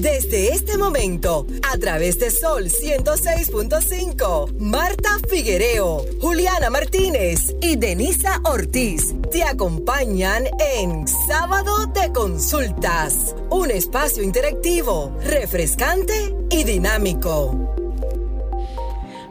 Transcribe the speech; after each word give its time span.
Desde 0.00 0.54
este 0.54 0.78
momento, 0.78 1.46
a 1.70 1.76
través 1.76 2.18
de 2.18 2.30
Sol 2.30 2.70
106.5, 2.70 4.56
Marta 4.58 5.18
Figuereo, 5.28 6.06
Juliana 6.22 6.70
Martínez 6.70 7.54
y 7.60 7.76
Denisa 7.76 8.40
Ortiz 8.44 9.14
te 9.30 9.42
acompañan 9.42 10.44
en 10.58 11.06
Sábado 11.06 11.84
de 11.88 12.10
Consultas, 12.14 13.36
un 13.50 13.70
espacio 13.70 14.22
interactivo, 14.22 15.14
refrescante 15.22 16.34
y 16.48 16.64
dinámico. 16.64 17.79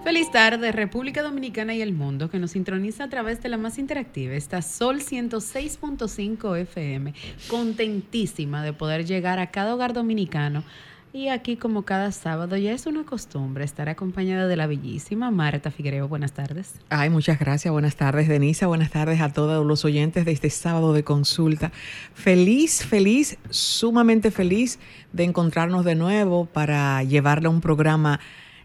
Feliz 0.03 0.31
tarde, 0.31 0.71
República 0.71 1.21
Dominicana 1.21 1.75
y 1.75 1.81
el 1.81 1.91
mundo, 1.91 2.29
que 2.29 2.39
nos 2.39 2.51
sintoniza 2.51 3.03
a 3.03 3.09
través 3.09 3.43
de 3.43 3.49
la 3.49 3.57
más 3.57 3.77
interactiva, 3.77 4.33
esta 4.33 4.61
Sol 4.61 5.01
106.5 5.01 6.57
FM. 6.57 7.13
Contentísima 7.49 8.63
de 8.63 8.71
poder 8.71 9.05
llegar 9.05 9.39
a 9.39 9.51
cada 9.51 9.75
hogar 9.75 9.93
dominicano. 9.93 10.63
Y 11.11 11.27
aquí, 11.27 11.57
como 11.57 11.83
cada 11.83 12.11
sábado, 12.11 12.55
ya 12.55 12.71
es 12.71 12.85
una 12.85 13.03
costumbre 13.03 13.65
estar 13.65 13.89
acompañada 13.89 14.47
de 14.47 14.55
la 14.55 14.67
bellísima 14.67 15.31
Marta 15.31 15.69
Figuereo. 15.69 16.07
Buenas 16.07 16.31
tardes. 16.31 16.75
Ay, 16.89 17.09
muchas 17.09 17.37
gracias. 17.37 17.71
Buenas 17.71 17.95
tardes, 17.95 18.27
Denisa. 18.27 18.67
Buenas 18.67 18.91
tardes 18.91 19.19
a 19.19 19.33
todos 19.33 19.65
los 19.65 19.83
oyentes 19.85 20.23
de 20.23 20.31
este 20.31 20.49
sábado 20.49 20.93
de 20.93 21.03
consulta. 21.03 21.71
Feliz, 22.13 22.85
feliz, 22.85 23.37
sumamente 23.49 24.31
feliz 24.31 24.79
de 25.11 25.23
encontrarnos 25.23 25.83
de 25.83 25.95
nuevo 25.95 26.45
para 26.45 27.03
llevarle 27.03 27.49
un 27.49 27.59
programa 27.59 28.19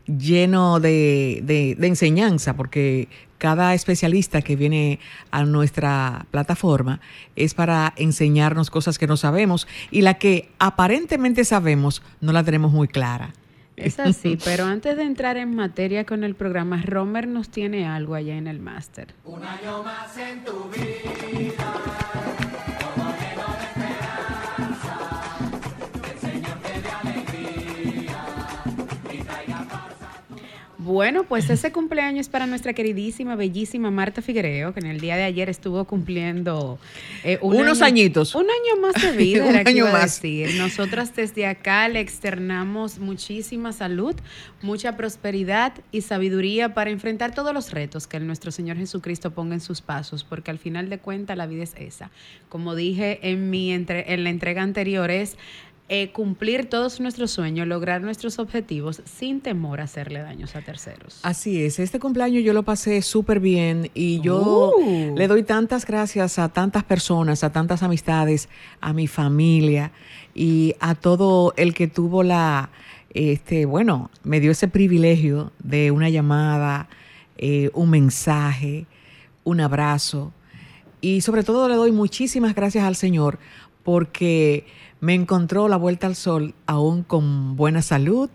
lleno 0.07 0.81
de, 0.81 1.41
de, 1.45 1.87
enseñanza, 1.87 2.57
porque 2.57 3.09
cada 3.39 3.75
especialista 3.75 4.43
que 4.43 4.57
viene 4.57 5.01
a 5.31 5.45
nuestra 5.45 6.27
plataforma 6.31 7.01
es 7.37 7.55
para 7.55 7.93
enseñarnos 7.97 8.71
cosas 8.71 8.99
que 8.99 9.07
no 9.07 9.17
sabemos 9.17 9.67
y 9.91 10.03
la 10.03 10.15
que 10.15 10.51
aparentemente 10.59 11.45
sabemos 11.45 12.03
no 12.21 12.33
la 12.33 12.43
tenemos 12.45 12.73
muy 12.73 12.89
clara. 12.89 13.33
Es 13.77 13.99
así, 13.99 14.39
pero 14.45 14.65
antes 14.65 14.97
de 14.97 15.03
entrar 15.03 15.37
en 15.37 15.55
materia 15.55 16.05
con 16.05 16.25
el 16.25 16.35
programa, 16.35 16.83
Romer 16.83 17.27
nos 17.27 17.49
tiene 17.49 17.87
algo 17.87 18.15
allá 18.15 18.37
en 18.37 18.47
el 18.47 18.61
máster. 18.61 19.15
Un 19.25 19.43
año 19.43 19.83
más 19.83 20.17
en 20.17 20.45
tu 20.45 20.71
vida. 20.71 21.94
Bueno, 30.85 31.25
pues 31.25 31.49
ese 31.49 31.73
cumpleaños 31.73 32.27
es 32.27 32.29
para 32.29 32.47
nuestra 32.47 32.75
queridísima, 32.75 33.37
bellísima 33.37 33.91
Marta 33.91 34.21
Figuereo, 34.21 34.75
que 34.75 34.81
en 34.81 34.87
el 34.87 35.01
día 35.01 35.17
de 35.17 35.23
ayer 35.23 35.49
estuvo 35.49 35.83
cumpliendo 35.87 36.79
eh, 37.25 37.39
unos 37.41 37.81
añitos. 37.81 38.35
Un 38.35 38.45
año 38.45 38.83
más 38.83 39.01
de 39.01 39.13
vida, 39.17 39.47
un 39.47 39.57
año 39.57 39.87
más. 39.87 40.21
Decir. 40.21 40.57
Nosotras 40.59 41.17
desde 41.17 41.47
acá 41.47 41.89
le 41.89 42.01
externamos 42.01 42.99
muchísima 42.99 43.73
salud, 43.73 44.15
mucha 44.61 44.95
prosperidad 44.95 45.73
y 45.91 46.03
sabiduría 46.03 46.75
para 46.75 46.91
enfrentar 46.91 47.35
todos 47.35 47.55
los 47.55 47.71
retos 47.71 48.07
que 48.07 48.21
nuestro 48.21 48.51
Señor 48.51 48.77
Jesucristo 48.77 49.31
ponga 49.31 49.55
en 49.55 49.63
sus 49.63 49.81
pasos, 49.81 50.23
porque 50.23 50.51
al 50.51 50.59
final 50.59 50.91
de 50.91 50.99
cuentas 50.99 51.35
la 51.39 51.47
vida 51.47 51.63
es 51.63 51.73
esa. 51.79 52.11
Como 52.51 52.75
dije 52.75 53.21
en, 53.23 53.49
mi 53.49 53.73
entre, 53.73 54.13
en 54.13 54.23
la 54.23 54.29
entrega 54.29 54.61
anterior, 54.61 55.11
es 55.11 55.39
eh, 55.91 56.13
cumplir 56.13 56.71
todos 56.71 56.99
nuestros 56.99 57.31
sueños, 57.31 57.67
lograr 57.67 58.01
nuestros 58.01 58.39
objetivos 58.39 59.03
sin 59.05 59.43
temor 59.43 59.83
a 59.83 59.85
hacerle 59.85 60.21
daños 60.21 60.57
a 60.57 60.63
terceros. 60.63 61.21
Así 61.23 61.63
es, 61.63 61.79
este 61.79 62.01
cumpleaños 62.01 62.43
yo 62.43 62.55
lo 62.55 62.63
pasé 62.63 63.03
súper 63.03 63.39
bien 63.39 63.91
y 63.93 64.21
yo 64.23 64.73
uh. 64.79 65.15
le 65.15 65.29
doy 65.29 65.43
tantas 65.43 65.85
gracias 65.85 66.39
a 66.39 66.49
tantas 66.49 66.85
personas, 66.85 67.45
a 67.45 67.53
tantas 67.53 67.83
amistades, 67.83 68.49
a 68.81 68.95
mi 68.95 69.07
familia 69.07 69.93
y 70.35 70.75
a 70.81 70.95
todo 70.95 71.53
el 71.59 71.75
que 71.75 71.87
tuvo 71.87 72.23
la, 72.23 72.71
este, 73.13 73.67
bueno, 73.67 74.11
me 74.23 74.41
dio 74.41 74.53
ese 74.53 74.69
privilegio 74.69 75.53
de 75.63 75.91
una 75.91 76.09
llamada, 76.09 76.89
eh, 77.37 77.71
un 77.75 77.91
mensaje, 77.91 78.87
un 79.45 79.61
abrazo 79.61 80.33
y 81.03 81.21
sobre 81.21 81.43
todo 81.43 81.69
le 81.69 81.75
doy 81.75 81.93
muchísimas 81.93 82.55
gracias 82.55 82.85
al 82.85 82.97
Señor 82.97 83.39
porque 83.83 84.65
me 85.05 85.13
encontró 85.13 85.69
la 85.69 85.77
vuelta 85.77 86.07
al 86.07 86.17
sol 86.17 86.55
aún 86.65 87.03
con 87.03 87.57
buena 87.57 87.83
salud, 87.83 88.31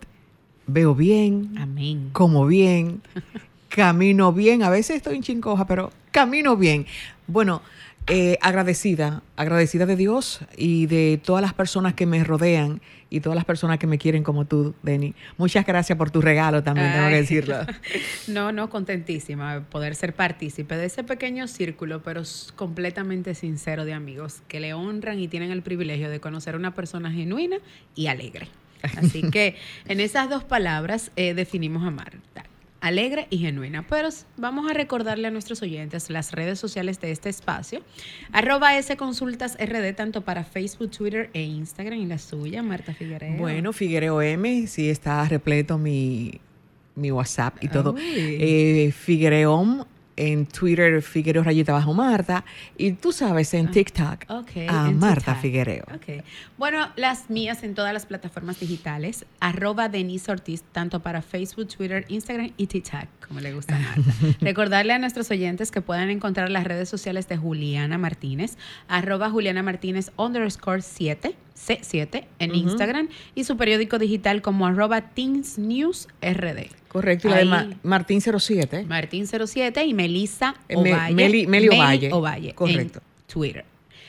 veo 0.68 0.94
bien, 0.94 1.56
Amén. 1.57 2.12
como 2.13 2.46
bien, 2.46 3.02
camino 3.69 4.31
bien, 4.31 4.62
a 4.62 4.69
veces 4.69 4.97
estoy 4.97 5.16
en 5.16 5.24
chincoja, 5.24 5.66
pero 5.66 5.91
camino 6.12 6.56
bien. 6.56 6.85
Bueno, 7.25 7.63
eh, 8.09 8.37
agradecida, 8.41 9.21
agradecida 9.35 9.85
de 9.85 9.95
Dios 9.95 10.41
y 10.57 10.87
de 10.87 11.19
todas 11.23 11.41
las 11.41 11.53
personas 11.53 11.93
que 11.93 12.05
me 12.05 12.23
rodean 12.23 12.81
y 13.09 13.19
todas 13.19 13.35
las 13.35 13.45
personas 13.45 13.77
que 13.79 13.87
me 13.87 13.97
quieren 13.97 14.23
como 14.23 14.45
tú, 14.45 14.73
Denny. 14.83 15.13
Muchas 15.37 15.65
gracias 15.65 15.97
por 15.97 16.09
tu 16.11 16.21
regalo 16.21 16.63
también, 16.63 16.91
tengo 16.91 17.09
que 17.09 17.15
decirlo. 17.15 17.57
No, 18.27 18.51
no, 18.51 18.69
contentísima 18.69 19.55
de 19.55 19.61
poder 19.61 19.95
ser 19.95 20.13
partícipe 20.13 20.75
de 20.75 20.85
ese 20.85 21.03
pequeño 21.03 21.47
círculo, 21.47 22.01
pero 22.03 22.23
completamente 22.55 23.33
sincero 23.33 23.85
de 23.85 23.93
amigos 23.93 24.41
que 24.47 24.59
le 24.59 24.73
honran 24.73 25.19
y 25.19 25.27
tienen 25.27 25.51
el 25.51 25.61
privilegio 25.61 26.09
de 26.09 26.19
conocer 26.19 26.55
a 26.55 26.57
una 26.57 26.73
persona 26.73 27.11
genuina 27.11 27.57
y 27.95 28.07
alegre. 28.07 28.47
Así 28.97 29.29
que 29.29 29.55
en 29.87 29.99
esas 29.99 30.29
dos 30.29 30.43
palabras 30.43 31.11
eh, 31.15 31.33
definimos 31.33 31.83
a 31.83 31.91
Marta 31.91 32.45
alegre 32.81 33.28
y 33.29 33.38
genuina. 33.38 33.85
Pero 33.88 34.09
vamos 34.38 34.69
a 34.69 34.73
recordarle 34.73 35.28
a 35.28 35.31
nuestros 35.31 35.62
oyentes 35.62 36.09
las 36.09 36.31
redes 36.31 36.59
sociales 36.59 37.00
de 37.00 37.12
este 37.12 37.29
espacio. 37.29 37.81
Arroba 38.31 38.78
S 38.78 38.95
Consultas 38.97 39.57
RD, 39.59 39.94
tanto 39.95 40.22
para 40.22 40.44
Facebook, 40.44 40.91
Twitter 40.91 41.29
e 41.34 41.41
Instagram. 41.41 42.00
Y 42.00 42.06
la 42.06 42.18
suya, 42.18 42.63
Marta 42.63 42.94
Figuereo. 42.94 43.38
Bueno, 43.38 43.73
Figuereo 43.73 44.22
M, 44.22 44.68
sí 44.68 44.89
está 44.89 45.28
repleto 45.28 45.78
mi, 45.78 46.39
mi 46.95 47.12
WhatsApp 47.12 47.63
y 47.63 47.68
todo. 47.68 47.95
Eh, 48.00 48.94
en 50.19 50.46
Twitter 50.46 51.02
Figuereo 51.02 51.44
Rayita 51.44 51.72
Bajo 51.72 51.94
Marta 51.94 52.44
y 52.78 52.91
tú 52.91 53.13
sabes 53.13 53.53
en 53.53 53.68
ah, 53.68 53.72
TikTok 53.72 54.25
a 54.68 54.91
Marta 54.91 55.35
Figuereo. 55.35 55.85
Bueno, 56.57 56.90
las 56.97 57.30
mías 57.30 57.63
en 57.63 57.74
todas 57.74 57.94
las 57.94 58.06
plataformas 58.06 58.59
digitales, 58.59 59.25
arroba 59.40 59.88
Denise 59.88 60.30
Ortiz, 60.30 60.63
tanto 60.74 61.00
para 61.00 61.22
Facebook, 61.22 61.69
Twitter, 61.69 62.06
Instagram 62.09 62.52
y 62.57 62.68
TikTok, 62.68 63.07
como 63.25 63.40
le 63.40 63.53
gusta 63.53 63.78
a 63.78 63.80
Marta. 63.80 64.13
Recordarle 64.41 64.94
a 64.94 65.00
nuestros 65.00 65.31
oyentes 65.31 65.72
que 65.72 65.81
puedan 65.81 66.09
encontrar 66.09 66.50
las 66.50 66.66
redes 66.66 66.90
sociales 66.90 67.30
de 67.30 67.38
Juliana 67.38 67.97
Martínez, 67.97 68.57
arroba 68.90 69.30
Juliana 69.30 69.63
Martínez 69.63 70.12
underscore 70.18 70.81
7 70.81 71.36
C7 71.59 72.25
en 72.39 72.55
Instagram 72.55 73.09
y 73.35 73.43
su 73.43 73.57
periódico 73.57 73.99
digital 73.99 74.41
como 74.41 74.65
arroba 74.65 75.01
Teens 75.01 75.57
News 75.57 76.07
RD. 76.21 76.67
Correcto, 76.87 77.27
y 77.27 77.31
la 77.31 77.37
de 77.63 77.75
Martín 77.83 78.21
07. 78.21 78.85
Martín 78.87 79.27
07 79.27 79.85
y 79.85 79.93
Melissa 79.93 80.55
eh, 80.67 80.75
Ovalle. 80.75 81.13
Meli, 81.13 81.47
Meli 81.47 81.69
Ovalle. 81.69 82.11
Ovalle. 82.11 82.55
Correcto. 82.55 82.99
En 82.99 83.33
Twitter. 83.33 83.65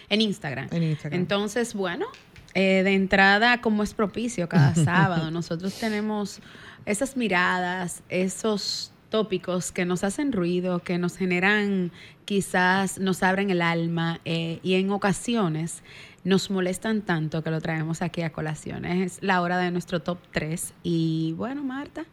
En 0.09 0.21
Instagram. 0.21 0.69
En 0.71 0.83
Instagram. 0.83 1.21
Entonces, 1.21 1.75
bueno, 1.75 2.07
eh, 2.55 2.83
de 2.83 2.95
entrada, 2.95 3.61
como 3.61 3.83
es 3.83 3.95
propicio 3.95 4.49
cada 4.49 4.75
sábado, 4.85 5.31
nosotros 5.31 5.75
tenemos 5.79 6.41
esas 6.87 7.17
miradas, 7.17 8.03
esos 8.09 8.93
tópicos 9.11 9.73
que 9.73 9.85
nos 9.85 10.05
hacen 10.05 10.33
ruido, 10.33 10.79
que 10.79 10.97
nos 10.97 11.17
generan, 11.17 11.93
quizás 12.25 12.99
nos 12.99 13.23
abren 13.23 13.51
el 13.51 13.61
alma 13.61 14.21
eh, 14.25 14.61
y 14.63 14.75
en 14.75 14.91
ocasiones 14.91 15.83
nos 16.25 16.51
molestan 16.51 17.03
tanto 17.03 17.43
que 17.43 17.51
lo 17.51 17.61
traemos 17.61 18.03
aquí 18.03 18.23
a 18.23 18.31
colación. 18.31 18.85
Es 18.85 19.19
la 19.23 19.41
hora 19.41 19.59
de 19.59 19.71
nuestro 19.71 20.01
top 20.01 20.19
3 20.33 20.75
y 20.83 21.35
bueno, 21.37 21.63
Marta. 21.63 22.05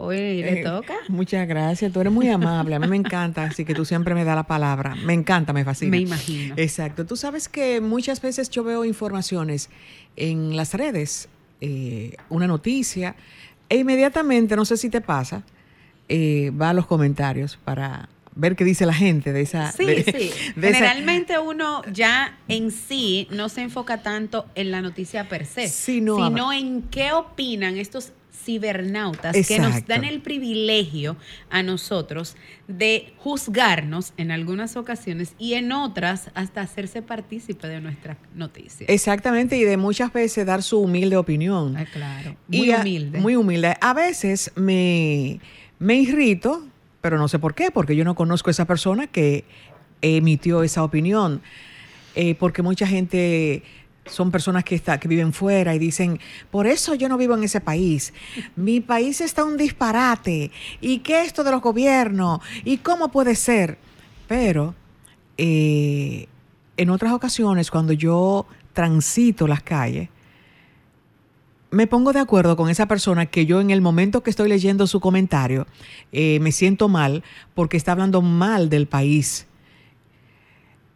Hoy 0.00 0.16
le 0.16 0.60
eh, 0.60 0.64
toca. 0.64 0.94
Muchas 1.08 1.48
gracias. 1.48 1.92
Tú 1.92 2.00
eres 2.00 2.12
muy 2.12 2.28
amable. 2.28 2.76
A 2.76 2.78
mí 2.78 2.86
me 2.86 2.96
encanta, 2.96 3.42
así 3.44 3.64
que 3.64 3.74
tú 3.74 3.84
siempre 3.84 4.14
me 4.14 4.24
das 4.24 4.36
la 4.36 4.44
palabra. 4.44 4.94
Me 4.94 5.12
encanta, 5.12 5.52
me 5.52 5.64
fascina. 5.64 5.90
Me 5.90 5.98
imagino. 5.98 6.54
Exacto. 6.56 7.04
Tú 7.04 7.16
sabes 7.16 7.48
que 7.48 7.80
muchas 7.80 8.22
veces 8.22 8.48
yo 8.50 8.62
veo 8.62 8.84
informaciones 8.84 9.70
en 10.14 10.56
las 10.56 10.74
redes, 10.74 11.28
eh, 11.60 12.14
una 12.28 12.46
noticia, 12.46 13.16
e 13.68 13.78
inmediatamente, 13.78 14.54
no 14.54 14.64
sé 14.64 14.76
si 14.76 14.88
te 14.88 15.00
pasa, 15.00 15.42
eh, 16.08 16.50
va 16.50 16.70
a 16.70 16.74
los 16.74 16.86
comentarios 16.86 17.58
para 17.64 18.08
ver 18.38 18.56
qué 18.56 18.64
dice 18.64 18.86
la 18.86 18.94
gente 18.94 19.32
de 19.32 19.42
esa. 19.42 19.72
Sí, 19.72 19.84
sí. 20.04 20.30
Generalmente 20.60 21.38
uno 21.38 21.82
ya 21.92 22.38
en 22.48 22.70
sí 22.70 23.26
no 23.30 23.48
se 23.48 23.62
enfoca 23.62 24.02
tanto 24.02 24.46
en 24.54 24.70
la 24.70 24.80
noticia 24.80 25.28
per 25.28 25.44
se, 25.44 25.68
sino 25.68 26.52
en 26.52 26.82
qué 26.82 27.12
opinan 27.12 27.76
estos 27.76 28.12
cibernautas 28.44 29.36
que 29.46 29.58
nos 29.58 29.86
dan 29.86 30.04
el 30.04 30.22
privilegio 30.22 31.16
a 31.50 31.62
nosotros 31.62 32.36
de 32.66 33.12
juzgarnos 33.18 34.14
en 34.16 34.30
algunas 34.30 34.76
ocasiones 34.76 35.34
y 35.38 35.54
en 35.54 35.72
otras 35.72 36.30
hasta 36.34 36.62
hacerse 36.62 37.02
partícipe 37.02 37.66
de 37.66 37.80
nuestra 37.80 38.16
noticia. 38.34 38.86
Exactamente, 38.88 39.56
y 39.58 39.64
de 39.64 39.76
muchas 39.76 40.12
veces 40.12 40.46
dar 40.46 40.62
su 40.62 40.78
humilde 40.78 41.16
opinión. 41.16 41.76
Ah, 41.76 41.84
claro, 41.92 42.36
muy 42.46 42.70
humilde. 42.70 43.20
muy 43.20 43.36
humilde. 43.36 43.74
A 43.80 43.92
veces 43.92 44.52
me, 44.54 45.40
me 45.78 45.96
irrito 45.96 46.66
pero 47.00 47.18
no 47.18 47.28
sé 47.28 47.38
por 47.38 47.54
qué, 47.54 47.70
porque 47.70 47.96
yo 47.96 48.04
no 48.04 48.14
conozco 48.14 48.50
a 48.50 48.52
esa 48.52 48.64
persona 48.64 49.06
que 49.06 49.44
emitió 50.02 50.62
esa 50.62 50.82
opinión. 50.82 51.42
Eh, 52.14 52.34
porque 52.34 52.62
mucha 52.62 52.86
gente 52.86 53.62
son 54.06 54.30
personas 54.30 54.64
que, 54.64 54.74
está, 54.74 54.98
que 54.98 55.06
viven 55.06 55.32
fuera 55.32 55.74
y 55.74 55.78
dicen, 55.78 56.18
por 56.50 56.66
eso 56.66 56.94
yo 56.94 57.08
no 57.08 57.16
vivo 57.16 57.34
en 57.34 57.44
ese 57.44 57.60
país. 57.60 58.12
Mi 58.56 58.80
país 58.80 59.20
está 59.20 59.44
un 59.44 59.56
disparate. 59.56 60.50
¿Y 60.80 60.98
qué 61.00 61.22
esto 61.22 61.44
de 61.44 61.50
los 61.50 61.60
gobiernos? 61.60 62.40
¿Y 62.64 62.78
cómo 62.78 63.10
puede 63.10 63.34
ser? 63.34 63.78
Pero 64.26 64.74
eh, 65.36 66.26
en 66.76 66.90
otras 66.90 67.12
ocasiones, 67.12 67.70
cuando 67.70 67.92
yo 67.92 68.46
transito 68.72 69.46
las 69.46 69.62
calles, 69.62 70.08
me 71.70 71.86
pongo 71.86 72.12
de 72.12 72.20
acuerdo 72.20 72.56
con 72.56 72.70
esa 72.70 72.86
persona 72.86 73.26
que 73.26 73.46
yo 73.46 73.60
en 73.60 73.70
el 73.70 73.80
momento 73.80 74.22
que 74.22 74.30
estoy 74.30 74.48
leyendo 74.48 74.86
su 74.86 75.00
comentario 75.00 75.66
eh, 76.12 76.38
me 76.40 76.52
siento 76.52 76.88
mal 76.88 77.22
porque 77.54 77.76
está 77.76 77.92
hablando 77.92 78.22
mal 78.22 78.70
del 78.70 78.86
país. 78.86 79.46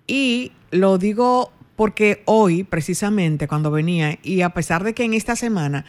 Y 0.07 0.53
lo 0.71 0.99
digo 0.99 1.53
porque 1.77 2.23
hoy, 2.27 2.65
precisamente, 2.65 3.49
cuando 3.49 3.71
venía, 3.71 4.19
y 4.23 4.43
a 4.43 4.51
pesar 4.51 4.85
de 4.85 4.95
que 4.95 5.05
en 5.05 5.15
esta 5.15 5.37
semana 5.37 5.85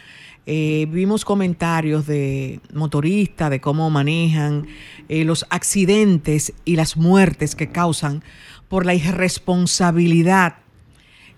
eh, 0.46 0.86
vimos 0.90 1.24
comentarios 1.24 2.06
de 2.06 2.60
motoristas, 2.72 3.50
de 3.50 3.60
cómo 3.60 3.88
manejan 3.90 4.66
eh, 5.08 5.24
los 5.24 5.46
accidentes 5.50 6.52
y 6.64 6.76
las 6.76 6.96
muertes 6.96 7.54
que 7.54 7.70
causan 7.70 8.22
por 8.68 8.86
la 8.86 8.94
irresponsabilidad 8.94 10.56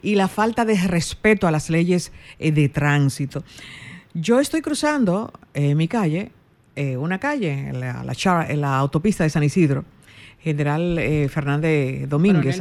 y 0.06 0.14
la 0.14 0.28
falta 0.28 0.64
de 0.64 0.76
respeto 0.86 1.46
a 1.46 1.50
las 1.50 1.70
leyes 1.70 2.12
eh, 2.38 2.52
de 2.52 2.68
tránsito. 2.68 3.42
Yo 4.14 4.40
estoy 4.40 4.62
cruzando 4.62 5.32
mi 5.54 5.88
calle, 5.88 6.30
una 6.74 7.18
calle, 7.18 7.52
en 7.52 7.80
la, 7.80 8.02
en 8.48 8.60
la 8.62 8.78
autopista 8.78 9.24
de 9.24 9.30
San 9.30 9.42
Isidro, 9.42 9.84
general 10.46 10.96
eh, 10.98 11.28
Fernández 11.28 12.08
Domínguez, 12.08 12.60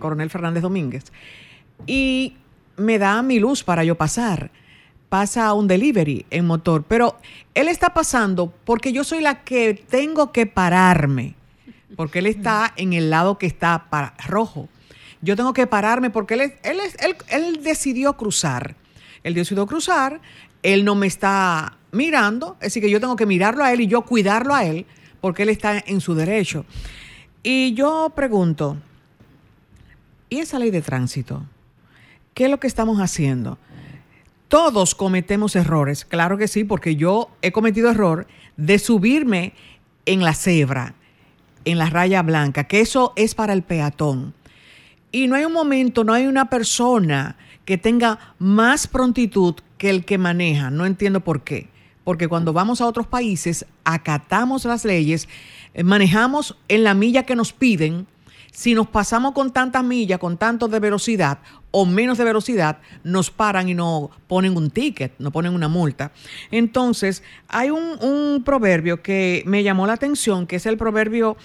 coronel, 0.00 0.28
Fernández 0.28 0.60
Domínguez. 0.60 1.04
Y 1.86 2.34
me 2.76 2.98
da 2.98 3.22
mi 3.22 3.38
luz 3.38 3.62
para 3.62 3.84
yo 3.84 3.94
pasar. 3.94 4.50
Pasa 5.08 5.52
un 5.52 5.68
delivery 5.68 6.26
en 6.30 6.46
motor, 6.46 6.82
pero 6.82 7.16
él 7.54 7.68
está 7.68 7.94
pasando 7.94 8.52
porque 8.64 8.92
yo 8.92 9.04
soy 9.04 9.20
la 9.20 9.44
que 9.44 9.74
tengo 9.74 10.32
que 10.32 10.46
pararme, 10.46 11.34
porque 11.94 12.18
él 12.18 12.26
está 12.26 12.72
en 12.76 12.92
el 12.92 13.10
lado 13.10 13.38
que 13.38 13.46
está 13.46 13.86
para, 13.88 14.14
rojo. 14.26 14.68
Yo 15.22 15.36
tengo 15.36 15.54
que 15.54 15.66
pararme 15.66 16.10
porque 16.10 16.34
él, 16.34 16.40
él, 16.62 16.80
él, 16.98 17.16
él 17.28 17.62
decidió 17.62 18.16
cruzar. 18.16 18.76
Él 19.22 19.34
decidió 19.34 19.66
cruzar, 19.66 20.20
él 20.62 20.84
no 20.84 20.94
me 20.94 21.06
está 21.06 21.78
mirando, 21.92 22.56
decir, 22.60 22.82
que 22.82 22.90
yo 22.90 23.00
tengo 23.00 23.16
que 23.16 23.26
mirarlo 23.26 23.64
a 23.64 23.72
él 23.72 23.82
y 23.82 23.86
yo 23.86 24.02
cuidarlo 24.02 24.54
a 24.54 24.64
él 24.64 24.86
porque 25.20 25.44
él 25.44 25.50
está 25.50 25.82
en 25.86 26.00
su 26.00 26.14
derecho. 26.14 26.66
Y 27.42 27.74
yo 27.74 28.12
pregunto, 28.14 28.76
¿y 30.28 30.38
esa 30.38 30.58
ley 30.58 30.70
de 30.70 30.82
tránsito? 30.82 31.44
¿Qué 32.34 32.46
es 32.46 32.50
lo 32.50 32.58
que 32.58 32.66
estamos 32.66 32.98
haciendo? 32.98 33.58
Todos 34.48 34.94
cometemos 34.94 35.56
errores, 35.56 36.04
claro 36.04 36.36
que 36.36 36.48
sí, 36.48 36.64
porque 36.64 36.96
yo 36.96 37.30
he 37.40 37.52
cometido 37.52 37.90
error 37.90 38.26
de 38.56 38.78
subirme 38.78 39.54
en 40.04 40.22
la 40.22 40.34
cebra, 40.34 40.94
en 41.64 41.78
la 41.78 41.86
raya 41.86 42.22
blanca, 42.22 42.64
que 42.64 42.80
eso 42.80 43.12
es 43.16 43.34
para 43.34 43.52
el 43.52 43.62
peatón. 43.62 44.34
Y 45.12 45.28
no 45.28 45.36
hay 45.36 45.44
un 45.44 45.52
momento, 45.52 46.02
no 46.02 46.14
hay 46.14 46.26
una 46.26 46.50
persona 46.50 47.36
que 47.64 47.78
tenga 47.78 48.34
más 48.38 48.86
prontitud 48.86 49.54
que 49.78 49.90
el 49.90 50.04
que 50.04 50.18
maneja. 50.18 50.70
No 50.70 50.86
entiendo 50.86 51.20
por 51.20 51.42
qué. 51.42 51.68
Porque 52.02 52.26
cuando 52.26 52.52
vamos 52.52 52.80
a 52.80 52.86
otros 52.86 53.06
países, 53.06 53.64
acatamos 53.84 54.64
las 54.64 54.84
leyes 54.84 55.28
eh, 55.74 55.84
manejamos 55.84 56.56
en 56.68 56.84
la 56.84 56.94
milla 56.94 57.24
que 57.24 57.36
nos 57.36 57.52
piden, 57.52 58.06
si 58.50 58.74
nos 58.74 58.88
pasamos 58.88 59.32
con 59.32 59.50
tantas 59.50 59.82
millas, 59.82 60.18
con 60.18 60.36
tanto 60.36 60.68
de 60.68 60.78
velocidad 60.78 61.38
o 61.70 61.86
menos 61.86 62.18
de 62.18 62.24
velocidad, 62.24 62.80
nos 63.02 63.30
paran 63.30 63.68
y 63.68 63.74
nos 63.74 64.10
ponen 64.26 64.56
un 64.58 64.70
ticket, 64.70 65.14
nos 65.18 65.32
ponen 65.32 65.54
una 65.54 65.68
multa. 65.68 66.12
Entonces, 66.50 67.22
hay 67.48 67.70
un, 67.70 67.96
un 68.02 68.42
proverbio 68.44 69.00
que 69.00 69.42
me 69.46 69.62
llamó 69.62 69.86
la 69.86 69.94
atención, 69.94 70.46
que 70.46 70.56
es 70.56 70.66
el 70.66 70.76
proverbio 70.76 71.38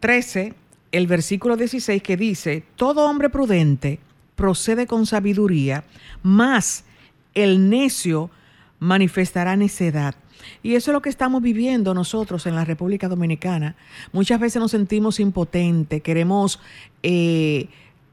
13, 0.00 0.54
el 0.92 1.06
versículo 1.06 1.56
16, 1.56 2.02
que 2.02 2.16
dice, 2.16 2.64
todo 2.76 3.08
hombre 3.08 3.30
prudente 3.30 4.00
procede 4.36 4.86
con 4.86 5.06
sabiduría, 5.06 5.84
más 6.22 6.84
el 7.34 7.68
necio 7.68 8.30
manifestará 8.78 9.56
necedad. 9.56 10.14
Y 10.62 10.74
eso 10.76 10.90
es 10.90 10.92
lo 10.92 11.02
que 11.02 11.08
estamos 11.08 11.42
viviendo 11.42 11.94
nosotros 11.94 12.46
en 12.46 12.54
la 12.54 12.64
República 12.64 13.08
Dominicana. 13.08 13.76
Muchas 14.12 14.38
veces 14.40 14.60
nos 14.60 14.70
sentimos 14.70 15.20
impotentes, 15.20 16.02
queremos 16.02 16.60
eh, 17.02 17.68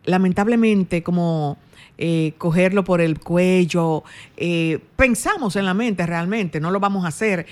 lamentablemente 0.06 1.04
como 1.04 1.58
eh, 1.98 2.34
cogerlo 2.38 2.84
por 2.84 3.02
el 3.02 3.20
cuello, 3.20 4.04
eh, 4.38 4.80
pensamos 4.96 5.56
en 5.56 5.66
la 5.66 5.74
mente 5.74 6.06
realmente, 6.06 6.60
no 6.60 6.72
lo 6.72 6.80
vamos 6.80 7.06
a 7.06 7.10
hacer, 7.10 7.46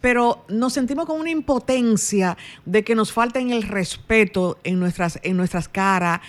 pero 0.00 0.44
nos 0.48 0.72
sentimos 0.72 1.06
con 1.06 1.20
una 1.20 1.30
impotencia 1.30 2.36
de 2.64 2.84
que 2.84 2.94
nos 2.94 3.12
falten 3.12 3.50
el 3.50 3.62
respeto 3.62 4.58
en 4.64 4.80
nuestras, 4.80 5.18
en 5.22 5.36
nuestras 5.36 5.68
caras 5.68 6.20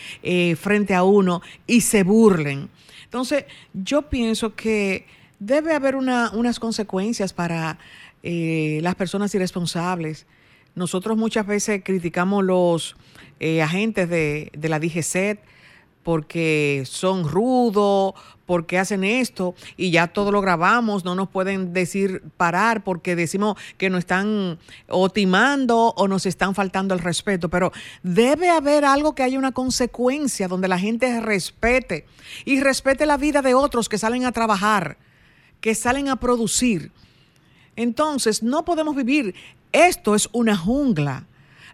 frente 0.57 0.93
a 0.93 1.03
uno 1.03 1.41
y 1.67 1.81
se 1.81 2.03
burlen. 2.03 2.69
Entonces, 3.11 3.43
yo 3.73 4.03
pienso 4.03 4.55
que 4.55 5.05
debe 5.41 5.73
haber 5.73 5.95
unas 5.95 6.59
consecuencias 6.59 7.33
para 7.33 7.79
eh, 8.23 8.79
las 8.83 8.95
personas 8.95 9.33
irresponsables. 9.33 10.27
Nosotros 10.75 11.17
muchas 11.17 11.47
veces 11.47 11.81
criticamos 11.83 12.43
los 12.43 12.95
eh, 13.39 13.61
agentes 13.61 14.07
de, 14.07 14.51
de 14.55 14.69
la 14.69 14.79
DGCET 14.79 15.39
porque 16.03 16.83
son 16.85 17.27
rudos, 17.27 18.13
porque 18.51 18.77
hacen 18.77 19.05
esto 19.05 19.55
y 19.77 19.91
ya 19.91 20.07
todo 20.07 20.29
lo 20.29 20.41
grabamos, 20.41 21.05
no 21.05 21.15
nos 21.15 21.29
pueden 21.29 21.71
decir 21.71 22.21
parar 22.35 22.83
porque 22.83 23.15
decimos 23.15 23.55
que 23.77 23.89
nos 23.89 23.99
están 23.99 24.59
otimando 24.89 25.93
o 25.95 26.09
nos 26.09 26.25
están 26.25 26.53
faltando 26.53 26.93
el 26.93 26.99
respeto, 26.99 27.47
pero 27.47 27.71
debe 28.03 28.49
haber 28.49 28.83
algo 28.83 29.15
que 29.15 29.23
haya 29.23 29.39
una 29.39 29.53
consecuencia 29.53 30.49
donde 30.49 30.67
la 30.67 30.77
gente 30.77 31.21
respete 31.21 32.05
y 32.43 32.59
respete 32.59 33.05
la 33.05 33.15
vida 33.15 33.41
de 33.41 33.53
otros 33.53 33.87
que 33.87 33.97
salen 33.97 34.25
a 34.25 34.33
trabajar 34.33 34.97
que 35.61 35.73
salen 35.73 36.09
a 36.09 36.17
producir. 36.17 36.91
Entonces, 37.77 38.43
no 38.43 38.65
podemos 38.65 38.97
vivir. 38.97 39.33
Esto 39.71 40.13
es 40.13 40.27
una 40.33 40.57
jungla. 40.57 41.25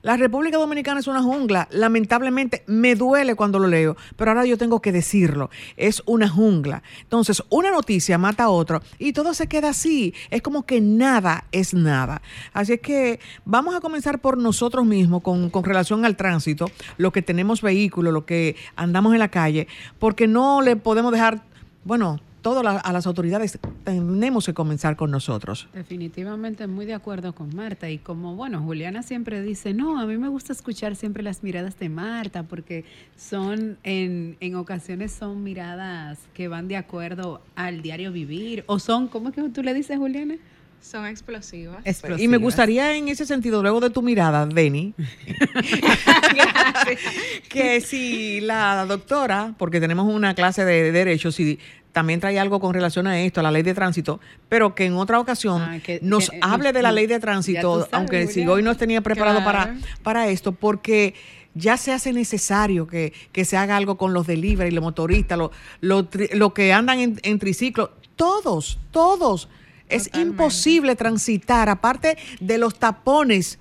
La 0.01 0.17
República 0.17 0.57
Dominicana 0.57 0.99
es 0.99 1.07
una 1.07 1.21
jungla. 1.21 1.67
Lamentablemente 1.71 2.63
me 2.67 2.95
duele 2.95 3.35
cuando 3.35 3.59
lo 3.59 3.67
leo, 3.67 3.97
pero 4.15 4.31
ahora 4.31 4.45
yo 4.45 4.57
tengo 4.57 4.81
que 4.81 4.91
decirlo. 4.91 5.49
Es 5.75 6.01
una 6.05 6.29
jungla. 6.29 6.83
Entonces, 7.01 7.44
una 7.49 7.71
noticia 7.71 8.17
mata 8.17 8.45
a 8.45 8.49
otra 8.49 8.81
y 8.99 9.13
todo 9.13 9.33
se 9.33 9.47
queda 9.47 9.69
así. 9.69 10.13
Es 10.30 10.42
como 10.42 10.66
que 10.66 10.81
nada 10.81 11.45
es 11.51 11.73
nada. 11.73 12.21
Así 12.54 12.73
es 12.73 12.81
que 12.81 13.19
vamos 13.45 13.75
a 13.75 13.81
comenzar 13.81 14.19
por 14.19 14.37
nosotros 14.37 14.85
mismos 14.85 15.21
con, 15.21 15.49
con 15.49 15.63
relación 15.63 16.06
al 16.06 16.16
tránsito, 16.16 16.69
lo 16.97 17.11
que 17.11 17.21
tenemos 17.21 17.61
vehículos, 17.61 18.13
lo 18.13 18.25
que 18.25 18.56
andamos 18.75 19.13
en 19.13 19.19
la 19.19 19.30
calle, 19.30 19.68
porque 19.99 20.27
no 20.27 20.61
le 20.61 20.75
podemos 20.75 21.11
dejar, 21.11 21.44
bueno, 21.83 22.19
a 22.56 22.94
las 22.94 23.07
autoridades 23.07 23.59
tenemos 23.83 24.45
que 24.45 24.54
comenzar 24.54 24.95
con 24.95 25.11
nosotros. 25.11 25.68
Definitivamente 25.73 26.68
muy 26.68 26.85
de 26.85 26.94
acuerdo 26.94 27.33
con 27.33 27.56
Marta 27.56 27.89
y 27.89 27.97
como 27.97 28.35
bueno, 28.35 28.61
Juliana 28.61 29.04
siempre 29.04 29.42
dice, 29.42 29.73
no, 29.73 29.99
a 29.99 30.06
mí 30.06 30.18
me 30.18 30.27
gusta 30.27 30.54
escuchar 30.54 30.95
siempre 30.95 31.23
las 31.23 31.44
miradas 31.44 31.77
de 31.80 31.89
Marta 31.89 32.44
porque 32.44 32.85
son 33.16 33.77
en, 33.83 34.37
en 34.39 34.56
ocasiones 34.56 35.11
son 35.11 35.44
miradas 35.44 36.19
que 36.33 36.47
van 36.47 36.68
de 36.68 36.77
acuerdo 36.77 37.42
al 37.56 37.81
diario 37.81 38.11
vivir 38.11 38.63
o 38.68 38.80
son, 38.80 39.07
¿cómo 39.07 39.30
es 39.30 39.35
que 39.35 39.49
tú 39.49 39.63
le 39.63 39.73
dices 39.73 39.97
Juliana? 39.97 40.35
Son 40.81 41.06
explosivas. 41.06 41.84
Y 42.18 42.28
me 42.28 42.38
gustaría 42.38 42.96
en 42.96 43.10
ese 43.10 43.26
sentido, 43.26 43.62
luego 43.62 43.80
de 43.80 43.90
tu 43.90 44.02
mirada, 44.02 44.46
Denny, 44.46 44.94
que 47.50 47.81
si 47.81 48.40
la 48.42 48.86
doctora, 48.86 49.54
porque 49.57 49.80
tenemos 49.80 50.07
una 50.14 50.34
clase 50.34 50.64
de 50.64 50.92
derecho, 50.92 51.31
si 51.31 51.60
también 51.92 52.19
trae 52.19 52.40
algo 52.40 52.60
con 52.60 52.74
relación 52.74 53.07
a 53.07 53.19
esto, 53.19 53.40
a 53.40 53.44
la 53.44 53.50
ley 53.50 53.64
de 53.64 53.74
tránsito, 53.74 54.19
pero 54.50 54.76
que 54.76 54.86
en 54.86 54.94
otra 54.94 55.19
ocasión 55.19 55.64
ah, 55.64 55.80
nos 56.02 56.31
hable 56.42 56.72
de 56.72 56.84
la 56.84 56.92
ley 56.92 57.07
de 57.07 57.19
tránsito, 57.19 57.88
aunque 57.92 58.28
si 58.28 58.48
hoy 58.48 58.62
no 58.62 58.78
tenía 58.78 59.02
preparado 59.02 59.44
para, 59.44 59.76
para 60.04 60.28
esto, 60.28 60.52
porque 60.52 61.16
ya 61.57 61.76
se 61.76 61.92
hace 61.92 62.14
necesario 62.14 62.86
que, 62.86 63.14
se 63.44 63.57
haga 63.57 63.78
algo 63.78 63.98
con 63.98 64.14
los 64.14 64.28
delivery, 64.28 64.72
los 64.72 64.84
motoristas, 64.84 65.40
los 65.40 65.52
lo, 65.81 66.54
que 66.54 66.72
andan 66.72 67.19
en, 67.22 67.40
triciclo, 67.40 67.92
todos, 68.16 68.78
todos. 68.92 69.50
Es 69.89 70.09
imposible 70.13 70.95
transitar, 70.95 71.69
aparte 71.69 72.17
de 72.39 72.57
los 72.57 72.77
tapones 72.77 73.59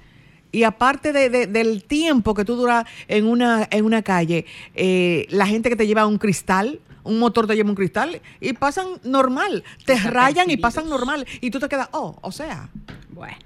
y 0.52 0.62
aparte 0.62 1.12
de, 1.12 1.47
del 1.47 1.85
tiempo 1.85 2.35
que 2.35 2.45
tú 2.45 2.56
duras 2.56 2.87
en 3.09 3.26
una, 3.26 3.68
en 3.71 3.85
una 3.85 4.02
calle, 4.02 4.47
eh, 4.75 5.26
la 5.30 5.47
gente 5.47 5.68
que 5.68 5.76
te 5.76 5.87
lleva 5.87 6.06
un 6.06 6.18
cristal, 6.18 6.80
un 7.04 7.18
motor 7.18 7.47
te 7.47 7.54
lleva 7.54 7.68
un 7.68 7.76
cristal 7.76 8.21
y 8.40 8.52
pasan 8.54 8.87
normal, 9.04 9.64
te 9.85 9.97
rayan 9.97 10.50
y 10.50 10.56
pasan 10.56 10.88
normal 10.88 11.26
y 11.40 11.50
tú 11.50 11.61
te 11.61 11.68
quedas, 11.68 11.88
oh, 11.92 12.16
o 12.23 12.33
sea. 12.33 12.68
Bueno. 13.11 13.37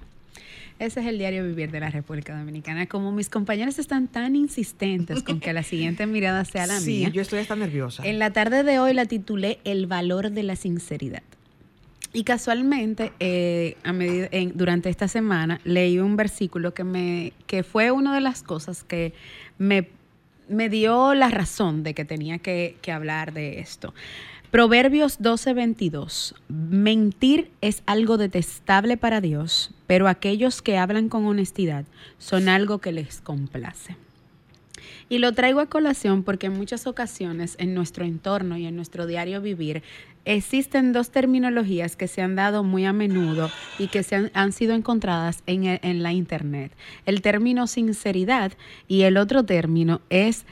Ese 0.78 1.00
es 1.00 1.06
el 1.06 1.18
diario 1.18 1.44
vivir 1.44 1.70
de 1.70 1.78
la 1.78 1.90
República 1.90 2.34
Dominicana. 2.38 2.86
Como 2.86 3.12
mis 3.12 3.28
compañeros 3.28 3.78
están 3.78 4.08
tan 4.08 4.34
insistentes 4.34 5.22
con 5.22 5.38
que 5.38 5.52
la 5.52 5.62
siguiente 5.62 6.06
mirada 6.06 6.46
sea 6.46 6.66
la 6.66 6.80
mía. 6.80 7.08
Sí, 7.08 7.12
yo 7.12 7.20
estoy 7.20 7.40
hasta 7.40 7.54
nerviosa. 7.54 8.02
En 8.06 8.18
la 8.18 8.30
tarde 8.30 8.62
de 8.62 8.78
hoy 8.78 8.94
la 8.94 9.04
titulé 9.04 9.58
El 9.64 9.86
valor 9.86 10.30
de 10.30 10.42
la 10.42 10.56
sinceridad. 10.56 11.22
Y 12.12 12.24
casualmente, 12.24 13.12
eh, 13.20 13.76
a 13.84 13.92
medida, 13.92 14.28
durante 14.54 14.88
esta 14.88 15.06
semana, 15.06 15.60
leí 15.64 15.98
un 15.98 16.16
versículo 16.16 16.74
que, 16.74 16.82
me, 16.82 17.32
que 17.46 17.62
fue 17.62 17.92
una 17.92 18.14
de 18.14 18.20
las 18.20 18.42
cosas 18.42 18.82
que 18.82 19.14
me, 19.58 19.88
me 20.48 20.68
dio 20.68 21.14
la 21.14 21.28
razón 21.28 21.84
de 21.84 21.94
que 21.94 22.04
tenía 22.04 22.38
que, 22.38 22.76
que 22.82 22.90
hablar 22.90 23.32
de 23.32 23.60
esto. 23.60 23.94
Proverbios 24.50 25.20
12:22. 25.20 26.34
Mentir 26.48 27.52
es 27.60 27.84
algo 27.86 28.16
detestable 28.16 28.96
para 28.96 29.20
Dios, 29.20 29.70
pero 29.86 30.08
aquellos 30.08 30.60
que 30.60 30.76
hablan 30.76 31.08
con 31.08 31.24
honestidad 31.26 31.84
son 32.18 32.48
algo 32.48 32.78
que 32.78 32.90
les 32.90 33.20
complace. 33.20 33.94
Y 35.08 35.18
lo 35.18 35.32
traigo 35.32 35.60
a 35.60 35.66
colación 35.66 36.22
porque 36.22 36.46
en 36.46 36.54
muchas 36.54 36.86
ocasiones 36.86 37.56
en 37.58 37.74
nuestro 37.74 38.04
entorno 38.04 38.56
y 38.56 38.66
en 38.66 38.76
nuestro 38.76 39.06
diario 39.06 39.40
vivir 39.40 39.82
existen 40.24 40.92
dos 40.92 41.10
terminologías 41.10 41.96
que 41.96 42.08
se 42.08 42.22
han 42.22 42.36
dado 42.36 42.62
muy 42.62 42.84
a 42.84 42.92
menudo 42.92 43.50
y 43.78 43.88
que 43.88 44.02
se 44.02 44.30
han, 44.32 44.52
sido 44.52 44.74
encontradas 44.74 45.42
en, 45.46 45.64
en 45.64 46.02
la 46.02 46.12
Internet. 46.12 46.72
El 47.06 47.22
término 47.22 47.66
sinceridad 47.66 48.52
y 48.86 49.02
el 49.02 49.16
otro 49.16 49.44
término 49.44 50.00
es 50.10 50.44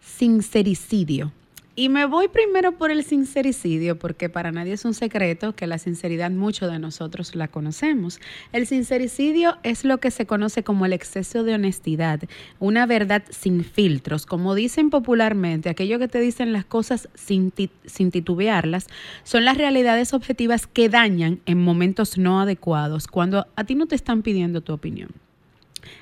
sincericidio. 0.00 1.32
Y 1.76 1.88
me 1.88 2.04
voy 2.04 2.26
primero 2.26 2.72
por 2.72 2.90
el 2.90 3.04
sincericidio, 3.04 3.96
porque 3.96 4.28
para 4.28 4.50
nadie 4.50 4.72
es 4.72 4.84
un 4.84 4.92
secreto 4.92 5.54
que 5.54 5.68
la 5.68 5.78
sinceridad 5.78 6.32
muchos 6.32 6.70
de 6.70 6.80
nosotros 6.80 7.36
la 7.36 7.46
conocemos. 7.46 8.20
El 8.52 8.66
sincericidio 8.66 9.56
es 9.62 9.84
lo 9.84 9.98
que 9.98 10.10
se 10.10 10.26
conoce 10.26 10.64
como 10.64 10.84
el 10.84 10.92
exceso 10.92 11.44
de 11.44 11.54
honestidad, 11.54 12.20
una 12.58 12.86
verdad 12.86 13.22
sin 13.30 13.62
filtros, 13.64 14.26
como 14.26 14.56
dicen 14.56 14.90
popularmente, 14.90 15.68
aquello 15.68 16.00
que 16.00 16.08
te 16.08 16.20
dicen 16.20 16.52
las 16.52 16.64
cosas 16.64 17.08
sin, 17.14 17.52
sin 17.86 18.10
titubearlas, 18.10 18.88
son 19.22 19.44
las 19.44 19.56
realidades 19.56 20.12
objetivas 20.12 20.66
que 20.66 20.88
dañan 20.88 21.40
en 21.46 21.62
momentos 21.62 22.18
no 22.18 22.40
adecuados, 22.40 23.06
cuando 23.06 23.46
a 23.54 23.64
ti 23.64 23.76
no 23.76 23.86
te 23.86 23.94
están 23.94 24.22
pidiendo 24.22 24.60
tu 24.60 24.72
opinión 24.72 25.10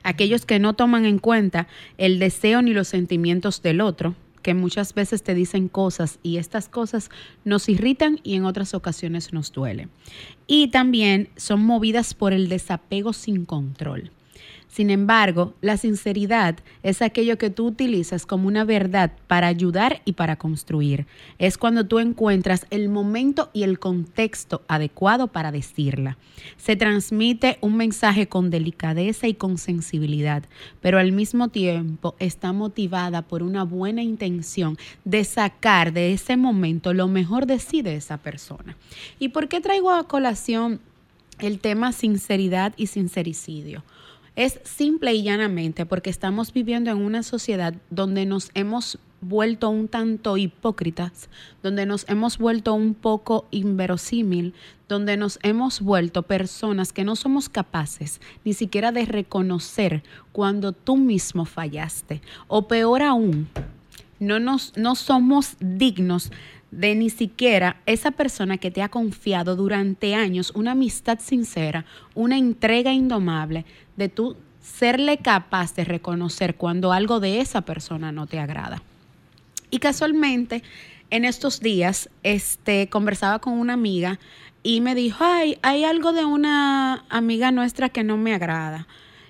aquellos 0.02 0.44
que 0.44 0.58
no 0.58 0.74
toman 0.74 1.04
en 1.04 1.18
cuenta 1.18 1.68
el 1.98 2.18
deseo 2.18 2.62
ni 2.62 2.72
los 2.72 2.88
sentimientos 2.88 3.62
del 3.62 3.80
otro, 3.80 4.16
que 4.38 4.54
muchas 4.54 4.94
veces 4.94 5.22
te 5.22 5.34
dicen 5.34 5.68
cosas 5.68 6.18
y 6.22 6.36
estas 6.36 6.68
cosas 6.68 7.10
nos 7.44 7.68
irritan 7.68 8.20
y 8.22 8.34
en 8.34 8.44
otras 8.44 8.74
ocasiones 8.74 9.32
nos 9.32 9.52
duele. 9.52 9.88
Y 10.46 10.68
también 10.68 11.28
son 11.36 11.64
movidas 11.64 12.14
por 12.14 12.32
el 12.32 12.48
desapego 12.48 13.12
sin 13.12 13.44
control. 13.44 14.10
Sin 14.68 14.90
embargo, 14.90 15.54
la 15.62 15.78
sinceridad 15.78 16.56
es 16.82 17.00
aquello 17.00 17.38
que 17.38 17.48
tú 17.50 17.66
utilizas 17.66 18.26
como 18.26 18.46
una 18.46 18.64
verdad 18.64 19.12
para 19.26 19.46
ayudar 19.46 20.02
y 20.04 20.12
para 20.12 20.36
construir. 20.36 21.06
Es 21.38 21.56
cuando 21.56 21.86
tú 21.86 21.98
encuentras 21.98 22.66
el 22.70 22.90
momento 22.90 23.50
y 23.54 23.62
el 23.62 23.78
contexto 23.78 24.62
adecuado 24.68 25.28
para 25.28 25.52
decirla. 25.52 26.18
Se 26.58 26.76
transmite 26.76 27.56
un 27.62 27.76
mensaje 27.76 28.28
con 28.28 28.50
delicadeza 28.50 29.26
y 29.26 29.34
con 29.34 29.56
sensibilidad, 29.56 30.44
pero 30.82 30.98
al 30.98 31.12
mismo 31.12 31.48
tiempo 31.48 32.14
está 32.18 32.52
motivada 32.52 33.22
por 33.22 33.42
una 33.42 33.64
buena 33.64 34.02
intención 34.02 34.76
de 35.04 35.24
sacar 35.24 35.92
de 35.92 36.12
ese 36.12 36.36
momento 36.36 36.92
lo 36.92 37.08
mejor 37.08 37.46
de 37.46 37.58
sí 37.58 37.80
de 37.80 37.96
esa 37.96 38.18
persona. 38.18 38.76
¿Y 39.18 39.30
por 39.30 39.48
qué 39.48 39.60
traigo 39.60 39.90
a 39.90 40.06
colación 40.06 40.80
el 41.38 41.58
tema 41.58 41.92
sinceridad 41.92 42.74
y 42.76 42.88
sincericidio? 42.88 43.82
Es 44.38 44.60
simple 44.62 45.12
y 45.14 45.24
llanamente 45.24 45.84
porque 45.84 46.10
estamos 46.10 46.52
viviendo 46.52 46.92
en 46.92 46.98
una 46.98 47.24
sociedad 47.24 47.74
donde 47.90 48.24
nos 48.24 48.52
hemos 48.54 49.00
vuelto 49.20 49.68
un 49.68 49.88
tanto 49.88 50.36
hipócritas, 50.36 51.28
donde 51.60 51.86
nos 51.86 52.08
hemos 52.08 52.38
vuelto 52.38 52.72
un 52.72 52.94
poco 52.94 53.48
inverosímil, 53.50 54.54
donde 54.88 55.16
nos 55.16 55.40
hemos 55.42 55.80
vuelto 55.80 56.22
personas 56.22 56.92
que 56.92 57.02
no 57.02 57.16
somos 57.16 57.48
capaces 57.48 58.20
ni 58.44 58.52
siquiera 58.52 58.92
de 58.92 59.06
reconocer 59.06 60.04
cuando 60.30 60.70
tú 60.70 60.96
mismo 60.96 61.44
fallaste. 61.44 62.22
O 62.46 62.68
peor 62.68 63.02
aún, 63.02 63.48
no, 64.20 64.38
nos, 64.38 64.76
no 64.76 64.94
somos 64.94 65.56
dignos 65.58 66.30
de 66.70 66.94
ni 66.94 67.10
siquiera 67.10 67.76
esa 67.86 68.10
persona 68.10 68.58
que 68.58 68.70
te 68.70 68.82
ha 68.82 68.88
confiado 68.88 69.56
durante 69.56 70.14
años 70.14 70.52
una 70.54 70.72
amistad 70.72 71.18
sincera, 71.20 71.84
una 72.14 72.36
entrega 72.36 72.92
indomable, 72.92 73.64
de 73.96 74.08
tú 74.08 74.36
serle 74.60 75.18
capaz 75.18 75.74
de 75.74 75.84
reconocer 75.84 76.56
cuando 76.56 76.92
algo 76.92 77.20
de 77.20 77.40
esa 77.40 77.62
persona 77.62 78.12
no 78.12 78.26
te 78.26 78.38
agrada. 78.38 78.82
Y 79.70 79.78
casualmente, 79.78 80.62
en 81.10 81.24
estos 81.24 81.60
días, 81.60 82.10
este, 82.22 82.88
conversaba 82.88 83.38
con 83.38 83.54
una 83.54 83.72
amiga 83.72 84.18
y 84.62 84.80
me 84.80 84.94
dijo, 84.94 85.24
ay, 85.24 85.58
hay 85.62 85.84
algo 85.84 86.12
de 86.12 86.24
una 86.24 87.04
amiga 87.08 87.50
nuestra 87.50 87.88
que 87.88 88.04
no 88.04 88.16
me 88.16 88.34
agrada. 88.34 88.86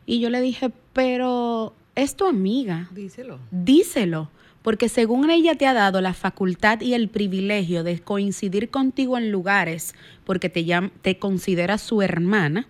Y 0.06 0.20
yo 0.20 0.30
le 0.30 0.40
dije, 0.40 0.72
pero 0.92 1.74
es 1.94 2.16
tu 2.16 2.26
amiga. 2.26 2.88
Díselo. 2.92 3.38
Díselo 3.50 4.30
porque 4.68 4.90
según 4.90 5.30
ella 5.30 5.54
te 5.54 5.66
ha 5.66 5.72
dado 5.72 6.02
la 6.02 6.12
facultad 6.12 6.82
y 6.82 6.92
el 6.92 7.08
privilegio 7.08 7.84
de 7.84 8.00
coincidir 8.00 8.68
contigo 8.68 9.16
en 9.16 9.32
lugares, 9.32 9.94
porque 10.26 10.50
te, 10.50 10.62
te 11.00 11.18
considera 11.18 11.78
su 11.78 12.02
hermana, 12.02 12.68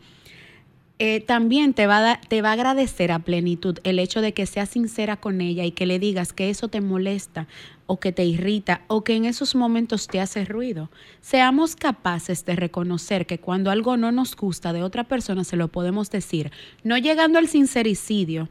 eh, 1.01 1.19
también 1.19 1.75
te 1.75 1.89
va, 1.89 2.13
a 2.13 2.21
te 2.21 2.41
va 2.41 2.51
a 2.51 2.53
agradecer 2.53 3.11
a 3.11 3.19
plenitud 3.19 3.81
el 3.83 3.99
hecho 3.99 4.21
de 4.21 4.33
que 4.33 4.47
seas 4.47 4.69
sincera 4.69 5.17
con 5.17 5.41
ella 5.41 5.65
y 5.65 5.73
que 5.73 5.87
le 5.87 5.99
digas 5.99 6.33
que 6.33 6.51
eso 6.51 6.69
te 6.69 6.81
molesta 6.81 7.49
o 7.89 7.99
que 7.99 8.13
te 8.13 8.25
irrita 8.25 8.83
o 8.87 9.03
que 9.03 9.17
en 9.17 9.25
esos 9.25 9.57
momentos 9.57 10.07
te 10.07 10.21
hace 10.21 10.45
ruido. 10.45 10.93
Seamos 11.21 11.75
capaces 11.75 12.45
de 12.45 12.55
reconocer 12.55 13.27
que 13.27 13.41
cuando 13.41 13.73
algo 13.73 13.97
no 13.97 14.13
nos 14.13 14.37
gusta 14.37 14.73
de 14.73 14.85
otra 14.85 15.03
persona 15.03 15.43
se 15.43 15.57
lo 15.57 15.67
podemos 15.67 16.13
decir, 16.13 16.53
no 16.85 16.97
llegando 16.97 17.41
al 17.41 17.49
sincericidio, 17.49 18.49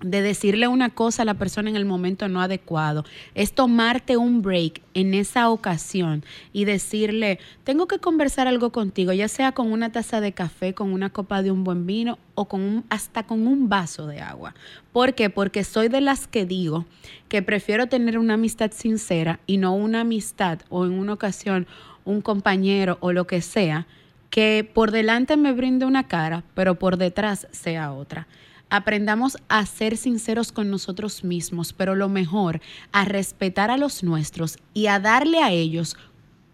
de 0.00 0.22
decirle 0.22 0.68
una 0.68 0.90
cosa 0.90 1.22
a 1.22 1.24
la 1.24 1.34
persona 1.34 1.70
en 1.70 1.76
el 1.76 1.84
momento 1.84 2.28
no 2.28 2.40
adecuado, 2.40 3.04
es 3.34 3.52
tomarte 3.52 4.16
un 4.16 4.42
break 4.42 4.82
en 4.92 5.14
esa 5.14 5.48
ocasión 5.50 6.24
y 6.52 6.64
decirle, 6.64 7.38
tengo 7.62 7.86
que 7.86 7.98
conversar 7.98 8.46
algo 8.48 8.70
contigo, 8.70 9.12
ya 9.12 9.28
sea 9.28 9.52
con 9.52 9.72
una 9.72 9.92
taza 9.92 10.20
de 10.20 10.32
café, 10.32 10.74
con 10.74 10.92
una 10.92 11.10
copa 11.10 11.42
de 11.42 11.50
un 11.50 11.64
buen 11.64 11.86
vino 11.86 12.18
o 12.34 12.46
con 12.46 12.84
hasta 12.90 13.22
con 13.24 13.46
un 13.46 13.68
vaso 13.68 14.06
de 14.06 14.20
agua. 14.20 14.54
¿Por 14.92 15.14
qué? 15.14 15.30
Porque 15.30 15.64
soy 15.64 15.88
de 15.88 16.00
las 16.00 16.26
que 16.26 16.44
digo 16.44 16.84
que 17.28 17.42
prefiero 17.42 17.86
tener 17.86 18.18
una 18.18 18.34
amistad 18.34 18.72
sincera 18.72 19.40
y 19.46 19.56
no 19.56 19.74
una 19.74 20.00
amistad 20.00 20.60
o 20.68 20.84
en 20.84 20.92
una 20.92 21.14
ocasión 21.14 21.66
un 22.04 22.20
compañero 22.20 22.98
o 23.00 23.12
lo 23.12 23.26
que 23.26 23.40
sea, 23.40 23.86
que 24.28 24.68
por 24.74 24.90
delante 24.90 25.36
me 25.36 25.52
brinde 25.52 25.86
una 25.86 26.08
cara, 26.08 26.42
pero 26.54 26.74
por 26.74 26.98
detrás 26.98 27.46
sea 27.52 27.92
otra 27.92 28.26
aprendamos 28.76 29.38
a 29.48 29.64
ser 29.66 29.96
sinceros 29.96 30.50
con 30.50 30.68
nosotros 30.68 31.22
mismos, 31.22 31.72
pero 31.72 31.94
lo 31.94 32.08
mejor, 32.08 32.60
a 32.90 33.04
respetar 33.04 33.70
a 33.70 33.76
los 33.76 34.02
nuestros 34.02 34.58
y 34.72 34.88
a 34.88 34.98
darle 34.98 35.38
a 35.38 35.52
ellos 35.52 35.96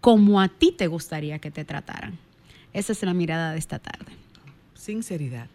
como 0.01 0.39
a 0.39 0.47
ti 0.47 0.71
te 0.71 0.85
gustaría 0.85 1.39
que 1.39 1.49
te 1.49 1.65
trataran. 1.65 2.19
Esa 2.73 2.91
es 2.91 3.01
la 3.01 3.15
mirada 3.15 3.53
de 3.53 3.59
esta 3.59 3.79
tarde. 3.79 4.11
Sinceridad. 4.75 5.47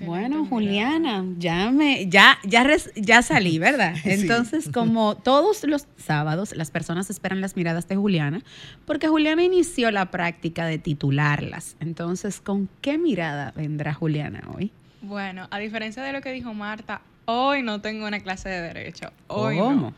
bueno, 0.00 0.46
Juliana, 0.46 1.24
ya 1.38 1.70
me, 1.70 2.08
ya, 2.08 2.38
ya, 2.44 2.66
ya 2.96 3.20
salí, 3.20 3.58
¿verdad? 3.70 3.94
Entonces, 4.04 4.70
como 4.72 5.14
todos 5.16 5.64
los 5.64 5.86
sábados, 5.98 6.56
las 6.56 6.70
personas 6.70 7.10
esperan 7.10 7.42
las 7.42 7.54
miradas 7.54 7.86
de 7.86 7.96
Juliana, 7.96 8.42
porque 8.86 9.08
Juliana 9.08 9.42
inició 9.42 9.90
la 9.90 10.10
práctica 10.10 10.64
de 10.64 10.78
titularlas. 10.78 11.76
Entonces, 11.80 12.40
¿con 12.40 12.70
qué 12.80 12.96
mirada 12.96 13.52
vendrá 13.54 13.92
Juliana 13.92 14.42
hoy? 14.54 14.72
Bueno, 15.02 15.48
a 15.50 15.58
diferencia 15.58 16.02
de 16.02 16.12
lo 16.12 16.20
que 16.20 16.32
dijo 16.32 16.52
Marta, 16.52 17.00
hoy 17.24 17.62
no 17.62 17.80
tengo 17.80 18.06
una 18.06 18.20
clase 18.20 18.48
de 18.48 18.60
derecho. 18.60 19.10
Hoy 19.28 19.56
no. 19.56 19.94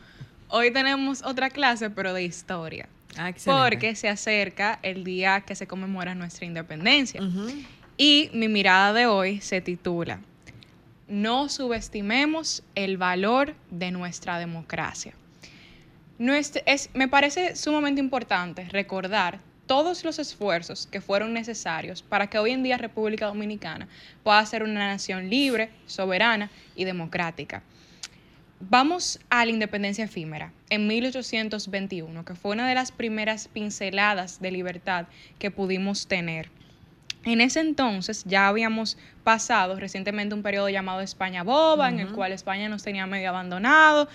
Hoy 0.49 0.71
tenemos 0.71 1.23
otra 1.23 1.49
clase, 1.49 1.89
pero 1.89 2.13
de 2.13 2.23
historia. 2.23 2.87
Ah, 3.17 3.31
porque 3.45 3.95
se 3.95 4.09
acerca 4.09 4.79
el 4.81 5.03
día 5.03 5.41
que 5.41 5.55
se 5.55 5.67
conmemora 5.67 6.15
nuestra 6.15 6.45
independencia. 6.45 7.21
Y 7.97 8.29
mi 8.33 8.47
mirada 8.47 8.93
de 8.93 9.05
hoy 9.05 9.41
se 9.41 9.61
titula 9.61 10.19
No 11.07 11.49
subestimemos 11.49 12.63
el 12.75 12.97
valor 12.97 13.55
de 13.69 13.91
nuestra 13.91 14.39
democracia. 14.39 15.13
es, 16.19 16.89
me 16.93 17.07
parece 17.07 17.55
sumamente 17.55 17.99
importante 17.99 18.67
recordar 18.69 19.39
todos 19.65 20.03
los 20.03 20.19
esfuerzos 20.19 20.87
que 20.87 21.01
fueron 21.01 21.33
necesarios 21.33 22.01
para 22.01 22.27
que 22.27 22.37
hoy 22.37 22.51
en 22.51 22.63
día 22.63 22.77
República 22.77 23.27
Dominicana 23.27 23.87
pueda 24.23 24.45
ser 24.45 24.63
una 24.63 24.87
nación 24.87 25.29
libre, 25.29 25.69
soberana 25.85 26.49
y 26.75 26.83
democrática. 26.83 27.63
Vamos 28.69 29.19
a 29.29 29.43
la 29.43 29.51
independencia 29.51 30.05
efímera, 30.05 30.53
en 30.69 30.87
1821, 30.87 32.23
que 32.23 32.35
fue 32.35 32.53
una 32.53 32.67
de 32.67 32.75
las 32.75 32.93
primeras 32.93 33.49
pinceladas 33.49 34.39
de 34.39 34.51
libertad 34.51 35.07
que 35.37 35.51
pudimos 35.51 36.07
tener. 36.07 36.49
En 37.25 37.41
ese 37.41 37.59
entonces 37.61 38.23
ya 38.25 38.47
habíamos 38.47 38.97
pasado 39.23 39.79
recientemente 39.79 40.35
un 40.35 40.43
periodo 40.43 40.69
llamado 40.69 41.01
España 41.01 41.43
Boba, 41.43 41.89
en 41.89 41.99
el 41.99 42.11
cual 42.13 42.31
España 42.31 42.69
nos 42.69 42.83
tenía 42.83 43.05
medio 43.05 43.29
abandonado. 43.29 44.07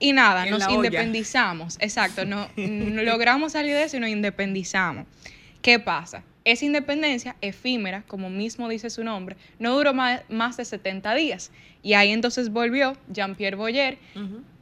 Y 0.00 0.14
nada, 0.14 0.46
nos 0.46 0.68
independizamos. 0.68 1.76
Exacto, 1.78 2.24
no, 2.26 2.48
logramos 2.56 3.52
salir 3.52 3.74
de 3.74 3.84
eso 3.84 3.98
y 3.98 4.00
nos 4.00 4.08
independizamos. 4.08 5.06
¿Qué 5.62 5.78
pasa? 5.78 6.24
Esa 6.42 6.64
independencia 6.64 7.36
efímera, 7.42 8.02
como 8.08 8.30
mismo 8.30 8.66
dice 8.70 8.88
su 8.88 9.04
nombre, 9.04 9.36
no 9.58 9.76
duró 9.76 9.92
más, 9.92 10.56
de 10.56 10.64
70 10.64 11.14
días. 11.14 11.52
Y 11.82 11.92
ahí 11.92 12.10
entonces 12.12 12.48
volvió 12.50 12.96
Jean-Pierre 13.12 13.56
Boyer 13.56 13.98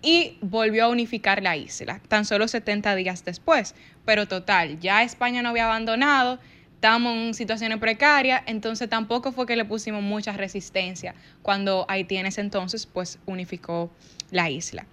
y 0.02 0.38
volvió 0.40 0.87
a 0.87 0.88
unificar 0.88 1.40
la 1.40 1.57
isla, 1.57 2.00
tan 2.09 2.25
solo 2.25 2.49
70 2.49 2.97
días 2.97 3.25
después. 3.25 3.76
Pero 4.04 4.26
total, 4.26 4.80
ya 4.80 5.04
España 5.04 5.40
no 5.42 5.50
había 5.50 5.66
abandonado, 5.66 6.40
estamos 6.75 7.14
en 7.14 7.35
situaciones 7.35 7.78
precarias, 7.78 8.42
entonces 8.47 8.88
tampoco 8.88 9.30
fue 9.30 9.47
que 9.47 9.54
le 9.54 9.64
pusimos 9.64 10.02
mucha 10.02 10.33
resistencia 10.33 11.14
cuando 11.42 11.87
Haití 11.88 12.16
en 12.16 12.26
ese 12.26 12.40
entonces 12.40 12.87
pues 12.87 13.21
unificó 13.26 13.90
la 14.30 14.50
isla. 14.50 14.85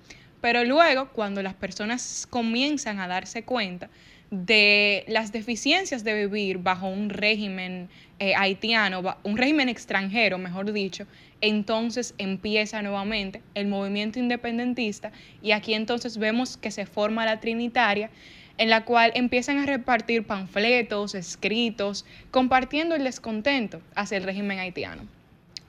Pero 0.46 0.64
luego, 0.64 1.10
cuando 1.10 1.42
las 1.42 1.56
personas 1.56 2.28
comienzan 2.30 3.00
a 3.00 3.08
darse 3.08 3.42
cuenta 3.42 3.90
de 4.30 5.04
las 5.08 5.32
deficiencias 5.32 6.04
de 6.04 6.28
vivir 6.28 6.60
bajo 6.60 6.88
un 6.88 7.10
régimen 7.10 7.90
eh, 8.20 8.36
haitiano, 8.36 9.02
un 9.24 9.38
régimen 9.38 9.70
extranjero, 9.70 10.38
mejor 10.38 10.72
dicho, 10.72 11.08
entonces 11.42 12.14
empieza 12.20 12.84
nuevamente 12.84 13.42
el 13.56 13.66
movimiento 13.66 14.20
independentista 14.20 15.12
y 15.42 15.50
aquí 15.50 15.74
entonces 15.74 16.20
vemos 16.20 16.58
que 16.58 16.70
se 16.70 16.86
forma 16.86 17.26
la 17.26 17.40
Trinitaria 17.40 18.12
en 18.60 18.70
la 18.70 18.86
cual 18.86 19.14
empiezan 19.16 19.58
a 19.58 19.66
repartir 19.66 20.28
panfletos, 20.28 21.16
escritos, 21.16 22.06
compartiendo 22.30 22.94
el 22.94 23.04
descontento 23.04 23.82
hacia 23.96 24.18
el 24.18 24.24
régimen 24.24 24.60
haitiano. 24.60 25.08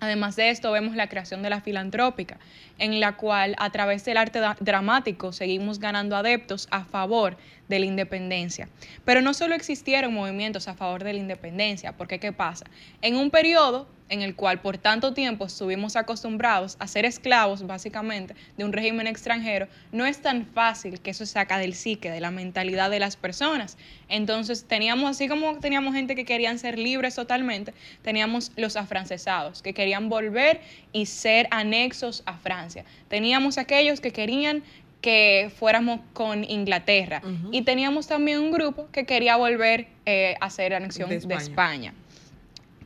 Además 0.06 0.36
de 0.36 0.50
esto, 0.50 0.70
vemos 0.70 0.94
la 0.94 1.08
creación 1.08 1.42
de 1.42 1.50
la 1.50 1.60
filantrópica, 1.60 2.38
en 2.78 3.00
la 3.00 3.16
cual 3.16 3.56
a 3.58 3.70
través 3.70 4.04
del 4.04 4.16
arte 4.16 4.40
dramático 4.60 5.32
seguimos 5.32 5.80
ganando 5.80 6.16
adeptos 6.16 6.68
a 6.70 6.84
favor 6.84 7.36
de 7.66 7.80
la 7.80 7.86
independencia. 7.86 8.68
Pero 9.04 9.20
no 9.20 9.34
solo 9.34 9.56
existieron 9.56 10.14
movimientos 10.14 10.68
a 10.68 10.74
favor 10.74 11.02
de 11.02 11.12
la 11.12 11.18
independencia, 11.18 11.96
porque 11.96 12.20
¿qué 12.20 12.32
pasa? 12.32 12.66
En 13.02 13.16
un 13.16 13.30
periodo 13.32 13.88
en 14.08 14.22
el 14.22 14.34
cual 14.34 14.60
por 14.60 14.78
tanto 14.78 15.12
tiempo 15.12 15.46
estuvimos 15.46 15.96
acostumbrados 15.96 16.76
a 16.78 16.86
ser 16.86 17.04
esclavos 17.04 17.66
básicamente 17.66 18.34
de 18.56 18.64
un 18.64 18.72
régimen 18.72 19.06
extranjero, 19.06 19.68
no 19.92 20.06
es 20.06 20.22
tan 20.22 20.46
fácil 20.46 21.00
que 21.00 21.10
eso 21.10 21.26
saca 21.26 21.58
del 21.58 21.74
psique, 21.74 22.10
de 22.10 22.20
la 22.20 22.30
mentalidad 22.30 22.90
de 22.90 23.00
las 23.00 23.16
personas. 23.16 23.76
Entonces 24.08 24.64
teníamos, 24.64 25.10
así 25.10 25.28
como 25.28 25.58
teníamos 25.58 25.94
gente 25.94 26.14
que 26.14 26.24
querían 26.24 26.58
ser 26.58 26.78
libres 26.78 27.14
totalmente, 27.14 27.74
teníamos 28.02 28.52
los 28.56 28.76
afrancesados, 28.76 29.62
que 29.62 29.74
querían 29.74 30.08
volver 30.08 30.60
y 30.92 31.06
ser 31.06 31.48
anexos 31.50 32.22
a 32.26 32.34
Francia. 32.34 32.84
Teníamos 33.08 33.58
aquellos 33.58 34.00
que 34.00 34.12
querían 34.12 34.62
que 35.00 35.52
fuéramos 35.56 36.00
con 36.14 36.42
Inglaterra. 36.42 37.22
Y 37.52 37.62
teníamos 37.62 38.08
también 38.08 38.40
un 38.40 38.50
grupo 38.50 38.88
que 38.90 39.04
quería 39.04 39.36
volver 39.36 39.86
eh, 40.04 40.34
a 40.40 40.50
ser 40.50 40.74
anexión 40.74 41.10
de 41.10 41.34
España. 41.34 41.94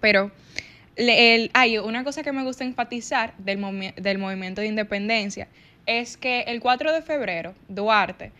Pero 0.00 0.30
hay 1.54 1.78
una 1.78 2.04
cosa 2.04 2.22
que 2.22 2.32
me 2.32 2.42
gusta 2.42 2.64
enfatizar 2.64 3.34
del, 3.38 3.94
del 3.96 4.18
movimiento 4.18 4.60
de 4.60 4.66
independencia 4.66 5.48
es 5.86 6.16
que 6.16 6.42
el 6.42 6.60
4 6.60 6.92
de 6.92 7.02
febrero 7.02 7.54
Duarte 7.68 8.32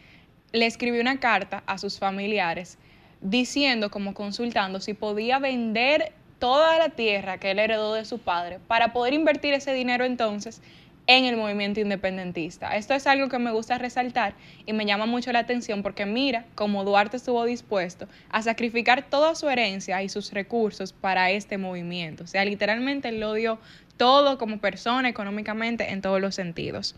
le 0.53 0.67
escribió 0.67 1.01
una 1.01 1.21
carta 1.21 1.63
a 1.67 1.79
sus 1.79 1.99
familiares 1.99 2.79
diciendo, 3.21 3.91
como 3.91 4.15
consultando, 4.15 4.81
si 4.81 4.95
podía 4.95 5.39
vender 5.39 6.13
toda 6.39 6.79
la 6.79 6.91
tierra 6.91 7.39
que 7.39 7.51
él 7.51 7.59
heredó 7.59 7.95
de 7.95 8.05
su 8.05 8.19
padre 8.19 8.59
para 8.67 8.93
poder 8.93 9.15
invertir 9.15 9.55
ese 9.55 9.73
dinero 9.75 10.05
entonces 10.05 10.63
en 11.11 11.25
el 11.25 11.37
movimiento 11.37 11.81
independentista. 11.81 12.77
Esto 12.77 12.95
es 12.95 13.05
algo 13.09 13.29
que 13.29 13.41
me 13.41 13.51
gusta 13.51 13.79
resaltar 13.79 14.35
y 14.65 14.73
me 14.73 14.87
llama 14.87 15.07
mucho 15.07 15.33
la 15.33 15.41
atención 15.41 15.83
porque 15.83 16.07
mira 16.07 16.45
cómo 16.55 16.85
Duarte 16.85 17.17
estuvo 17.17 17.45
dispuesto 17.45 18.07
a 18.29 18.43
sacrificar 18.43 19.03
toda 19.03 19.35
su 19.35 19.49
herencia 19.49 20.01
y 20.05 20.09
sus 20.09 20.33
recursos 20.33 20.93
para 20.93 21.33
este 21.33 21.59
movimiento. 21.59 22.23
O 22.23 22.27
sea, 22.29 22.45
literalmente 22.45 23.09
él 23.09 23.19
lo 23.19 23.35
dio 23.35 23.59
todo 23.97 24.39
como 24.39 24.59
persona, 24.59 25.09
económicamente, 25.09 25.91
en 25.91 26.01
todos 26.01 26.21
los 26.21 26.37
sentidos. 26.37 26.95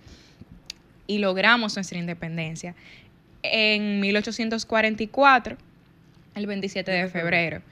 Y 1.07 1.17
logramos 1.17 1.75
nuestra 1.75 1.99
independencia 1.99 2.75
en 3.43 3.99
1844, 4.01 5.57
el 6.35 6.47
27 6.47 6.91
de 6.91 7.09
febrero. 7.09 7.63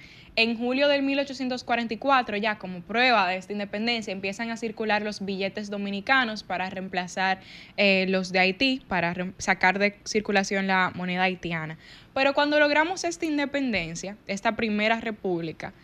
En 0.42 0.56
julio 0.56 0.88
del 0.88 1.02
1844, 1.02 2.38
ya 2.38 2.56
como 2.56 2.80
prueba 2.80 3.28
de 3.28 3.36
esta 3.36 3.52
independencia, 3.52 4.10
empiezan 4.10 4.50
a 4.50 4.56
circular 4.56 5.02
los 5.02 5.22
billetes 5.22 5.68
dominicanos 5.68 6.44
para 6.44 6.70
reemplazar 6.70 7.40
eh, 7.76 8.06
los 8.08 8.32
de 8.32 8.38
Haití, 8.38 8.82
para 8.88 9.14
sacar 9.36 9.78
de 9.78 9.98
circulación 10.06 10.66
la 10.66 10.92
moneda 10.94 11.24
haitiana. 11.24 11.76
Pero 12.14 12.32
cuando 12.32 12.58
logramos 12.58 13.04
esta 13.04 13.26
independencia, 13.26 14.16
esta 14.26 14.56
primera 14.56 14.98
república, 14.98 15.74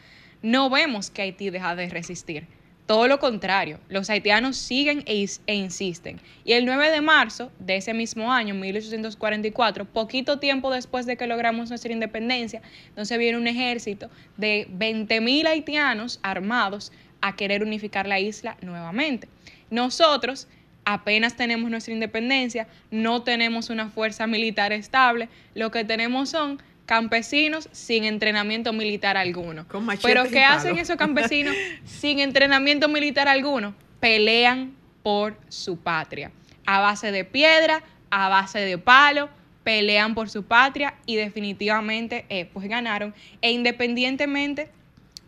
no 0.41 0.71
vemos 0.71 1.11
que 1.11 1.21
Haití 1.21 1.51
deja 1.51 1.77
de 1.77 1.91
resistir. 1.91 2.47
Todo 2.87 3.09
lo 3.09 3.19
contrario, 3.19 3.81
los 3.89 4.09
haitianos 4.11 4.57
siguen 4.57 5.03
e, 5.07 5.27
e, 5.47 5.55
insisten. 5.55 6.21
Y 6.45 6.53
el 6.53 6.65
9 6.65 6.91
de 6.91 7.01
marzo 7.01 7.51
de 7.59 7.77
ese 7.77 7.95
mismo 7.95 8.33
año, 8.33 8.55
1844, 8.55 9.87
poquito 9.87 10.39
tiempo 10.39 10.71
después 10.71 11.05
de 11.05 11.17
que 11.17 11.27
logramos 11.27 11.69
nuestra 11.69 11.93
independencia, 11.93 12.63
entonces 12.89 13.19
viene 13.19 13.39
un 13.39 13.49
ejército 13.49 14.09
de 14.37 14.69
20.000 14.71 15.49
haitianos 15.49 16.21
armados 16.23 16.93
a 17.21 17.35
querer 17.35 17.65
unificar 17.65 18.07
la 18.07 18.21
isla 18.21 18.57
nuevamente. 18.63 19.29
Nosotros 19.69 20.47
apenas 20.85 21.35
tenemos 21.35 21.69
nuestra 21.69 21.93
independencia, 21.93 22.69
no 22.93 23.25
tenemos 23.25 23.69
una 23.69 23.89
fuerza 23.89 24.29
militar 24.29 24.73
estable, 24.73 25.29
lo 25.55 25.73
que 25.73 25.85
tenemos 25.85 26.29
son 26.29 26.63
campesinos 26.87 27.69
sin 27.73 28.05
entrenamiento 28.05 28.73
militar 28.73 29.17
alguno. 29.17 29.67
Pero 30.03 30.25
¿qué 30.31 30.45
hacen 30.45 30.79
esos 30.79 30.97
campesinos 30.97 31.55
sin 31.85 32.21
entrenamiento 32.21 32.89
militar 32.89 33.29
alguno? 33.29 33.75
Pelean 34.01 34.75
por 35.03 35.37
su 35.49 35.77
patria. 35.79 36.31
A 36.65 36.81
base 36.81 37.13
de 37.13 37.25
piedra, 37.25 37.83
a 38.11 38.29
base 38.29 38.61
de 38.61 38.79
palo, 38.79 39.29
pelean 39.65 40.15
por 40.15 40.31
su 40.31 40.45
patria 40.45 40.95
y 41.07 41.17
definitivamente 41.17 42.25
eh, 42.29 42.47
pues 42.47 42.69
ganaron. 42.69 43.15
E 43.43 43.51
independientemente 43.51 44.71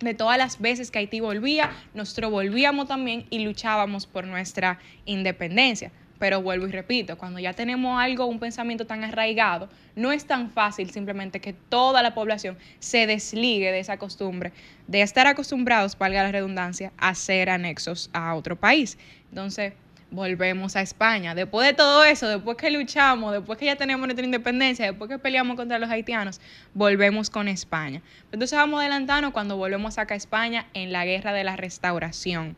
de 0.01 0.14
todas 0.14 0.38
las 0.38 0.61
veces 0.61 0.92
que 0.92 1.01
Haití 1.01 1.18
volvía, 1.18 1.73
nosotros 1.92 2.31
volvíamos 2.31 2.87
también 2.87 3.27
y 3.31 3.40
luchábamos 3.40 4.07
por 4.07 4.27
nuestra 4.27 4.79
independencia. 5.07 5.90
Pero 6.18 6.42
vuelvo 6.42 6.66
y 6.66 6.72
repito, 6.72 7.16
cuando 7.16 7.38
ya 7.38 7.52
tenemos 7.52 8.00
algo, 8.00 8.26
un 8.26 8.40
pensamiento 8.40 8.87
tan 8.87 9.04
arraigado, 9.04 9.68
no 9.94 10.11
es 10.12 10.26
tan 10.26 10.50
fácil 10.50 10.90
simplemente 10.90 11.40
que 11.40 11.52
toda 11.52 12.02
la 12.02 12.14
población 12.14 12.59
se 12.81 13.07
desligue 13.07 13.70
de 13.70 13.81
esa 13.81 13.98
costumbre, 13.98 14.52
de 14.87 15.02
estar 15.02 15.26
acostumbrados, 15.26 15.96
valga 15.96 16.22
la 16.22 16.33
redundancia, 16.33 16.92
a 16.98 17.14
ser 17.14 17.50
anexos 17.50 18.11
a 18.12 18.35
otro 18.35 18.57
país. 18.57 18.98
Entonces, 19.31 19.74
volvemos 20.11 20.76
a 20.76 20.81
España. 20.81 21.35
Después 21.35 21.66
de 21.66 21.74
todo 21.74 22.04
eso, 22.04 22.28
después 22.28 22.57
que 22.57 22.70
luchamos, 22.70 23.33
después 23.33 23.59
que 23.59 23.66
ya 23.66 23.76
tenemos 23.76 24.07
nuestra 24.07 24.24
independencia, 24.24 24.87
después 24.87 25.09
que 25.09 25.18
peleamos 25.18 25.57
contra 25.57 25.78
los 25.78 25.90
haitianos, 25.90 26.40
volvemos 26.74 27.31
con 27.31 27.48
España. 27.48 28.02
Entonces 28.33 28.59
vamos 28.59 28.81
adelantando 28.81 29.33
cuando 29.33 29.57
volvemos 29.57 29.98
acá 29.98 30.14
a 30.14 30.16
España 30.16 30.66
en 30.74 30.92
la 30.92 31.04
guerra 31.04 31.33
de 31.33 31.44
la 31.44 31.57
restauración. 31.57 32.57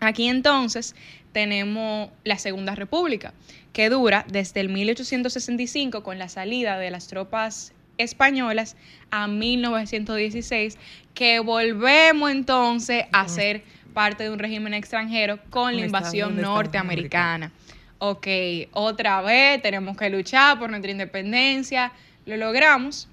Aquí 0.00 0.28
entonces 0.28 0.94
tenemos 1.34 2.08
la 2.22 2.38
Segunda 2.38 2.74
República, 2.74 3.34
que 3.74 3.90
dura 3.90 4.24
desde 4.30 4.60
el 4.60 4.70
1865 4.70 6.02
con 6.02 6.18
la 6.18 6.30
salida 6.30 6.78
de 6.78 6.90
las 6.90 7.08
tropas 7.08 7.74
españolas 7.98 8.76
a 9.10 9.26
1916, 9.26 10.78
que 11.12 11.40
volvemos 11.40 12.30
entonces 12.30 13.04
a 13.12 13.28
ser 13.28 13.62
parte 13.92 14.24
de 14.24 14.30
un 14.30 14.38
régimen 14.38 14.74
extranjero 14.74 15.38
con 15.50 15.76
la 15.76 15.84
invasión 15.84 16.40
norteamericana. 16.40 17.52
Ok, 17.98 18.26
otra 18.72 19.20
vez 19.20 19.60
tenemos 19.60 19.96
que 19.96 20.08
luchar 20.10 20.58
por 20.58 20.70
nuestra 20.70 20.90
independencia, 20.90 21.92
lo 22.26 22.36
logramos 22.36 23.08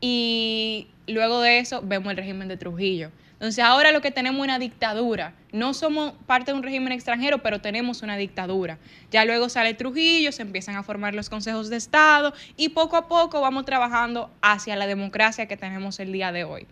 y 0.00 0.86
luego 1.08 1.40
de 1.40 1.58
eso 1.58 1.82
vemos 1.82 2.10
el 2.12 2.18
régimen 2.18 2.46
de 2.46 2.56
Trujillo. 2.56 3.10
Entonces 3.34 3.62
ahora 3.64 3.92
lo 3.92 4.00
que 4.00 4.10
tenemos 4.10 4.40
es 4.40 4.44
una 4.44 4.58
dictadura 4.58 5.34
no 5.54 5.72
somos 5.72 6.14
parte 6.26 6.50
de 6.50 6.56
un 6.56 6.64
régimen 6.64 6.92
extranjero, 6.92 7.38
pero 7.38 7.60
tenemos 7.60 8.02
una 8.02 8.16
dictadura. 8.16 8.76
Ya 9.12 9.24
luego 9.24 9.48
sale 9.48 9.72
Trujillo, 9.74 10.32
se 10.32 10.42
empiezan 10.42 10.74
a 10.74 10.82
formar 10.82 11.14
los 11.14 11.30
consejos 11.30 11.70
de 11.70 11.76
Estado 11.76 12.34
y 12.56 12.70
poco 12.70 12.96
a 12.96 13.06
poco 13.06 13.40
vamos 13.40 13.64
trabajando 13.64 14.32
hacia 14.42 14.74
la 14.74 14.88
democracia 14.88 15.46
que 15.46 15.56
tenemos 15.56 16.00
el 16.00 16.10
día 16.10 16.32
de 16.32 16.42
hoy. 16.42 16.66